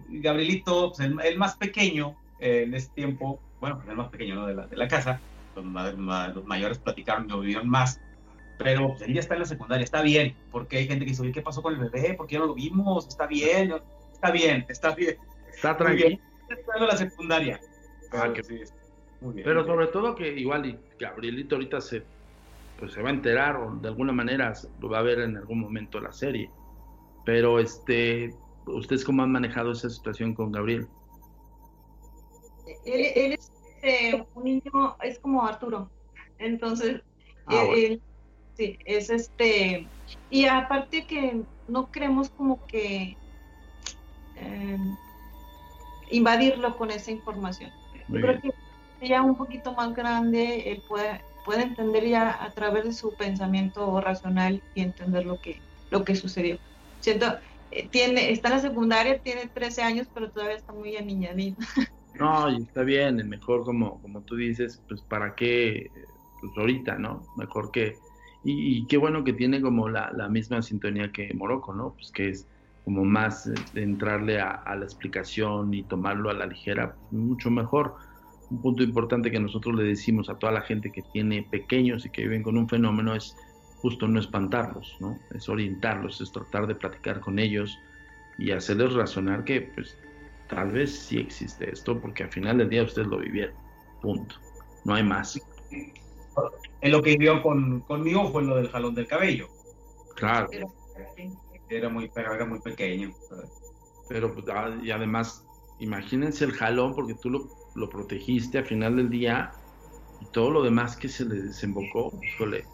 Gabrielito, 0.09 0.93
pues, 0.95 1.07
el, 1.07 1.37
más 1.37 1.55
pequeño 1.57 2.15
eh, 2.39 2.63
en 2.65 2.73
ese 2.73 2.89
tiempo, 2.95 3.39
bueno, 3.59 3.75
pues, 3.75 3.89
el 3.89 3.97
más 3.97 4.09
pequeño 4.09 4.47
de, 4.47 4.55
la, 4.55 4.65
de 4.65 4.77
la 4.77 4.87
casa, 4.87 5.19
los, 5.55 5.65
los, 5.65 6.45
mayores 6.45 6.79
platicaron 6.79 7.29
y 7.29 7.39
vivieron 7.39 7.69
más, 7.69 7.99
pero 8.57 8.89
pues, 8.89 9.01
él 9.01 9.13
ya 9.13 9.19
está 9.19 9.35
en 9.35 9.41
la 9.41 9.45
secundaria, 9.45 9.83
está 9.83 10.01
bien, 10.01 10.35
porque 10.49 10.77
hay 10.77 10.87
gente 10.87 11.05
que 11.05 11.11
dice, 11.11 11.21
oye, 11.21 11.33
¿qué 11.33 11.41
pasó 11.41 11.61
con 11.61 11.75
el 11.75 11.89
bebé? 11.89 12.15
¿Por 12.15 12.25
qué 12.25 12.39
no 12.39 12.47
lo 12.47 12.55
vimos? 12.55 13.07
Está 13.07 13.27
bien, 13.27 13.75
está 14.11 14.31
bien, 14.31 14.65
está 14.69 14.95
bien. 14.95 15.17
Está 15.53 15.77
tranquilo. 15.77 16.17
Está 16.49 16.77
en 16.77 16.87
la 16.87 16.97
secundaria. 16.97 17.59
Ah, 18.13 18.31
que 18.33 18.43
sí, 18.43 18.59
pero 19.43 19.65
sobre 19.65 19.87
todo 19.87 20.15
que 20.15 20.27
igual 20.37 20.65
y 20.65 20.77
Gabrielito 20.99 21.55
ahorita 21.55 21.79
se, 21.79 22.03
pues 22.77 22.91
se 22.91 23.01
va 23.01 23.09
a 23.09 23.13
enterar 23.13 23.55
o 23.55 23.75
de 23.75 23.87
alguna 23.87 24.11
manera 24.11 24.53
lo 24.81 24.89
va 24.89 24.99
a 24.99 25.03
ver 25.03 25.19
en 25.19 25.37
algún 25.37 25.59
momento 25.59 25.99
la 25.99 26.11
serie. 26.11 26.49
Pero 27.25 27.59
este, 27.59 28.33
¿ustedes 28.65 29.05
cómo 29.05 29.23
han 29.23 29.31
manejado 29.31 29.71
esa 29.71 29.89
situación 29.89 30.33
con 30.33 30.51
Gabriel? 30.51 30.87
Él, 32.85 33.33
es 33.33 33.51
este, 33.81 34.27
un 34.35 34.43
niño, 34.43 34.97
es 35.01 35.19
como 35.19 35.45
Arturo. 35.45 35.89
Entonces, 36.37 37.01
ah, 37.45 37.65
él, 37.75 38.01
sí, 38.55 38.77
es 38.83 39.09
este. 39.09 39.87
Y 40.29 40.45
aparte 40.45 41.05
que 41.05 41.43
no 41.69 41.91
queremos 41.91 42.29
como 42.31 42.65
que 42.67 43.15
eh, 44.35 44.77
invadirlo 46.11 46.75
con 46.75 46.91
esa 46.91 47.11
información. 47.11 47.71
Yo 48.09 48.21
creo 48.21 48.41
que 48.41 49.07
ya 49.07 49.21
un 49.21 49.35
poquito 49.35 49.73
más 49.73 49.93
grande, 49.93 50.71
él 50.71 50.83
puede, 50.87 51.21
puede 51.45 51.63
entender 51.63 52.07
ya 52.07 52.43
a 52.43 52.51
través 52.51 52.83
de 52.85 52.93
su 52.93 53.13
pensamiento 53.13 53.99
racional 54.01 54.61
y 54.75 54.81
entender 54.81 55.25
lo 55.25 55.39
que, 55.39 55.59
lo 55.91 56.03
que 56.03 56.15
sucedió. 56.15 56.57
Siento, 56.99 57.37
eh, 57.71 57.87
tiene, 57.89 58.31
está 58.31 58.49
en 58.49 58.55
la 58.55 58.59
secundaria, 58.61 59.19
tiene 59.19 59.47
13 59.47 59.83
años, 59.83 60.07
pero 60.13 60.29
todavía 60.29 60.55
está 60.55 60.73
muy 60.73 60.95
aniñadito. 60.95 61.61
No, 62.13 62.47
y 62.47 62.61
está 62.61 62.83
bien, 62.83 63.27
mejor 63.27 63.63
como, 63.63 63.99
como 63.99 64.21
tú 64.21 64.35
dices, 64.35 64.83
pues 64.87 65.01
para 65.01 65.33
qué, 65.33 65.89
pues 66.39 66.51
ahorita, 66.57 66.99
¿no? 66.99 67.23
Mejor 67.37 67.71
que, 67.71 67.97
y, 68.43 68.85
qué 68.85 68.97
bueno 68.97 69.23
que 69.23 69.33
tiene 69.33 69.61
como 69.61 69.89
la, 69.89 70.11
la, 70.15 70.29
misma 70.29 70.61
sintonía 70.61 71.11
que 71.11 71.33
Morocco, 71.33 71.73
¿no? 71.73 71.93
Pues 71.93 72.11
que 72.11 72.29
es 72.29 72.47
como 72.85 73.05
más 73.05 73.49
de 73.73 73.83
entrarle 73.83 74.39
a, 74.39 74.51
a 74.51 74.75
la 74.75 74.85
explicación 74.85 75.73
y 75.73 75.83
tomarlo 75.83 76.29
a 76.29 76.33
la 76.33 76.45
ligera, 76.45 76.95
mucho 77.11 77.49
mejor 77.49 77.95
un 78.53 78.61
punto 78.61 78.83
importante 78.83 79.31
que 79.31 79.39
nosotros 79.39 79.75
le 79.75 79.83
decimos 79.83 80.29
a 80.29 80.37
toda 80.37 80.53
la 80.53 80.61
gente 80.61 80.91
que 80.91 81.01
tiene 81.13 81.43
pequeños 81.43 82.05
y 82.05 82.09
que 82.09 82.23
viven 82.23 82.43
con 82.43 82.57
un 82.57 82.69
fenómeno 82.69 83.15
es 83.15 83.35
justo 83.81 84.07
no 84.07 84.19
espantarlos, 84.19 84.95
¿no? 84.99 85.19
Es 85.33 85.49
orientarlos, 85.49 86.21
es 86.21 86.31
tratar 86.31 86.67
de 86.67 86.75
platicar 86.75 87.19
con 87.19 87.39
ellos 87.39 87.77
y 88.37 88.51
hacerles 88.51 88.93
razonar 88.93 89.43
que 89.43 89.61
pues 89.61 89.97
tal 90.47 90.71
vez 90.71 90.93
sí 90.93 91.17
existe 91.17 91.71
esto 91.71 91.99
porque 91.99 92.23
al 92.23 92.29
final 92.29 92.59
del 92.59 92.69
día 92.69 92.83
ustedes 92.83 93.07
lo 93.07 93.17
vivieron, 93.17 93.55
punto, 94.01 94.35
no 94.85 94.93
hay 94.93 95.03
más. 95.03 95.41
En 96.81 96.91
lo 96.91 97.01
que 97.01 97.17
vivió 97.17 97.41
con, 97.41 97.81
conmigo 97.81 98.31
fue 98.31 98.43
lo 98.43 98.55
del 98.55 98.69
jalón 98.69 98.95
del 98.95 99.07
cabello. 99.07 99.47
Claro. 100.15 100.49
Era 101.69 101.89
muy, 101.89 102.11
era 102.15 102.45
muy 102.45 102.59
pequeño. 102.59 103.13
Pero 104.09 104.33
pues, 104.33 104.45
ah, 104.49 104.77
y 104.81 104.91
además, 104.91 105.45
imagínense 105.79 106.45
el 106.45 106.53
jalón 106.53 106.93
porque 106.93 107.15
tú 107.15 107.29
lo 107.29 107.63
lo 107.75 107.89
protegiste 107.89 108.59
al 108.59 108.65
final 108.65 108.95
del 108.95 109.09
día 109.09 109.51
y 110.21 110.25
todo 110.27 110.51
lo 110.51 110.63
demás 110.63 110.95
que 110.95 111.09
se 111.09 111.25
le 111.25 111.35
desembocó, 111.35 112.13
híjole. 112.21 112.65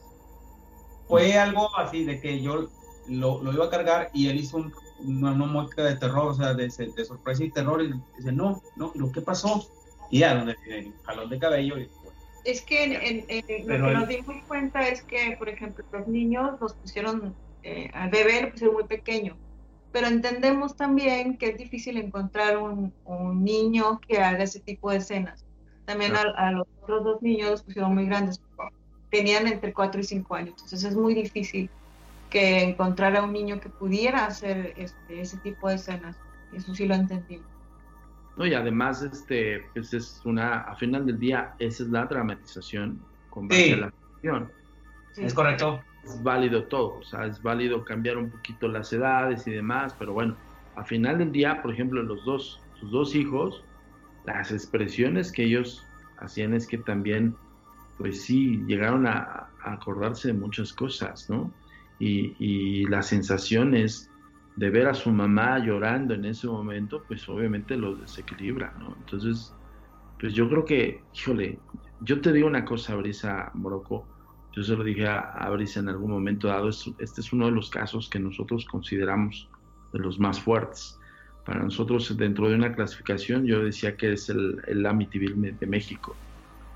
Fue 1.08 1.38
algo 1.38 1.76
así 1.78 2.04
de 2.04 2.20
que 2.20 2.42
yo 2.42 2.70
lo, 3.08 3.52
iba 3.52 3.66
a 3.66 3.70
cargar 3.70 4.10
y 4.14 4.28
él 4.28 4.38
hizo 4.38 4.58
un, 4.58 4.74
una, 5.04 5.34
mueca 5.34 5.84
de 5.84 5.96
terror, 5.96 6.28
o 6.28 6.34
sea, 6.34 6.54
de, 6.54 6.70
sorpresa 6.70 7.44
y 7.44 7.52
terror, 7.52 7.82
y 7.82 7.94
dice, 8.18 8.32
no, 8.32 8.62
no, 8.76 8.92
lo 8.96 9.12
que 9.12 9.22
pasó? 9.22 9.68
Y 10.12 10.20
ya, 10.20 10.36
donde 10.36 10.56
el 10.68 10.94
jalón 11.04 11.30
de 11.30 11.40
cabello. 11.40 11.76
es 12.44 12.62
que 12.62 13.26
lo 13.66 13.76
que 13.76 13.94
nos 13.94 14.08
dimos 14.08 14.44
cuenta 14.48 14.88
es 14.88 15.02
que, 15.04 15.36
por 15.38 15.50
ejemplo, 15.50 15.84
los 15.92 16.08
niños 16.08 16.60
los 16.60 16.74
pusieron, 16.74 17.34
eh, 17.64 17.90
al 17.94 18.10
bebé 18.10 18.42
lo 18.42 18.52
pusieron 18.52 18.76
muy 18.76 18.86
pequeño 18.86 19.38
pero 19.92 20.08
entendemos 20.08 20.76
también 20.76 21.38
que 21.38 21.50
es 21.50 21.58
difícil 21.58 21.98
encontrar 21.98 22.58
un, 22.58 22.94
un 23.06 23.44
niño 23.44 24.00
que 24.08 24.20
haga 24.20 24.44
ese 24.44 24.60
tipo 24.60 24.92
de 24.92 24.98
escenas. 24.98 25.46
También 25.86 26.16
a, 26.16 26.52
los 26.52 26.68
otros 26.82 27.04
dos 27.04 27.22
niños 27.22 27.50
los 27.50 27.64
pusieron 27.64 27.96
muy 27.96 28.06
grandes. 28.06 28.40
tenían 29.10 29.48
entre 29.48 29.74
4 29.74 30.02
y 30.02 30.04
5 30.04 30.36
años. 30.36 30.50
Entonces 30.52 30.84
es 30.84 30.96
muy 30.96 31.16
difícil 31.16 31.70
que 32.30 32.62
encontrar 32.62 33.16
a 33.16 33.24
un 33.24 33.34
niño 33.34 33.60
que 33.60 33.70
pudiera 33.70 34.26
hacer 34.26 34.74
este, 34.78 35.22
ese 35.22 35.38
tipo 35.38 35.68
de 35.68 35.76
escenas. 35.76 36.16
Eso 36.54 36.76
sí 36.76 36.86
lo 36.86 36.94
entendimos. 36.94 37.48
No, 38.38 38.46
y 38.46 38.54
además, 38.54 39.02
este, 39.02 39.66
pues 39.74 39.94
es 39.94 40.22
una, 40.24 40.62
a 40.62 40.76
final 40.76 41.08
del 41.08 41.20
día, 41.20 41.56
esa 41.58 41.84
es 41.84 41.90
la 41.90 42.06
dramatización 42.06 43.02
con 43.32 43.48
base 43.48 43.76
la 43.76 43.92
ficción. 43.92 44.52
Es 45.18 45.34
correcto. 45.34 45.82
Es 46.04 46.22
válido 46.24 46.64
todo, 46.66 47.00
o 47.00 47.04
sea, 47.04 47.26
es 47.26 47.42
válido 47.42 47.84
cambiar 47.84 48.18
un 48.18 48.30
poquito 48.30 48.68
las 48.68 48.92
edades 48.94 49.46
y 49.48 49.52
demás, 49.52 49.96
pero 50.00 50.14
bueno, 50.14 50.38
a 50.76 50.84
final 50.84 51.18
del 51.18 51.32
día, 51.32 51.62
por 51.62 51.74
ejemplo, 51.74 52.02
los 52.02 52.24
dos, 52.24 52.62
sus 52.80 52.92
dos 52.92 53.16
hijos, 53.16 53.64
las 54.26 54.52
expresiones 54.52 55.32
que 55.32 55.44
ellos 55.44 55.86
hacían 56.20 56.54
es 56.54 56.68
que 56.68 56.78
también, 56.78 57.36
pues 57.98 58.22
sí, 58.22 58.64
llegaron 58.66 59.08
a, 59.08 59.48
acordarse 59.62 60.30
de 60.30 60.36
muchas 60.36 60.72
cosas, 60.72 61.30
¿no? 61.30 61.52
Y, 62.00 62.34
y 62.40 62.86
las 62.86 63.08
sensaciones 63.08 64.10
de 64.56 64.70
ver 64.70 64.88
a 64.88 64.94
su 64.94 65.12
mamá 65.12 65.60
llorando 65.60 66.14
en 66.14 66.24
ese 66.26 66.48
momento, 66.48 67.04
pues 67.08 67.28
obviamente 67.28 67.76
lo 67.76 67.96
desequilibra, 67.96 68.74
¿no? 68.80 68.96
Entonces, 69.00 69.54
pues 70.20 70.34
yo 70.34 70.50
creo 70.50 70.66
que, 70.66 71.04
híjole, 71.14 71.60
yo 72.02 72.20
te 72.22 72.34
digo 72.34 72.48
una 72.48 72.66
cosa, 72.66 72.96
Brisa 72.96 73.52
Morocco, 73.54 74.06
yo 74.54 74.64
se 74.64 74.76
lo 74.76 74.84
dije 74.84 75.08
a, 75.08 75.50
Brisa 75.52 75.80
en 75.80 75.90
algún 75.90 76.12
momento 76.12 76.48
dado, 76.48 76.70
este 76.70 77.22
es 77.22 77.34
uno 77.34 77.46
de 77.46 77.52
los 77.52 77.70
casos 77.70 78.10
que 78.10 78.20
nosotros 78.20 78.66
consideramos 78.66 79.48
de 79.94 80.00
los 80.00 80.20
más 80.20 80.40
fuertes. 80.40 80.98
Para 81.46 81.64
nosotros, 81.64 82.16
dentro 82.18 82.50
de 82.50 82.56
una 82.56 82.74
clasificación, 82.74 83.46
yo 83.46 83.64
decía 83.64 83.96
que 83.96 84.14
es 84.14 84.30
el, 84.30 84.62
el 84.68 84.86
Amityville 84.86 85.54
de 85.54 85.68
México, 85.68 86.16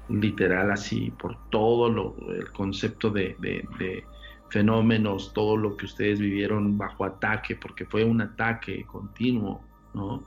literal 0.10 0.72
así, 0.72 1.12
por 1.20 1.38
todo 1.50 1.90
lo, 1.90 2.16
el 2.30 2.52
concepto 2.52 3.10
de, 3.10 3.36
de, 3.40 4.04
fenómenos, 4.50 5.34
todo 5.34 5.58
lo 5.58 5.76
que 5.76 5.86
ustedes 5.86 6.20
vivieron 6.20 6.78
bajo 6.78 7.06
ataque, 7.06 7.56
porque 7.56 7.86
fue 7.86 8.04
un 8.04 8.22
ataque 8.22 8.86
continuo, 8.86 9.62
¿no? 9.96 10.24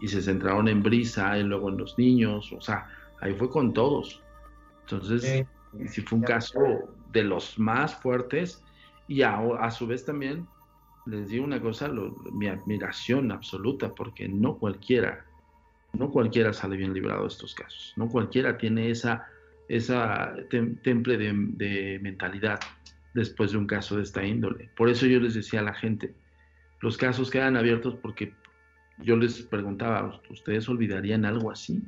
Y, 0.00 0.08
se 0.08 0.20
centraron 0.20 0.68
en 0.68 0.82
Brisa 0.82 1.38
y 1.38 1.42
luego 1.42 1.70
en 1.70 1.78
los 1.78 1.96
niños, 1.98 2.52
o 2.52 2.60
sea, 2.60 2.86
ahí 3.20 3.34
fue 3.34 3.48
con 3.48 3.72
todos. 3.72 4.22
Entonces, 4.82 5.46
fue 6.06 6.18
un 6.18 6.24
caso 6.24 6.60
de 7.12 7.24
los 7.24 7.58
más 7.58 7.94
fuertes 7.96 8.62
y 9.08 9.22
a, 9.22 9.38
a 9.60 9.70
su 9.70 9.86
vez 9.86 10.04
también 10.04 10.46
les 11.06 11.28
digo 11.28 11.44
una 11.44 11.60
cosa, 11.60 11.90
mi 12.32 12.48
admiración 12.48 13.30
absoluta, 13.30 13.94
porque 13.94 14.28
no 14.28 14.58
cualquiera, 14.58 15.24
no 15.92 16.10
cualquiera 16.10 16.52
sale 16.52 16.76
bien 16.76 16.92
librado 16.92 17.22
de 17.22 17.28
estos 17.28 17.54
casos, 17.54 17.94
no 17.96 18.08
cualquiera 18.08 18.58
tiene 18.58 18.90
esa, 18.90 19.28
esa 19.68 20.34
temple 20.50 21.16
de, 21.16 21.98
mentalidad 22.02 22.58
después 23.14 23.52
de 23.52 23.58
un 23.58 23.66
caso 23.66 23.96
de 23.96 24.02
esta 24.02 24.24
índole. 24.24 24.68
Por 24.76 24.90
eso 24.90 25.06
yo 25.06 25.20
les 25.20 25.34
decía 25.34 25.60
a 25.60 25.64
la 25.64 25.74
gente, 25.74 26.14
los 26.80 26.96
casos 26.96 27.30
quedan 27.30 27.56
abiertos 27.56 27.94
porque 28.02 28.34
yo 28.98 29.16
les 29.16 29.42
preguntaba, 29.42 30.20
¿ustedes 30.28 30.68
olvidarían 30.68 31.24
algo 31.24 31.50
así? 31.50 31.82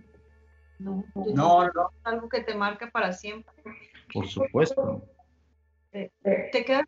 No, 0.78 1.04
no, 1.14 1.64
no. 1.64 1.90
Algo 2.04 2.28
que 2.28 2.42
te 2.42 2.54
marca 2.54 2.90
para 2.90 3.12
siempre. 3.12 3.52
Por 4.12 4.26
supuesto. 4.26 5.02
Te, 5.90 6.12
te 6.22 6.64
queda 6.64 6.84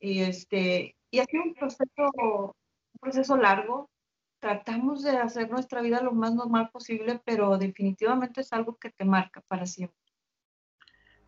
y 0.00 0.20
este, 0.22 0.96
y 1.10 1.18
ha 1.18 1.24
sido 1.24 1.42
un 1.44 1.54
proceso, 1.54 2.10
un 2.16 3.00
proceso 3.00 3.36
largo. 3.36 3.90
Tratamos 4.38 5.02
de 5.02 5.16
hacer 5.16 5.50
nuestra 5.50 5.80
vida 5.80 6.02
lo 6.02 6.12
más 6.12 6.34
normal 6.34 6.70
posible, 6.70 7.20
pero 7.24 7.56
definitivamente 7.58 8.42
es 8.42 8.52
algo 8.52 8.76
que 8.76 8.90
te 8.90 9.04
marca 9.04 9.42
para 9.48 9.66
siempre. 9.66 9.98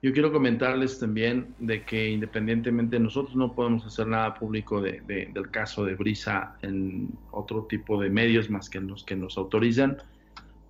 Yo 0.00 0.12
quiero 0.12 0.32
comentarles 0.32 1.00
también 1.00 1.54
de 1.58 1.82
que 1.82 2.08
independientemente 2.08 3.00
nosotros 3.00 3.34
no 3.34 3.52
podemos 3.52 3.84
hacer 3.84 4.06
nada 4.06 4.34
público 4.34 4.80
de, 4.80 5.00
del 5.06 5.50
caso 5.50 5.84
de 5.84 5.96
Brisa 5.96 6.56
en 6.62 7.10
otro 7.32 7.64
tipo 7.64 8.00
de 8.00 8.08
medios 8.08 8.48
más 8.48 8.70
que 8.70 8.80
los 8.80 9.02
que 9.04 9.16
nos 9.16 9.36
autorizan 9.36 9.98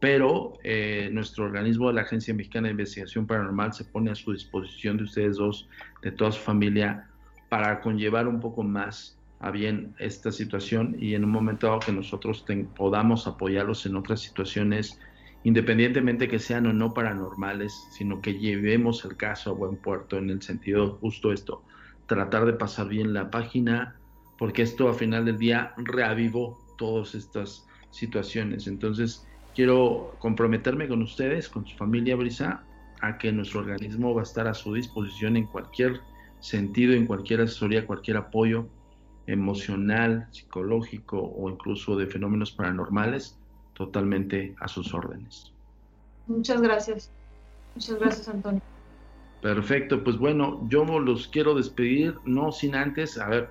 pero 0.00 0.58
eh, 0.62 1.10
nuestro 1.12 1.44
organismo 1.44 1.88
de 1.88 1.94
la 1.94 2.02
Agencia 2.02 2.32
Mexicana 2.32 2.68
de 2.68 2.72
Investigación 2.72 3.26
Paranormal 3.26 3.72
se 3.72 3.84
pone 3.84 4.10
a 4.10 4.14
su 4.14 4.32
disposición 4.32 4.96
de 4.96 5.04
ustedes 5.04 5.36
dos, 5.36 5.68
de 6.02 6.12
toda 6.12 6.30
su 6.30 6.40
familia, 6.40 7.08
para 7.48 7.80
conllevar 7.80 8.28
un 8.28 8.40
poco 8.40 8.62
más 8.62 9.16
a 9.40 9.50
bien 9.50 9.94
esta 9.98 10.30
situación 10.30 10.96
y 10.98 11.14
en 11.14 11.24
un 11.24 11.30
momento 11.30 11.66
dado 11.66 11.80
que 11.80 11.92
nosotros 11.92 12.44
podamos 12.76 13.26
apoyarlos 13.26 13.86
en 13.86 13.96
otras 13.96 14.20
situaciones, 14.20 15.00
independientemente 15.44 16.28
que 16.28 16.38
sean 16.38 16.66
o 16.66 16.72
no 16.72 16.92
paranormales, 16.94 17.86
sino 17.90 18.20
que 18.20 18.38
llevemos 18.38 19.04
el 19.04 19.16
caso 19.16 19.50
a 19.50 19.54
buen 19.54 19.76
puerto 19.76 20.18
en 20.18 20.30
el 20.30 20.42
sentido 20.42 20.98
justo 21.00 21.32
esto, 21.32 21.62
tratar 22.06 22.46
de 22.46 22.54
pasar 22.54 22.88
bien 22.88 23.12
la 23.12 23.30
página, 23.30 23.96
porque 24.38 24.62
esto 24.62 24.88
a 24.88 24.94
final 24.94 25.24
del 25.24 25.38
día 25.38 25.74
reavivó 25.76 26.58
todas 26.76 27.14
estas 27.14 27.66
situaciones. 27.90 28.66
Entonces, 28.66 29.26
quiero 29.54 30.14
comprometerme 30.18 30.88
con 30.88 31.02
ustedes, 31.02 31.48
con 31.48 31.66
su 31.66 31.76
familia 31.76 32.16
Brisa, 32.16 32.64
a 33.00 33.18
que 33.18 33.32
nuestro 33.32 33.60
organismo 33.60 34.14
va 34.14 34.22
a 34.22 34.24
estar 34.24 34.48
a 34.48 34.54
su 34.54 34.74
disposición 34.74 35.36
en 35.36 35.46
cualquier 35.46 36.00
sentido, 36.40 36.94
en 36.94 37.06
cualquier 37.06 37.42
asesoría, 37.42 37.86
cualquier 37.86 38.16
apoyo 38.16 38.68
emocional, 39.26 40.26
psicológico 40.30 41.20
o 41.20 41.50
incluso 41.50 41.96
de 41.96 42.06
fenómenos 42.06 42.52
paranormales, 42.52 43.37
totalmente 43.78 44.56
a 44.58 44.66
sus 44.66 44.92
órdenes. 44.92 45.52
Muchas 46.26 46.60
gracias. 46.60 47.10
Muchas 47.76 47.98
gracias, 47.98 48.28
Antonio. 48.28 48.60
Perfecto, 49.40 50.02
pues 50.02 50.18
bueno, 50.18 50.66
yo 50.68 50.84
los 50.84 51.28
quiero 51.28 51.54
despedir, 51.54 52.18
no 52.24 52.50
sin 52.50 52.74
antes, 52.74 53.16
a 53.18 53.28
ver, 53.28 53.50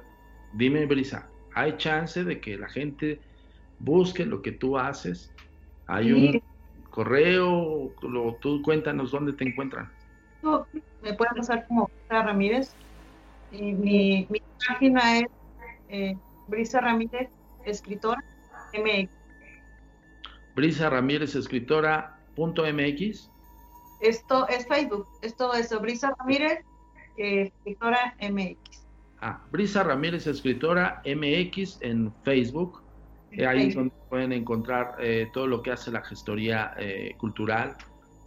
dime, 0.51 0.85
Brisa, 0.85 1.29
¿hay 1.55 1.77
chance 1.77 2.25
de 2.25 2.41
que 2.41 2.57
la 2.57 2.67
gente 2.67 3.21
busque 3.79 4.25
lo 4.25 4.41
que 4.41 4.51
tú 4.51 4.77
haces? 4.77 5.31
Hay 5.87 6.11
un 6.11 6.41
correo, 6.89 7.93
tú 8.41 8.61
cuéntanos 8.63 9.11
dónde 9.11 9.31
te 9.31 9.45
encuentran. 9.45 9.89
me 11.01 11.13
pueden 11.13 11.35
pasar 11.37 11.65
como 11.67 11.87
Brisa 11.87 12.23
Ramírez. 12.23 12.73
Y 13.53 13.71
mi, 13.71 14.27
página 14.67 15.19
es 15.19 15.27
eh, 15.87 16.17
Brisa 16.49 16.81
Ramírez, 16.81 17.29
escritora 17.63 18.21
MX. 18.73 19.16
Brisa 20.57 20.89
Ramírez, 20.89 21.35
escritora 21.35 22.17
punto 22.35 22.63
MX. 22.63 23.29
Esto 24.01 24.47
es 24.47 24.67
Facebook, 24.67 25.05
esto 25.21 25.53
es 25.53 25.69
Brisa 25.79 26.15
Ramírez, 26.17 26.65
escritora 27.15 28.15
MX. 28.19 28.57
Ah, 29.21 29.39
Brisa 29.51 29.83
Ramírez, 29.83 30.25
escritora 30.25 31.03
MX 31.05 31.77
en 31.81 32.11
Facebook. 32.23 32.81
Ahí 33.47 33.67
es 33.67 33.75
donde 33.75 33.93
pueden 34.09 34.33
encontrar 34.33 34.95
eh, 34.99 35.29
todo 35.31 35.45
lo 35.45 35.61
que 35.61 35.69
hace 35.69 35.91
la 35.91 36.01
gestoría 36.01 36.73
eh, 36.79 37.13
cultural. 37.19 37.77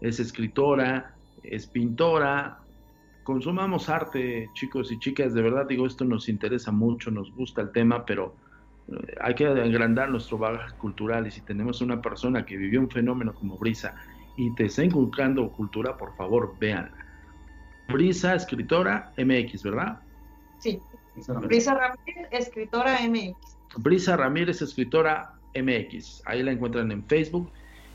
Es 0.00 0.20
escritora, 0.20 1.16
es 1.42 1.66
pintora. 1.66 2.60
Consumamos 3.24 3.88
arte, 3.88 4.48
chicos 4.54 4.92
y 4.92 5.00
chicas. 5.00 5.34
De 5.34 5.42
verdad 5.42 5.66
digo, 5.66 5.84
esto 5.84 6.04
nos 6.04 6.28
interesa 6.28 6.70
mucho, 6.70 7.10
nos 7.10 7.34
gusta 7.34 7.60
el 7.60 7.72
tema, 7.72 8.06
pero 8.06 8.36
eh, 8.36 8.49
hay 9.20 9.34
que 9.34 9.46
agrandar 9.46 10.10
nuestro 10.10 10.38
bagaje 10.38 10.76
cultural. 10.76 11.26
Y 11.26 11.30
si 11.30 11.40
tenemos 11.42 11.80
una 11.80 12.00
persona 12.00 12.44
que 12.44 12.56
vivió 12.56 12.80
un 12.80 12.90
fenómeno 12.90 13.34
como 13.34 13.56
Brisa 13.56 13.94
y 14.36 14.54
te 14.54 14.66
está 14.66 14.84
inculcando 14.84 15.50
cultura, 15.52 15.96
por 15.96 16.14
favor, 16.16 16.54
vean. 16.58 16.90
Brisa, 17.88 18.34
escritora 18.34 19.12
MX, 19.16 19.62
¿verdad? 19.64 20.00
Sí. 20.58 20.80
Brisa 21.42 21.74
Ramírez, 21.74 22.28
escritora 22.30 22.98
MX. 23.08 23.58
Brisa 23.76 24.16
Ramírez, 24.16 24.62
escritora 24.62 25.34
MX. 25.54 26.22
Ahí 26.26 26.42
la 26.42 26.52
encuentran 26.52 26.90
en 26.92 27.04
Facebook. 27.04 27.50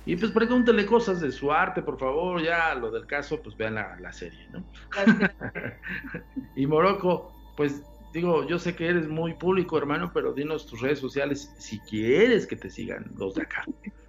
Y 0.06 0.16
pues 0.18 0.32
pregúntele 0.32 0.86
cosas 0.86 1.20
de 1.22 1.32
su 1.32 1.52
arte, 1.52 1.82
por 1.82 1.98
favor. 1.98 2.42
Ya 2.42 2.76
lo 2.76 2.92
del 2.92 3.08
caso, 3.08 3.42
pues 3.42 3.58
vean 3.58 3.76
la, 3.76 4.14
serie, 4.14 4.48
¿no? 4.52 4.64
y 6.56 6.68
Morocco, 6.68 7.32
pues 7.58 7.82
digo, 8.16 8.48
yo 8.48 8.58
sé 8.58 8.78
que 8.78 8.88
eres 8.88 9.10
muy 9.10 9.34
público, 9.34 9.78
hermano, 9.78 10.12
pero 10.14 10.32
dinos 10.32 10.66
tus 10.66 10.80
redes 10.80 11.00
sociales 11.00 11.54
si 11.58 11.80
quieres 11.80 12.48
que 12.48 12.56
te 12.56 12.70
sigan 12.70 13.12
los 13.18 13.36
de 13.36 13.42
acá. 13.42 13.66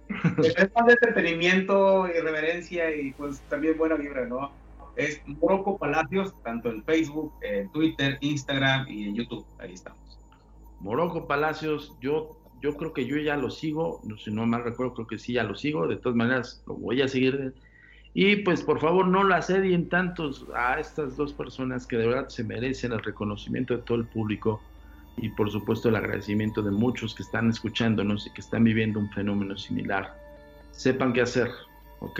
es 0.07 0.73
más 0.73 0.85
de 0.85 0.93
entretenimiento 0.93 2.07
y 2.07 2.17
reverencia 2.21 2.95
y 2.95 3.11
pues 3.11 3.41
también 3.49 3.77
buena 3.77 3.95
vibra, 3.95 4.25
¿no? 4.25 4.51
Es 4.95 5.21
Morocco 5.27 5.77
Palacios, 5.77 6.33
tanto 6.41 6.69
en 6.69 6.85
Facebook, 6.85 7.33
en 7.41 7.69
Twitter, 7.73 8.17
Instagram 8.21 8.87
y 8.87 9.09
en 9.09 9.15
YouTube. 9.15 9.45
Ahí 9.59 9.73
estamos. 9.73 9.99
Morocco 10.79 11.27
Palacios, 11.27 11.93
yo, 11.99 12.37
yo 12.61 12.77
creo 12.77 12.93
que 12.93 13.05
yo 13.05 13.17
ya 13.17 13.35
lo 13.35 13.51
sigo, 13.51 14.01
si 14.23 14.31
no 14.31 14.45
mal 14.45 14.63
recuerdo, 14.63 14.93
creo 14.93 15.07
que 15.07 15.19
sí 15.19 15.33
ya 15.33 15.43
lo 15.43 15.55
sigo, 15.55 15.85
de 15.85 15.97
todas 15.97 16.15
maneras 16.15 16.63
lo 16.65 16.75
voy 16.75 17.01
a 17.01 17.09
seguir. 17.09 17.53
Y 18.19 18.37
pues 18.37 18.63
por 18.63 18.79
favor 18.79 19.07
no 19.07 19.23
lo 19.23 19.35
asedien 19.35 19.89
tantos 19.89 20.47
a 20.55 20.79
estas 20.79 21.17
dos 21.17 21.33
personas 21.33 21.85
que 21.85 21.97
de 21.97 22.07
verdad 22.07 22.29
se 22.29 22.43
merecen 22.43 22.91
el 22.91 23.03
reconocimiento 23.03 23.77
de 23.77 23.83
todo 23.83 23.99
el 23.99 24.05
público 24.05 24.59
y 25.17 25.29
por 25.29 25.51
supuesto 25.51 25.89
el 25.89 25.97
agradecimiento 25.97 26.63
de 26.63 26.71
muchos 26.71 27.13
que 27.13 27.21
están 27.21 27.47
escuchándonos 27.47 28.25
y 28.25 28.31
que 28.31 28.41
están 28.41 28.63
viviendo 28.63 28.99
un 28.99 29.11
fenómeno 29.11 29.55
similar. 29.55 30.17
Sepan 30.71 31.13
qué 31.13 31.21
hacer, 31.21 31.51
¿ok? 31.99 32.19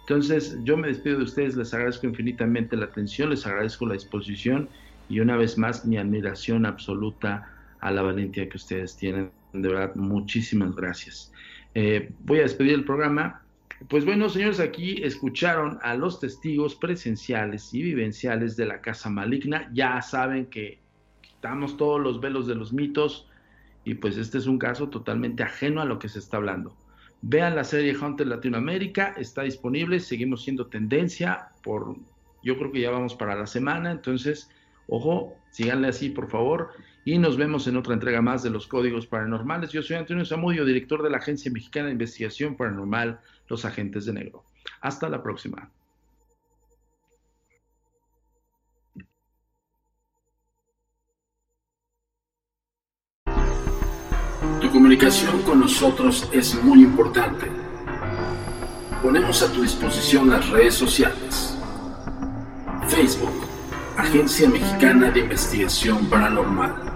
Entonces, 0.00 0.56
yo 0.64 0.78
me 0.78 0.88
despido 0.88 1.18
de 1.18 1.24
ustedes, 1.24 1.54
les 1.54 1.74
agradezco 1.74 2.06
infinitamente 2.06 2.74
la 2.74 2.86
atención, 2.86 3.28
les 3.28 3.46
agradezco 3.46 3.84
la 3.84 3.92
disposición 3.92 4.70
y 5.10 5.20
una 5.20 5.36
vez 5.36 5.58
más 5.58 5.84
mi 5.84 5.98
admiración 5.98 6.64
absoluta 6.64 7.52
a 7.80 7.90
la 7.90 8.00
valentía 8.00 8.48
que 8.48 8.56
ustedes 8.56 8.96
tienen. 8.96 9.30
De 9.52 9.68
verdad, 9.68 9.94
muchísimas 9.96 10.74
gracias. 10.74 11.30
Eh, 11.74 12.10
voy 12.20 12.38
a 12.38 12.44
despedir 12.44 12.72
el 12.72 12.86
programa. 12.86 13.42
Pues 13.88 14.06
bueno, 14.06 14.30
señores, 14.30 14.58
aquí 14.58 15.02
escucharon 15.02 15.78
a 15.82 15.94
los 15.94 16.18
testigos 16.18 16.74
presenciales 16.74 17.74
y 17.74 17.82
vivenciales 17.82 18.56
de 18.56 18.64
la 18.64 18.80
Casa 18.80 19.10
Maligna. 19.10 19.70
Ya 19.74 20.00
saben 20.00 20.46
que 20.46 20.78
quitamos 21.20 21.76
todos 21.76 22.00
los 22.00 22.20
velos 22.20 22.46
de 22.46 22.54
los 22.54 22.72
mitos 22.72 23.28
y 23.84 23.94
pues 23.94 24.16
este 24.16 24.38
es 24.38 24.46
un 24.46 24.58
caso 24.58 24.88
totalmente 24.88 25.42
ajeno 25.42 25.82
a 25.82 25.84
lo 25.84 25.98
que 25.98 26.08
se 26.08 26.18
está 26.18 26.38
hablando. 26.38 26.74
Vean 27.20 27.54
la 27.54 27.64
serie 27.64 27.96
Hunter 27.96 28.26
Latinoamérica, 28.26 29.14
está 29.18 29.42
disponible, 29.42 30.00
seguimos 30.00 30.42
siendo 30.42 30.66
tendencia 30.66 31.48
por, 31.62 31.96
yo 32.42 32.58
creo 32.58 32.72
que 32.72 32.80
ya 32.80 32.90
vamos 32.90 33.14
para 33.14 33.34
la 33.34 33.46
semana, 33.46 33.90
entonces, 33.90 34.50
ojo, 34.88 35.36
síganle 35.50 35.88
así, 35.88 36.08
por 36.10 36.30
favor, 36.30 36.70
y 37.06 37.18
nos 37.18 37.36
vemos 37.36 37.68
en 37.68 37.76
otra 37.76 37.94
entrega 37.94 38.20
más 38.20 38.42
de 38.42 38.50
los 38.50 38.66
Códigos 38.66 39.06
Paranormales. 39.06 39.70
Yo 39.70 39.80
soy 39.80 39.94
Antonio 39.94 40.24
Zamudio, 40.24 40.64
director 40.64 41.04
de 41.04 41.08
la 41.08 41.18
Agencia 41.18 41.52
Mexicana 41.52 41.86
de 41.86 41.92
Investigación 41.92 42.56
Paranormal, 42.56 43.20
Los 43.46 43.64
Agentes 43.64 44.06
de 44.06 44.12
Negro. 44.12 44.42
Hasta 44.80 45.08
la 45.08 45.22
próxima. 45.22 45.70
Tu 54.60 54.70
comunicación 54.72 55.42
con 55.42 55.60
nosotros 55.60 56.28
es 56.32 56.60
muy 56.64 56.82
importante. 56.82 57.46
Ponemos 59.00 59.44
a 59.44 59.52
tu 59.52 59.62
disposición 59.62 60.28
las 60.28 60.50
redes 60.50 60.74
sociales. 60.74 61.56
Facebook, 62.88 63.46
Agencia 63.96 64.50
Mexicana 64.50 65.12
de 65.12 65.20
Investigación 65.20 66.10
Paranormal. 66.10 66.95